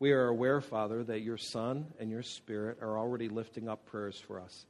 We 0.00 0.10
are 0.10 0.26
aware, 0.26 0.60
Father, 0.60 1.04
that 1.04 1.20
your 1.20 1.38
Son 1.38 1.86
and 2.00 2.10
your 2.10 2.24
Spirit 2.24 2.78
are 2.82 2.98
already 2.98 3.28
lifting 3.28 3.68
up 3.68 3.86
prayers 3.86 4.18
for 4.18 4.40
us. 4.40 4.66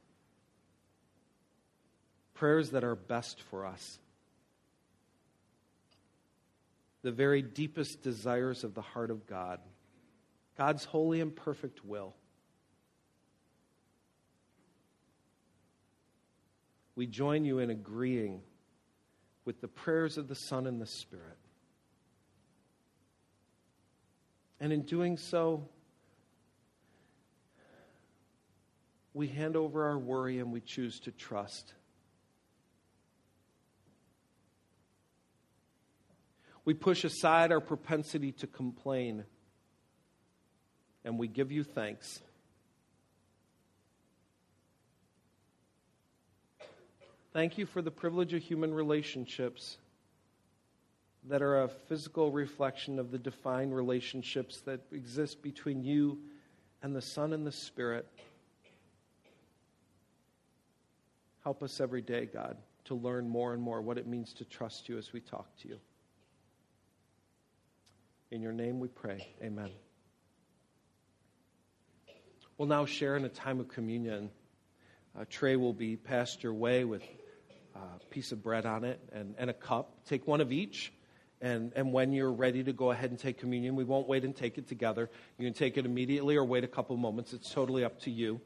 Prayers 2.35 2.71
that 2.71 2.83
are 2.83 2.95
best 2.95 3.41
for 3.41 3.65
us. 3.65 3.99
The 7.01 7.11
very 7.11 7.41
deepest 7.41 8.01
desires 8.01 8.63
of 8.63 8.73
the 8.73 8.81
heart 8.81 9.09
of 9.09 9.25
God. 9.25 9.59
God's 10.57 10.85
holy 10.85 11.21
and 11.21 11.35
perfect 11.35 11.83
will. 11.83 12.15
We 16.95 17.07
join 17.07 17.43
you 17.43 17.59
in 17.59 17.69
agreeing 17.69 18.41
with 19.43 19.59
the 19.61 19.67
prayers 19.67 20.17
of 20.17 20.27
the 20.27 20.35
Son 20.35 20.65
and 20.65 20.81
the 20.81 20.85
Spirit. 20.85 21.37
And 24.59 24.71
in 24.71 24.83
doing 24.83 25.17
so, 25.17 25.67
we 29.13 29.27
hand 29.27 29.55
over 29.55 29.85
our 29.85 29.97
worry 29.97 30.39
and 30.39 30.51
we 30.51 30.61
choose 30.61 30.99
to 31.01 31.11
trust. 31.11 31.73
We 36.65 36.73
push 36.73 37.03
aside 37.03 37.51
our 37.51 37.61
propensity 37.61 38.31
to 38.33 38.47
complain 38.47 39.23
and 41.05 41.19
we 41.19 41.27
give 41.27 41.51
you 41.51 41.63
thanks. 41.63 42.19
Thank 47.31 47.57
you 47.59 47.67
for 47.67 47.81
the 47.81 47.91
privilege 47.91 48.33
of 48.33 48.41
human 48.41 48.73
relationships 48.73 49.77
that 51.27 51.41
are 51.41 51.63
a 51.63 51.67
physical 51.67 52.31
reflection 52.31 52.97
of 52.97 53.11
the 53.11 53.19
divine 53.19 53.71
relationships 53.71 54.61
that 54.61 54.81
exist 54.91 55.41
between 55.43 55.83
you 55.83 56.19
and 56.81 56.95
the 56.95 57.01
Son 57.01 57.33
and 57.33 57.45
the 57.45 57.51
Spirit. 57.51 58.07
Help 61.43 61.61
us 61.61 61.79
every 61.79 62.01
day, 62.01 62.25
God, 62.25 62.57
to 62.85 62.95
learn 62.95 63.27
more 63.27 63.53
and 63.53 63.61
more 63.61 63.81
what 63.81 63.97
it 63.97 64.07
means 64.07 64.33
to 64.33 64.45
trust 64.45 64.89
you 64.89 64.97
as 64.97 65.13
we 65.13 65.19
talk 65.19 65.47
to 65.57 65.67
you. 65.67 65.79
In 68.31 68.41
your 68.41 68.53
name 68.53 68.79
we 68.79 68.87
pray. 68.87 69.27
Amen. 69.43 69.69
We'll 72.57 72.67
now 72.67 72.85
share 72.85 73.15
in 73.15 73.25
a 73.25 73.29
time 73.29 73.59
of 73.59 73.67
communion. 73.67 74.31
Uh, 75.15 75.21
a 75.21 75.25
tray 75.25 75.55
will 75.55 75.73
be 75.73 75.95
passed 75.95 76.41
your 76.41 76.53
way 76.53 76.85
with 76.85 77.03
a 77.75 78.05
piece 78.09 78.31
of 78.31 78.41
bread 78.41 78.65
on 78.65 78.83
it 78.83 78.99
and, 79.11 79.35
and 79.37 79.49
a 79.49 79.53
cup. 79.53 80.05
Take 80.05 80.25
one 80.27 80.41
of 80.41 80.51
each. 80.51 80.91
And, 81.41 81.73
and 81.75 81.93
when 81.93 82.13
you're 82.13 82.31
ready 82.31 82.63
to 82.63 82.73
go 82.73 82.91
ahead 82.91 83.11
and 83.11 83.19
take 83.19 83.37
communion, 83.37 83.75
we 83.75 83.83
won't 83.83 84.07
wait 84.07 84.23
and 84.23 84.35
take 84.35 84.57
it 84.57 84.67
together. 84.67 85.09
You 85.37 85.45
can 85.45 85.53
take 85.53 85.77
it 85.77 85.85
immediately 85.85 86.35
or 86.37 86.45
wait 86.45 86.63
a 86.63 86.67
couple 86.67 86.95
moments. 86.97 87.33
It's 87.33 87.51
totally 87.51 87.83
up 87.83 87.99
to 88.01 88.11
you. 88.11 88.41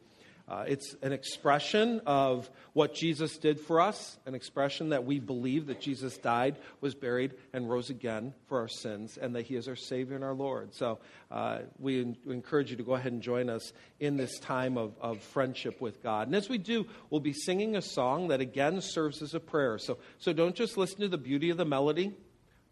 Uh, 0.50 0.64
it's 0.68 0.96
an 1.04 1.14
expression 1.14 2.02
of 2.08 2.50
what 2.74 2.96
Jesus 2.96 3.38
did 3.38 3.60
for 3.60 3.80
us, 3.80 4.18
an 4.26 4.34
expression 4.34 4.90
that 4.90 5.06
we 5.06 5.20
believe 5.20 5.68
that 5.68 5.80
Jesus 5.80 6.18
died, 6.18 6.56
was 6.82 6.96
buried, 6.96 7.34
and 7.54 7.70
rose 7.70 7.92
again 7.92 8.34
for 8.48 8.60
our 8.60 8.68
sins, 8.68 9.18
and 9.18 9.36
that 9.36 9.44
He 9.44 9.56
is 9.56 9.68
our 9.68 9.76
Savior 9.76 10.16
and 10.16 10.24
our 10.24 10.34
Lord. 10.34 10.74
So 10.74 10.98
uh, 11.30 11.60
we, 11.78 12.16
we 12.26 12.34
encourage 12.34 12.72
you 12.72 12.78
to 12.78 12.84
go 12.84 12.96
ahead 12.96 13.12
and 13.12 13.22
join 13.22 13.48
us 13.48 13.74
in 14.00 14.18
this 14.18 14.40
time 14.40 14.76
of, 14.76 14.94
of 15.00 15.22
friendship 15.22 15.80
with 15.80 16.02
God. 16.02 16.28
And 16.28 16.36
as 16.36 16.50
we 16.50 16.58
do, 16.58 16.88
we'll 17.12 17.22
be 17.22 17.34
singing 17.34 17.76
a 17.76 17.82
song 17.82 18.30
that 18.30 18.42
again 18.42 18.82
serves 18.82 19.22
as 19.22 19.36
a 19.36 19.40
prayer. 19.40 19.78
So, 19.78 20.00
so 20.18 20.34
don't 20.34 20.56
just 20.56 20.78
listen 20.78 21.02
to 21.02 21.08
the 21.10 21.18
beauty 21.20 21.52
of 21.52 21.58
the 21.58 21.66
melody, 21.66 22.12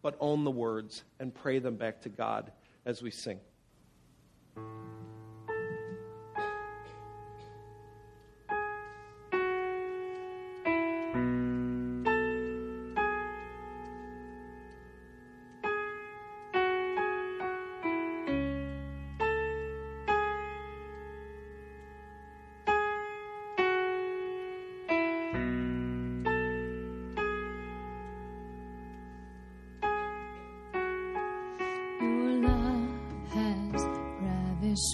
but 0.01 0.17
own 0.19 0.45
the 0.45 0.51
words 0.51 1.03
and 1.19 1.33
pray 1.33 1.59
them 1.59 1.75
back 1.75 2.01
to 2.01 2.09
God 2.09 2.51
as 2.85 3.03
we 3.03 3.11
sing. 3.11 3.39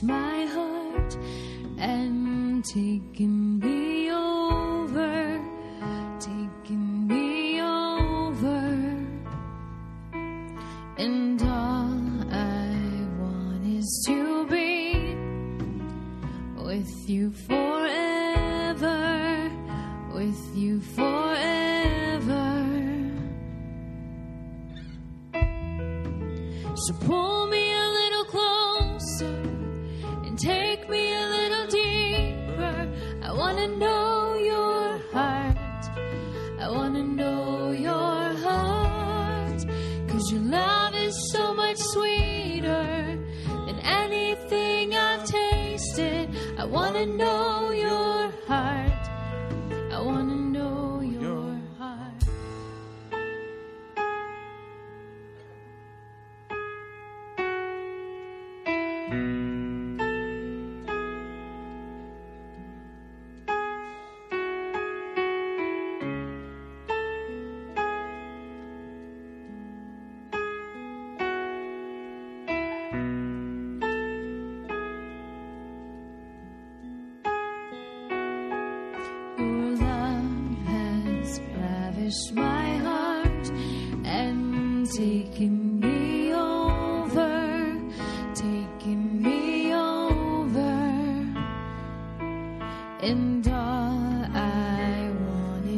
My 0.02 0.46
heart 0.46 1.18
and 1.78 2.64
taken 2.64 3.53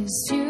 want 0.06 0.45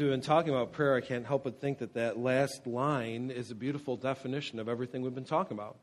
As 0.00 0.04
we've 0.04 0.12
been 0.12 0.22
talking 0.22 0.48
about 0.48 0.72
prayer, 0.72 0.94
I 0.94 1.02
can't 1.02 1.26
help 1.26 1.44
but 1.44 1.60
think 1.60 1.80
that 1.80 1.92
that 1.92 2.18
last 2.18 2.66
line 2.66 3.30
is 3.30 3.50
a 3.50 3.54
beautiful 3.54 3.98
definition 3.98 4.58
of 4.58 4.66
everything 4.66 5.02
we've 5.02 5.14
been 5.14 5.26
talking 5.26 5.54
about. 5.54 5.76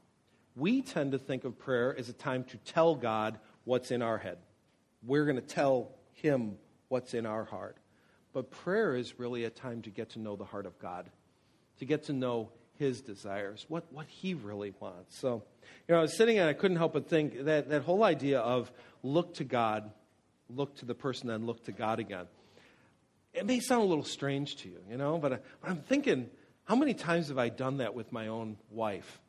We 0.55 0.81
tend 0.81 1.11
to 1.11 1.19
think 1.19 1.43
of 1.43 1.59
prayer 1.59 1.95
as 1.95 2.09
a 2.09 2.13
time 2.13 2.43
to 2.45 2.57
tell 2.57 2.95
God 2.95 3.37
what's 3.63 3.91
in 3.91 4.01
our 4.01 4.17
head. 4.17 4.39
We're 5.05 5.25
going 5.25 5.35
to 5.35 5.43
tell 5.43 5.91
Him 6.13 6.57
what's 6.87 7.13
in 7.13 7.27
our 7.27 7.43
heart. 7.43 7.77
But 8.33 8.49
prayer 8.49 8.95
is 8.95 9.19
really 9.19 9.43
a 9.43 9.51
time 9.51 9.83
to 9.83 9.91
get 9.91 10.09
to 10.13 10.19
know 10.19 10.35
the 10.35 10.45
heart 10.45 10.65
of 10.65 10.79
God, 10.79 11.07
to 11.77 11.85
get 11.85 12.05
to 12.05 12.13
know 12.13 12.49
His 12.79 13.01
desires, 13.01 13.67
what, 13.69 13.85
what 13.93 14.07
He 14.07 14.33
really 14.33 14.73
wants. 14.79 15.19
So, 15.19 15.43
you 15.87 15.93
know, 15.93 15.99
I 15.99 16.01
was 16.01 16.17
sitting 16.17 16.39
and 16.39 16.49
I 16.49 16.53
couldn't 16.53 16.77
help 16.77 16.93
but 16.93 17.07
think 17.07 17.43
that, 17.45 17.69
that 17.69 17.83
whole 17.83 18.03
idea 18.03 18.39
of 18.39 18.71
look 19.03 19.35
to 19.35 19.43
God, 19.43 19.91
look 20.49 20.75
to 20.77 20.85
the 20.85 20.95
person, 20.95 21.27
then 21.27 21.45
look 21.45 21.63
to 21.65 21.71
God 21.71 21.99
again 21.99 22.25
it 23.33 23.45
may 23.45 23.59
sound 23.59 23.83
a 23.83 23.85
little 23.85 24.03
strange 24.03 24.57
to 24.57 24.69
you, 24.69 24.79
you 24.89 24.97
know, 24.97 25.17
but, 25.17 25.33
I, 25.33 25.39
but 25.61 25.69
I'm 25.71 25.81
thinking, 25.81 26.29
how 26.65 26.75
many 26.75 26.93
times 26.93 27.29
have 27.29 27.37
I 27.37 27.49
done 27.49 27.77
that 27.77 27.93
with 27.93 28.11
my 28.11 28.27
own 28.27 28.57
wife? 28.71 29.19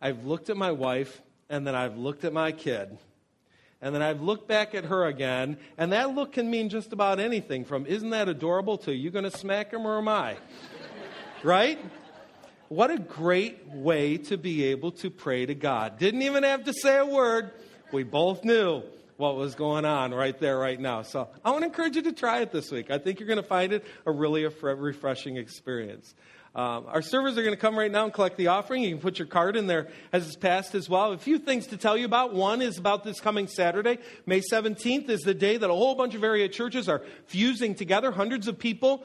I've 0.00 0.24
looked 0.24 0.50
at 0.50 0.56
my 0.56 0.72
wife, 0.72 1.20
and 1.48 1.66
then 1.66 1.74
I've 1.74 1.96
looked 1.96 2.24
at 2.24 2.32
my 2.32 2.52
kid, 2.52 2.96
and 3.82 3.94
then 3.94 4.02
I've 4.02 4.20
looked 4.20 4.48
back 4.48 4.74
at 4.74 4.84
her 4.84 5.06
again, 5.06 5.58
and 5.76 5.92
that 5.92 6.14
look 6.14 6.32
can 6.32 6.50
mean 6.50 6.68
just 6.68 6.92
about 6.92 7.18
anything 7.20 7.64
from, 7.64 7.86
isn't 7.86 8.10
that 8.10 8.28
adorable, 8.28 8.78
to, 8.78 8.94
you 8.94 9.10
going 9.10 9.24
to 9.24 9.36
smack 9.36 9.72
him 9.72 9.86
or 9.86 9.98
am 9.98 10.08
I? 10.08 10.36
right? 11.42 11.78
What 12.68 12.90
a 12.90 12.98
great 12.98 13.66
way 13.68 14.18
to 14.18 14.36
be 14.36 14.64
able 14.66 14.92
to 14.92 15.10
pray 15.10 15.46
to 15.46 15.54
God. 15.54 15.98
Didn't 15.98 16.22
even 16.22 16.42
have 16.42 16.64
to 16.64 16.72
say 16.72 16.98
a 16.98 17.06
word. 17.06 17.52
We 17.92 18.04
both 18.04 18.44
knew 18.44 18.82
what 19.18 19.36
was 19.36 19.56
going 19.56 19.84
on 19.84 20.14
right 20.14 20.38
there, 20.38 20.56
right 20.56 20.78
now. 20.78 21.02
So 21.02 21.28
I 21.44 21.50
want 21.50 21.62
to 21.62 21.66
encourage 21.66 21.96
you 21.96 22.02
to 22.02 22.12
try 22.12 22.40
it 22.40 22.52
this 22.52 22.70
week. 22.70 22.90
I 22.90 22.98
think 22.98 23.18
you're 23.18 23.26
going 23.26 23.42
to 23.42 23.46
find 23.46 23.72
it 23.72 23.84
a 24.06 24.12
really 24.12 24.46
refreshing 24.46 25.36
experience. 25.36 26.14
Um, 26.54 26.86
our 26.86 27.02
servers 27.02 27.36
are 27.36 27.42
going 27.42 27.54
to 27.54 27.60
come 27.60 27.76
right 27.76 27.90
now 27.90 28.04
and 28.04 28.12
collect 28.12 28.36
the 28.36 28.46
offering. 28.46 28.84
You 28.84 28.90
can 28.90 29.00
put 29.00 29.18
your 29.18 29.26
card 29.26 29.56
in 29.56 29.66
there 29.66 29.88
as 30.12 30.26
it's 30.26 30.36
passed 30.36 30.74
as 30.76 30.88
well. 30.88 31.12
A 31.12 31.18
few 31.18 31.38
things 31.38 31.66
to 31.68 31.76
tell 31.76 31.96
you 31.96 32.04
about. 32.04 32.32
One 32.32 32.62
is 32.62 32.78
about 32.78 33.02
this 33.02 33.20
coming 33.20 33.48
Saturday. 33.48 33.98
May 34.24 34.40
17th 34.40 35.10
is 35.10 35.20
the 35.22 35.34
day 35.34 35.56
that 35.56 35.68
a 35.68 35.74
whole 35.74 35.96
bunch 35.96 36.14
of 36.14 36.22
area 36.22 36.48
churches 36.48 36.88
are 36.88 37.02
fusing 37.26 37.74
together, 37.74 38.12
hundreds 38.12 38.46
of 38.46 38.58
people 38.58 39.04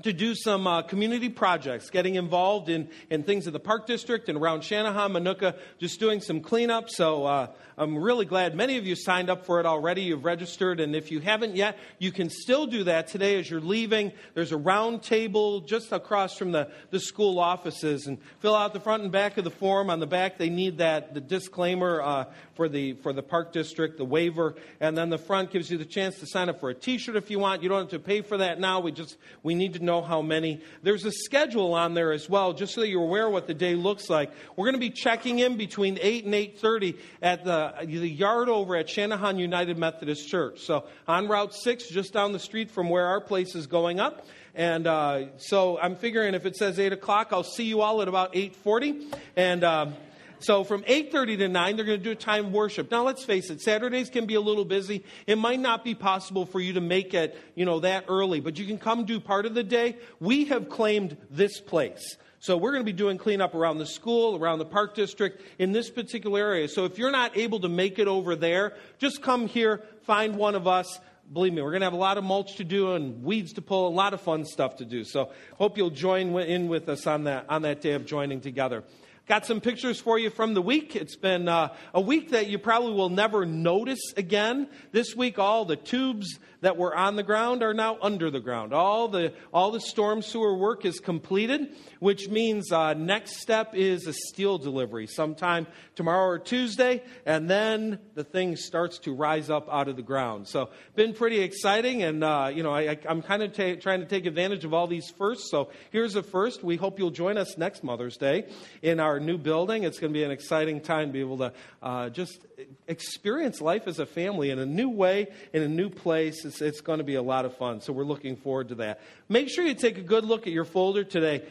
to 0.00 0.12
do 0.12 0.34
some 0.34 0.66
uh, 0.66 0.82
community 0.82 1.28
projects, 1.28 1.90
getting 1.90 2.14
involved 2.14 2.70
in, 2.70 2.88
in 3.10 3.22
things 3.22 3.46
in 3.46 3.52
the 3.52 3.60
Park 3.60 3.86
District 3.86 4.28
and 4.30 4.38
around 4.38 4.60
Channahon, 4.60 5.12
Minooka, 5.12 5.54
just 5.78 6.00
doing 6.00 6.22
some 6.22 6.40
cleanup. 6.40 6.88
So 6.88 7.26
uh, 7.26 7.48
I'm 7.76 7.98
really 7.98 8.24
glad 8.24 8.54
many 8.54 8.78
of 8.78 8.86
you 8.86 8.94
signed 8.96 9.28
up 9.28 9.44
for 9.44 9.60
it 9.60 9.66
already. 9.66 10.02
You've 10.02 10.24
registered, 10.24 10.80
and 10.80 10.96
if 10.96 11.10
you 11.10 11.20
haven't 11.20 11.56
yet, 11.56 11.78
you 11.98 12.10
can 12.10 12.30
still 12.30 12.66
do 12.66 12.84
that 12.84 13.08
today 13.08 13.38
as 13.38 13.50
you're 13.50 13.60
leaving. 13.60 14.12
There's 14.32 14.52
a 14.52 14.56
round 14.56 15.02
table 15.02 15.60
just 15.60 15.92
across 15.92 16.38
from 16.38 16.52
the, 16.52 16.70
the 16.90 16.98
school 16.98 17.38
offices, 17.38 18.06
and 18.06 18.18
fill 18.40 18.54
out 18.54 18.72
the 18.72 18.80
front 18.80 19.02
and 19.02 19.12
back 19.12 19.36
of 19.36 19.44
the 19.44 19.50
form. 19.50 19.90
On 19.90 20.00
the 20.00 20.06
back, 20.06 20.38
they 20.38 20.48
need 20.48 20.78
that 20.78 21.12
the 21.12 21.20
disclaimer 21.20 22.00
uh, 22.00 22.24
for 22.54 22.68
the 22.68 22.94
for 22.94 23.12
the 23.12 23.22
Park 23.22 23.52
District, 23.52 23.98
the 23.98 24.04
waiver, 24.04 24.54
and 24.80 24.96
then 24.96 25.10
the 25.10 25.18
front 25.18 25.50
gives 25.50 25.70
you 25.70 25.76
the 25.76 25.84
chance 25.84 26.18
to 26.20 26.26
sign 26.26 26.48
up 26.48 26.60
for 26.60 26.70
a 26.70 26.74
T-shirt 26.74 27.16
if 27.16 27.30
you 27.30 27.38
want. 27.38 27.62
You 27.62 27.68
don't 27.68 27.80
have 27.80 27.90
to 27.90 27.98
pay 27.98 28.22
for 28.22 28.38
that 28.38 28.58
now. 28.58 28.80
We 28.80 28.92
just 28.92 29.18
we 29.42 29.54
need 29.54 29.74
to 29.74 29.81
should 29.82 29.86
know 29.86 30.00
how 30.00 30.22
many. 30.22 30.60
There's 30.82 31.04
a 31.04 31.10
schedule 31.10 31.74
on 31.74 31.94
there 31.94 32.12
as 32.12 32.28
well, 32.30 32.52
just 32.52 32.72
so 32.74 32.82
you're 32.82 33.02
aware 33.02 33.28
what 33.28 33.46
the 33.48 33.54
day 33.54 33.74
looks 33.74 34.08
like. 34.08 34.30
We're 34.54 34.66
going 34.66 34.74
to 34.74 34.80
be 34.80 34.90
checking 34.90 35.40
in 35.40 35.56
between 35.56 35.98
8 36.00 36.24
and 36.24 36.34
8.30 36.34 36.98
at 37.20 37.44
the, 37.44 37.74
the 37.80 38.08
yard 38.08 38.48
over 38.48 38.76
at 38.76 38.86
Channahon 38.86 39.38
United 39.38 39.76
Methodist 39.76 40.28
Church. 40.28 40.60
So 40.60 40.84
on 41.08 41.26
Route 41.26 41.54
6, 41.54 41.88
just 41.88 42.12
down 42.12 42.32
the 42.32 42.38
street 42.38 42.70
from 42.70 42.88
where 42.90 43.06
our 43.06 43.20
place 43.20 43.56
is 43.56 43.66
going 43.66 43.98
up. 43.98 44.26
And 44.54 44.86
uh, 44.86 45.36
so 45.38 45.78
I'm 45.78 45.96
figuring 45.96 46.34
if 46.34 46.46
it 46.46 46.54
says 46.56 46.78
8 46.78 46.92
o'clock, 46.92 47.28
I'll 47.32 47.42
see 47.42 47.64
you 47.64 47.80
all 47.80 48.02
at 48.02 48.08
about 48.08 48.34
8.40. 48.34 49.14
And... 49.36 49.64
Um, 49.64 49.94
so 50.42 50.64
from 50.64 50.82
8:30 50.82 51.38
to 51.38 51.48
9, 51.48 51.76
they're 51.76 51.84
going 51.84 51.98
to 51.98 52.04
do 52.04 52.10
a 52.10 52.14
time 52.14 52.52
worship. 52.52 52.90
Now 52.90 53.04
let's 53.04 53.24
face 53.24 53.50
it, 53.50 53.60
Saturdays 53.60 54.10
can 54.10 54.26
be 54.26 54.34
a 54.34 54.40
little 54.40 54.64
busy. 54.64 55.04
It 55.26 55.38
might 55.38 55.60
not 55.60 55.84
be 55.84 55.94
possible 55.94 56.46
for 56.46 56.60
you 56.60 56.72
to 56.74 56.80
make 56.80 57.14
it, 57.14 57.38
you 57.54 57.64
know, 57.64 57.80
that 57.80 58.04
early, 58.08 58.40
but 58.40 58.58
you 58.58 58.66
can 58.66 58.78
come 58.78 59.04
do 59.04 59.20
part 59.20 59.46
of 59.46 59.54
the 59.54 59.62
day. 59.62 59.96
We 60.20 60.46
have 60.46 60.68
claimed 60.68 61.16
this 61.30 61.60
place. 61.60 62.16
So 62.42 62.56
we're 62.56 62.72
going 62.72 62.84
to 62.84 62.92
be 62.92 62.96
doing 62.96 63.18
cleanup 63.18 63.54
around 63.54 63.78
the 63.78 63.86
school, 63.86 64.34
around 64.34 64.58
the 64.58 64.64
park 64.64 64.96
district, 64.96 65.42
in 65.60 65.70
this 65.70 65.90
particular 65.90 66.40
area. 66.40 66.66
So 66.66 66.84
if 66.86 66.98
you're 66.98 67.12
not 67.12 67.36
able 67.36 67.60
to 67.60 67.68
make 67.68 68.00
it 68.00 68.08
over 68.08 68.34
there, 68.34 68.74
just 68.98 69.22
come 69.22 69.46
here, 69.46 69.84
find 70.02 70.34
one 70.34 70.56
of 70.56 70.66
us. 70.66 70.98
Believe 71.32 71.52
me, 71.52 71.62
we're 71.62 71.70
going 71.70 71.82
to 71.82 71.86
have 71.86 71.92
a 71.92 71.96
lot 71.96 72.18
of 72.18 72.24
mulch 72.24 72.56
to 72.56 72.64
do 72.64 72.94
and 72.94 73.22
weeds 73.22 73.52
to 73.52 73.62
pull, 73.62 73.86
a 73.86 73.94
lot 73.94 74.12
of 74.12 74.20
fun 74.20 74.44
stuff 74.44 74.78
to 74.78 74.84
do. 74.84 75.04
So 75.04 75.30
hope 75.56 75.78
you'll 75.78 75.90
join 75.90 76.36
in 76.36 76.66
with 76.66 76.88
us 76.88 77.06
on 77.06 77.24
that, 77.24 77.46
on 77.48 77.62
that 77.62 77.80
day 77.80 77.92
of 77.92 78.06
joining 78.06 78.40
together. 78.40 78.82
Got 79.28 79.46
some 79.46 79.60
pictures 79.60 80.00
for 80.00 80.18
you 80.18 80.30
from 80.30 80.52
the 80.54 80.60
week. 80.60 80.96
It's 80.96 81.14
been 81.14 81.46
uh, 81.46 81.74
a 81.94 82.00
week 82.00 82.30
that 82.30 82.48
you 82.48 82.58
probably 82.58 82.92
will 82.92 83.08
never 83.08 83.46
notice 83.46 84.00
again. 84.16 84.68
This 84.90 85.14
week, 85.14 85.38
all 85.38 85.64
the 85.64 85.76
tubes 85.76 86.40
that 86.62 86.76
were 86.76 86.96
on 86.96 87.16
the 87.16 87.22
ground 87.22 87.62
are 87.62 87.74
now 87.74 87.98
under 88.00 88.30
the 88.30 88.40
ground. 88.40 88.72
All 88.72 89.08
the, 89.08 89.34
all 89.52 89.70
the 89.70 89.80
storm 89.80 90.22
sewer 90.22 90.56
work 90.56 90.84
is 90.84 90.98
completed, 91.00 91.74
which 91.98 92.28
means 92.28 92.72
uh, 92.72 92.94
next 92.94 93.40
step 93.40 93.74
is 93.74 94.06
a 94.06 94.12
steel 94.12 94.58
delivery 94.58 95.06
sometime 95.06 95.66
tomorrow 95.94 96.26
or 96.26 96.38
Tuesday, 96.38 97.02
and 97.26 97.50
then 97.50 97.98
the 98.14 98.24
thing 98.24 98.56
starts 98.56 98.98
to 99.00 99.14
rise 99.14 99.50
up 99.50 99.68
out 99.70 99.88
of 99.88 99.96
the 99.96 100.02
ground. 100.02 100.48
So, 100.48 100.70
been 100.94 101.12
pretty 101.12 101.40
exciting, 101.40 102.02
and 102.02 102.24
uh, 102.24 102.50
you 102.52 102.62
know, 102.62 102.72
I, 102.72 102.98
am 103.06 103.22
kind 103.22 103.42
of 103.42 103.52
trying 103.52 104.00
to 104.00 104.06
take 104.06 104.24
advantage 104.26 104.64
of 104.64 104.72
all 104.72 104.86
these 104.86 105.10
firsts. 105.18 105.50
So, 105.50 105.70
here's 105.90 106.16
a 106.16 106.22
first. 106.22 106.62
We 106.62 106.76
hope 106.76 106.98
you'll 106.98 107.10
join 107.10 107.36
us 107.36 107.58
next 107.58 107.82
Mother's 107.82 108.16
Day 108.16 108.46
in 108.82 109.00
our 109.00 109.20
new 109.20 109.36
building. 109.36 109.82
It's 109.82 109.98
going 109.98 110.12
to 110.12 110.18
be 110.18 110.24
an 110.24 110.30
exciting 110.30 110.80
time 110.80 111.08
to 111.08 111.12
be 111.12 111.20
able 111.20 111.38
to 111.38 111.52
uh, 111.82 112.08
just 112.10 112.46
experience 112.86 113.60
life 113.60 113.86
as 113.86 113.98
a 113.98 114.06
family 114.06 114.50
in 114.50 114.58
a 114.58 114.66
new 114.66 114.88
way, 114.88 115.26
in 115.52 115.62
a 115.62 115.68
new 115.68 115.90
place. 115.90 116.44
It's, 116.60 116.80
going 116.80 116.98
to 116.98 117.04
be 117.04 117.14
a 117.14 117.22
lot 117.22 117.44
of 117.44 117.56
fun. 117.56 117.80
So 117.80 117.92
we're 117.92 118.04
looking 118.04 118.36
forward 118.36 118.68
to 118.68 118.74
that. 118.76 119.00
Make 119.28 119.48
sure 119.48 119.64
you 119.64 119.74
take 119.74 119.98
a 119.98 120.02
good 120.02 120.24
look 120.24 120.46
at 120.46 120.52
your 120.52 120.64
folder 120.64 121.04
today 121.04 121.42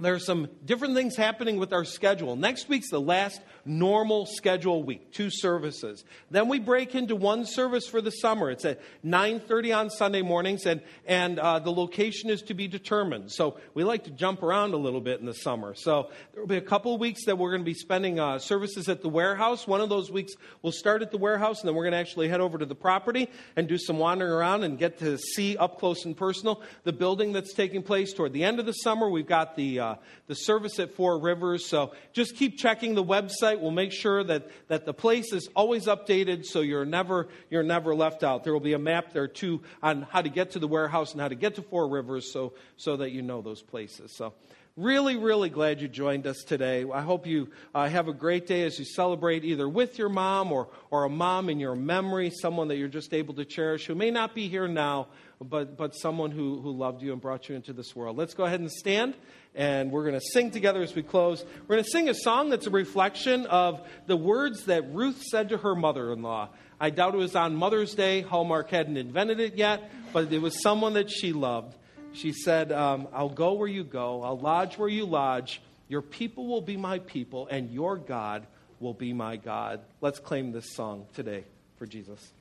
there 0.00 0.14
are 0.14 0.18
some 0.18 0.48
different 0.64 0.94
things 0.94 1.16
happening 1.16 1.58
with 1.58 1.72
our 1.72 1.84
schedule. 1.84 2.36
Next 2.36 2.68
week's 2.68 2.90
the 2.90 3.00
last 3.00 3.40
normal 3.64 4.26
schedule 4.26 4.82
week, 4.82 5.12
two 5.12 5.30
services. 5.30 6.04
Then 6.30 6.48
we 6.48 6.58
break 6.58 6.94
into 6.94 7.16
one 7.16 7.44
service 7.44 7.86
for 7.86 8.00
the 8.00 8.10
summer. 8.10 8.50
It's 8.50 8.64
at 8.64 8.80
9:30 9.04 9.76
on 9.76 9.90
Sunday 9.90 10.22
mornings, 10.22 10.66
and 10.66 10.80
and 11.06 11.38
uh, 11.38 11.58
the 11.58 11.72
location 11.72 12.30
is 12.30 12.42
to 12.42 12.54
be 12.54 12.68
determined. 12.68 13.32
So 13.32 13.58
we 13.74 13.84
like 13.84 14.04
to 14.04 14.10
jump 14.10 14.42
around 14.42 14.74
a 14.74 14.76
little 14.76 15.00
bit 15.00 15.20
in 15.20 15.26
the 15.26 15.34
summer. 15.34 15.74
So 15.74 16.10
there 16.32 16.42
will 16.42 16.48
be 16.48 16.56
a 16.56 16.60
couple 16.60 16.94
of 16.94 17.00
weeks 17.00 17.24
that 17.26 17.36
we're 17.36 17.50
going 17.50 17.62
to 17.62 17.66
be 17.66 17.74
spending 17.74 18.20
uh, 18.20 18.38
services 18.38 18.88
at 18.88 19.02
the 19.02 19.08
warehouse. 19.08 19.66
One 19.66 19.80
of 19.80 19.88
those 19.88 20.10
weeks 20.10 20.32
we'll 20.62 20.72
start 20.72 21.02
at 21.02 21.10
the 21.10 21.18
warehouse, 21.18 21.60
and 21.60 21.68
then 21.68 21.74
we're 21.74 21.84
going 21.84 21.92
to 21.92 21.98
actually 21.98 22.28
head 22.28 22.40
over 22.40 22.58
to 22.58 22.66
the 22.66 22.74
property 22.74 23.28
and 23.56 23.68
do 23.68 23.78
some 23.78 23.98
wandering 23.98 24.32
around 24.32 24.64
and 24.64 24.78
get 24.78 24.98
to 24.98 25.18
see 25.18 25.56
up 25.56 25.78
close 25.78 26.04
and 26.04 26.16
personal 26.16 26.62
the 26.84 26.92
building 26.92 27.32
that's 27.32 27.52
taking 27.52 27.82
place. 27.82 28.12
Toward 28.12 28.32
the 28.32 28.44
end 28.44 28.58
of 28.58 28.66
the 28.66 28.72
summer, 28.72 29.08
we've 29.08 29.26
got 29.26 29.56
the 29.56 29.80
uh, 29.80 29.87
uh, 29.88 29.96
the 30.26 30.34
service 30.34 30.78
at 30.78 30.94
Four 30.94 31.20
Rivers. 31.20 31.66
So 31.66 31.92
just 32.12 32.36
keep 32.36 32.58
checking 32.58 32.94
the 32.94 33.04
website. 33.04 33.60
We'll 33.60 33.70
make 33.70 33.92
sure 33.92 34.22
that, 34.24 34.48
that 34.68 34.84
the 34.84 34.94
place 34.94 35.32
is 35.32 35.48
always 35.54 35.86
updated 35.86 36.44
so 36.44 36.60
you're 36.60 36.84
never, 36.84 37.28
you're 37.50 37.62
never 37.62 37.94
left 37.94 38.22
out. 38.22 38.44
There 38.44 38.52
will 38.52 38.60
be 38.60 38.74
a 38.74 38.78
map 38.78 39.12
there 39.12 39.28
too 39.28 39.62
on 39.82 40.02
how 40.02 40.22
to 40.22 40.28
get 40.28 40.52
to 40.52 40.58
the 40.58 40.68
warehouse 40.68 41.12
and 41.12 41.20
how 41.20 41.28
to 41.28 41.34
get 41.34 41.54
to 41.56 41.62
Four 41.62 41.88
Rivers 41.88 42.32
so, 42.32 42.54
so 42.76 42.96
that 42.98 43.10
you 43.10 43.22
know 43.22 43.42
those 43.42 43.62
places. 43.62 44.12
So 44.12 44.34
really, 44.78 45.16
really 45.16 45.50
glad 45.50 45.80
you 45.80 45.88
joined 45.88 46.24
us 46.26 46.44
today. 46.46 46.84
I 46.92 47.00
hope 47.00 47.26
you 47.26 47.48
uh, 47.74 47.88
have 47.88 48.06
a 48.06 48.12
great 48.12 48.46
day 48.46 48.62
as 48.62 48.78
you 48.78 48.84
celebrate 48.84 49.44
either 49.44 49.68
with 49.68 49.98
your 49.98 50.08
mom 50.08 50.52
or, 50.52 50.68
or 50.92 51.02
a 51.02 51.08
mom 51.08 51.50
in 51.50 51.58
your 51.58 51.74
memory, 51.74 52.30
someone 52.30 52.68
that 52.68 52.76
you're 52.76 52.86
just 52.86 53.12
able 53.12 53.34
to 53.34 53.44
cherish 53.44 53.86
who 53.86 53.96
may 53.96 54.12
not 54.12 54.36
be 54.36 54.46
here 54.48 54.68
now, 54.68 55.08
but, 55.40 55.76
but 55.76 55.96
someone 55.96 56.30
who, 56.30 56.60
who 56.60 56.70
loved 56.70 57.02
you 57.02 57.12
and 57.12 57.20
brought 57.20 57.48
you 57.48 57.56
into 57.56 57.72
this 57.72 57.96
world. 57.96 58.16
Let's 58.16 58.34
go 58.34 58.44
ahead 58.44 58.60
and 58.60 58.70
stand 58.70 59.14
and 59.56 59.90
we're 59.90 60.04
going 60.04 60.14
to 60.14 60.26
sing 60.32 60.52
together 60.52 60.80
as 60.82 60.94
we 60.94 61.02
close. 61.02 61.44
We're 61.66 61.76
going 61.76 61.84
to 61.84 61.90
sing 61.90 62.08
a 62.08 62.14
song 62.14 62.50
that's 62.50 62.68
a 62.68 62.70
reflection 62.70 63.46
of 63.46 63.80
the 64.06 64.16
words 64.16 64.66
that 64.66 64.94
Ruth 64.94 65.20
said 65.22 65.48
to 65.48 65.58
her 65.58 65.74
mother 65.74 66.12
in 66.12 66.22
law. 66.22 66.50
I 66.80 66.90
doubt 66.90 67.14
it 67.14 67.18
was 67.18 67.34
on 67.34 67.56
Mother's 67.56 67.96
Day. 67.96 68.20
Hallmark 68.20 68.70
hadn't 68.70 68.96
invented 68.96 69.40
it 69.40 69.56
yet, 69.56 69.90
but 70.12 70.32
it 70.32 70.38
was 70.38 70.62
someone 70.62 70.92
that 70.94 71.10
she 71.10 71.32
loved. 71.32 71.74
She 72.12 72.32
said, 72.32 72.72
um, 72.72 73.08
I'll 73.12 73.28
go 73.28 73.52
where 73.52 73.68
you 73.68 73.84
go, 73.84 74.22
I'll 74.22 74.38
lodge 74.38 74.78
where 74.78 74.88
you 74.88 75.04
lodge. 75.04 75.60
Your 75.88 76.02
people 76.02 76.46
will 76.46 76.60
be 76.60 76.76
my 76.76 76.98
people, 76.98 77.46
and 77.48 77.70
your 77.70 77.96
God 77.96 78.46
will 78.80 78.94
be 78.94 79.12
my 79.12 79.36
God. 79.36 79.80
Let's 80.00 80.18
claim 80.18 80.52
this 80.52 80.74
song 80.74 81.06
today 81.14 81.44
for 81.76 81.86
Jesus. 81.86 82.32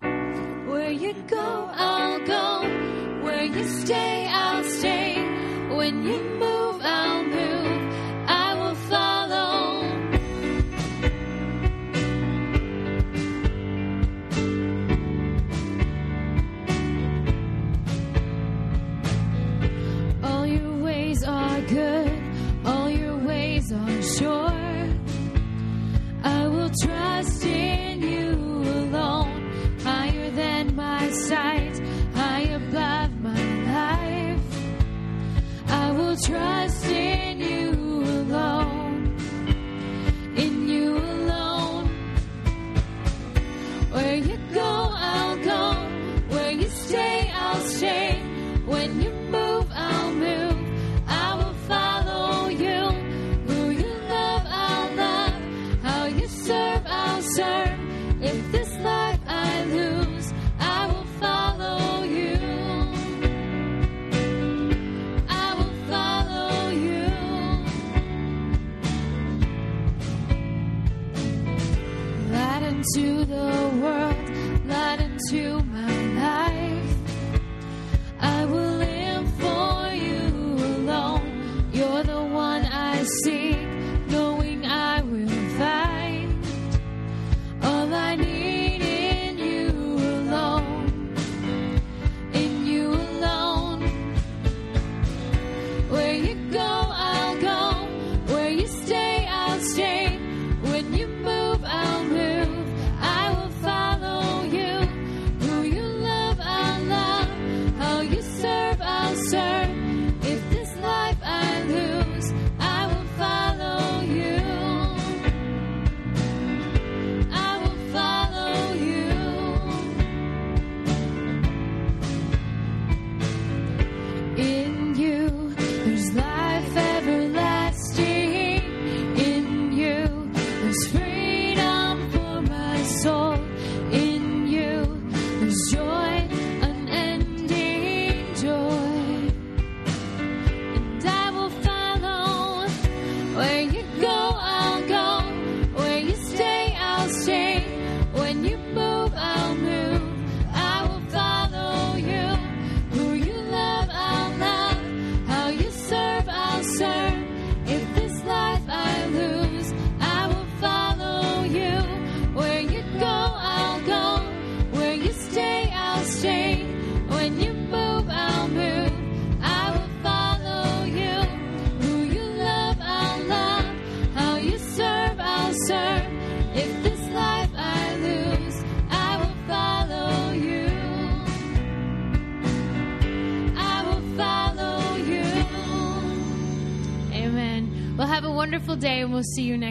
Where 0.00 0.90
you 0.90 1.14
go, 1.26 1.70
I'll 1.72 2.24
go. 2.26 3.22
Where 3.24 3.44
you 3.44 3.64
stay, 3.68 4.26
I'll 4.28 4.64
stay. 4.64 5.16
When 5.74 6.04
you 6.04 6.18
move, 6.38 6.80
I'll 6.82 7.24
move. 7.24 7.81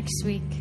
Next 0.02 0.24
week. 0.26 0.61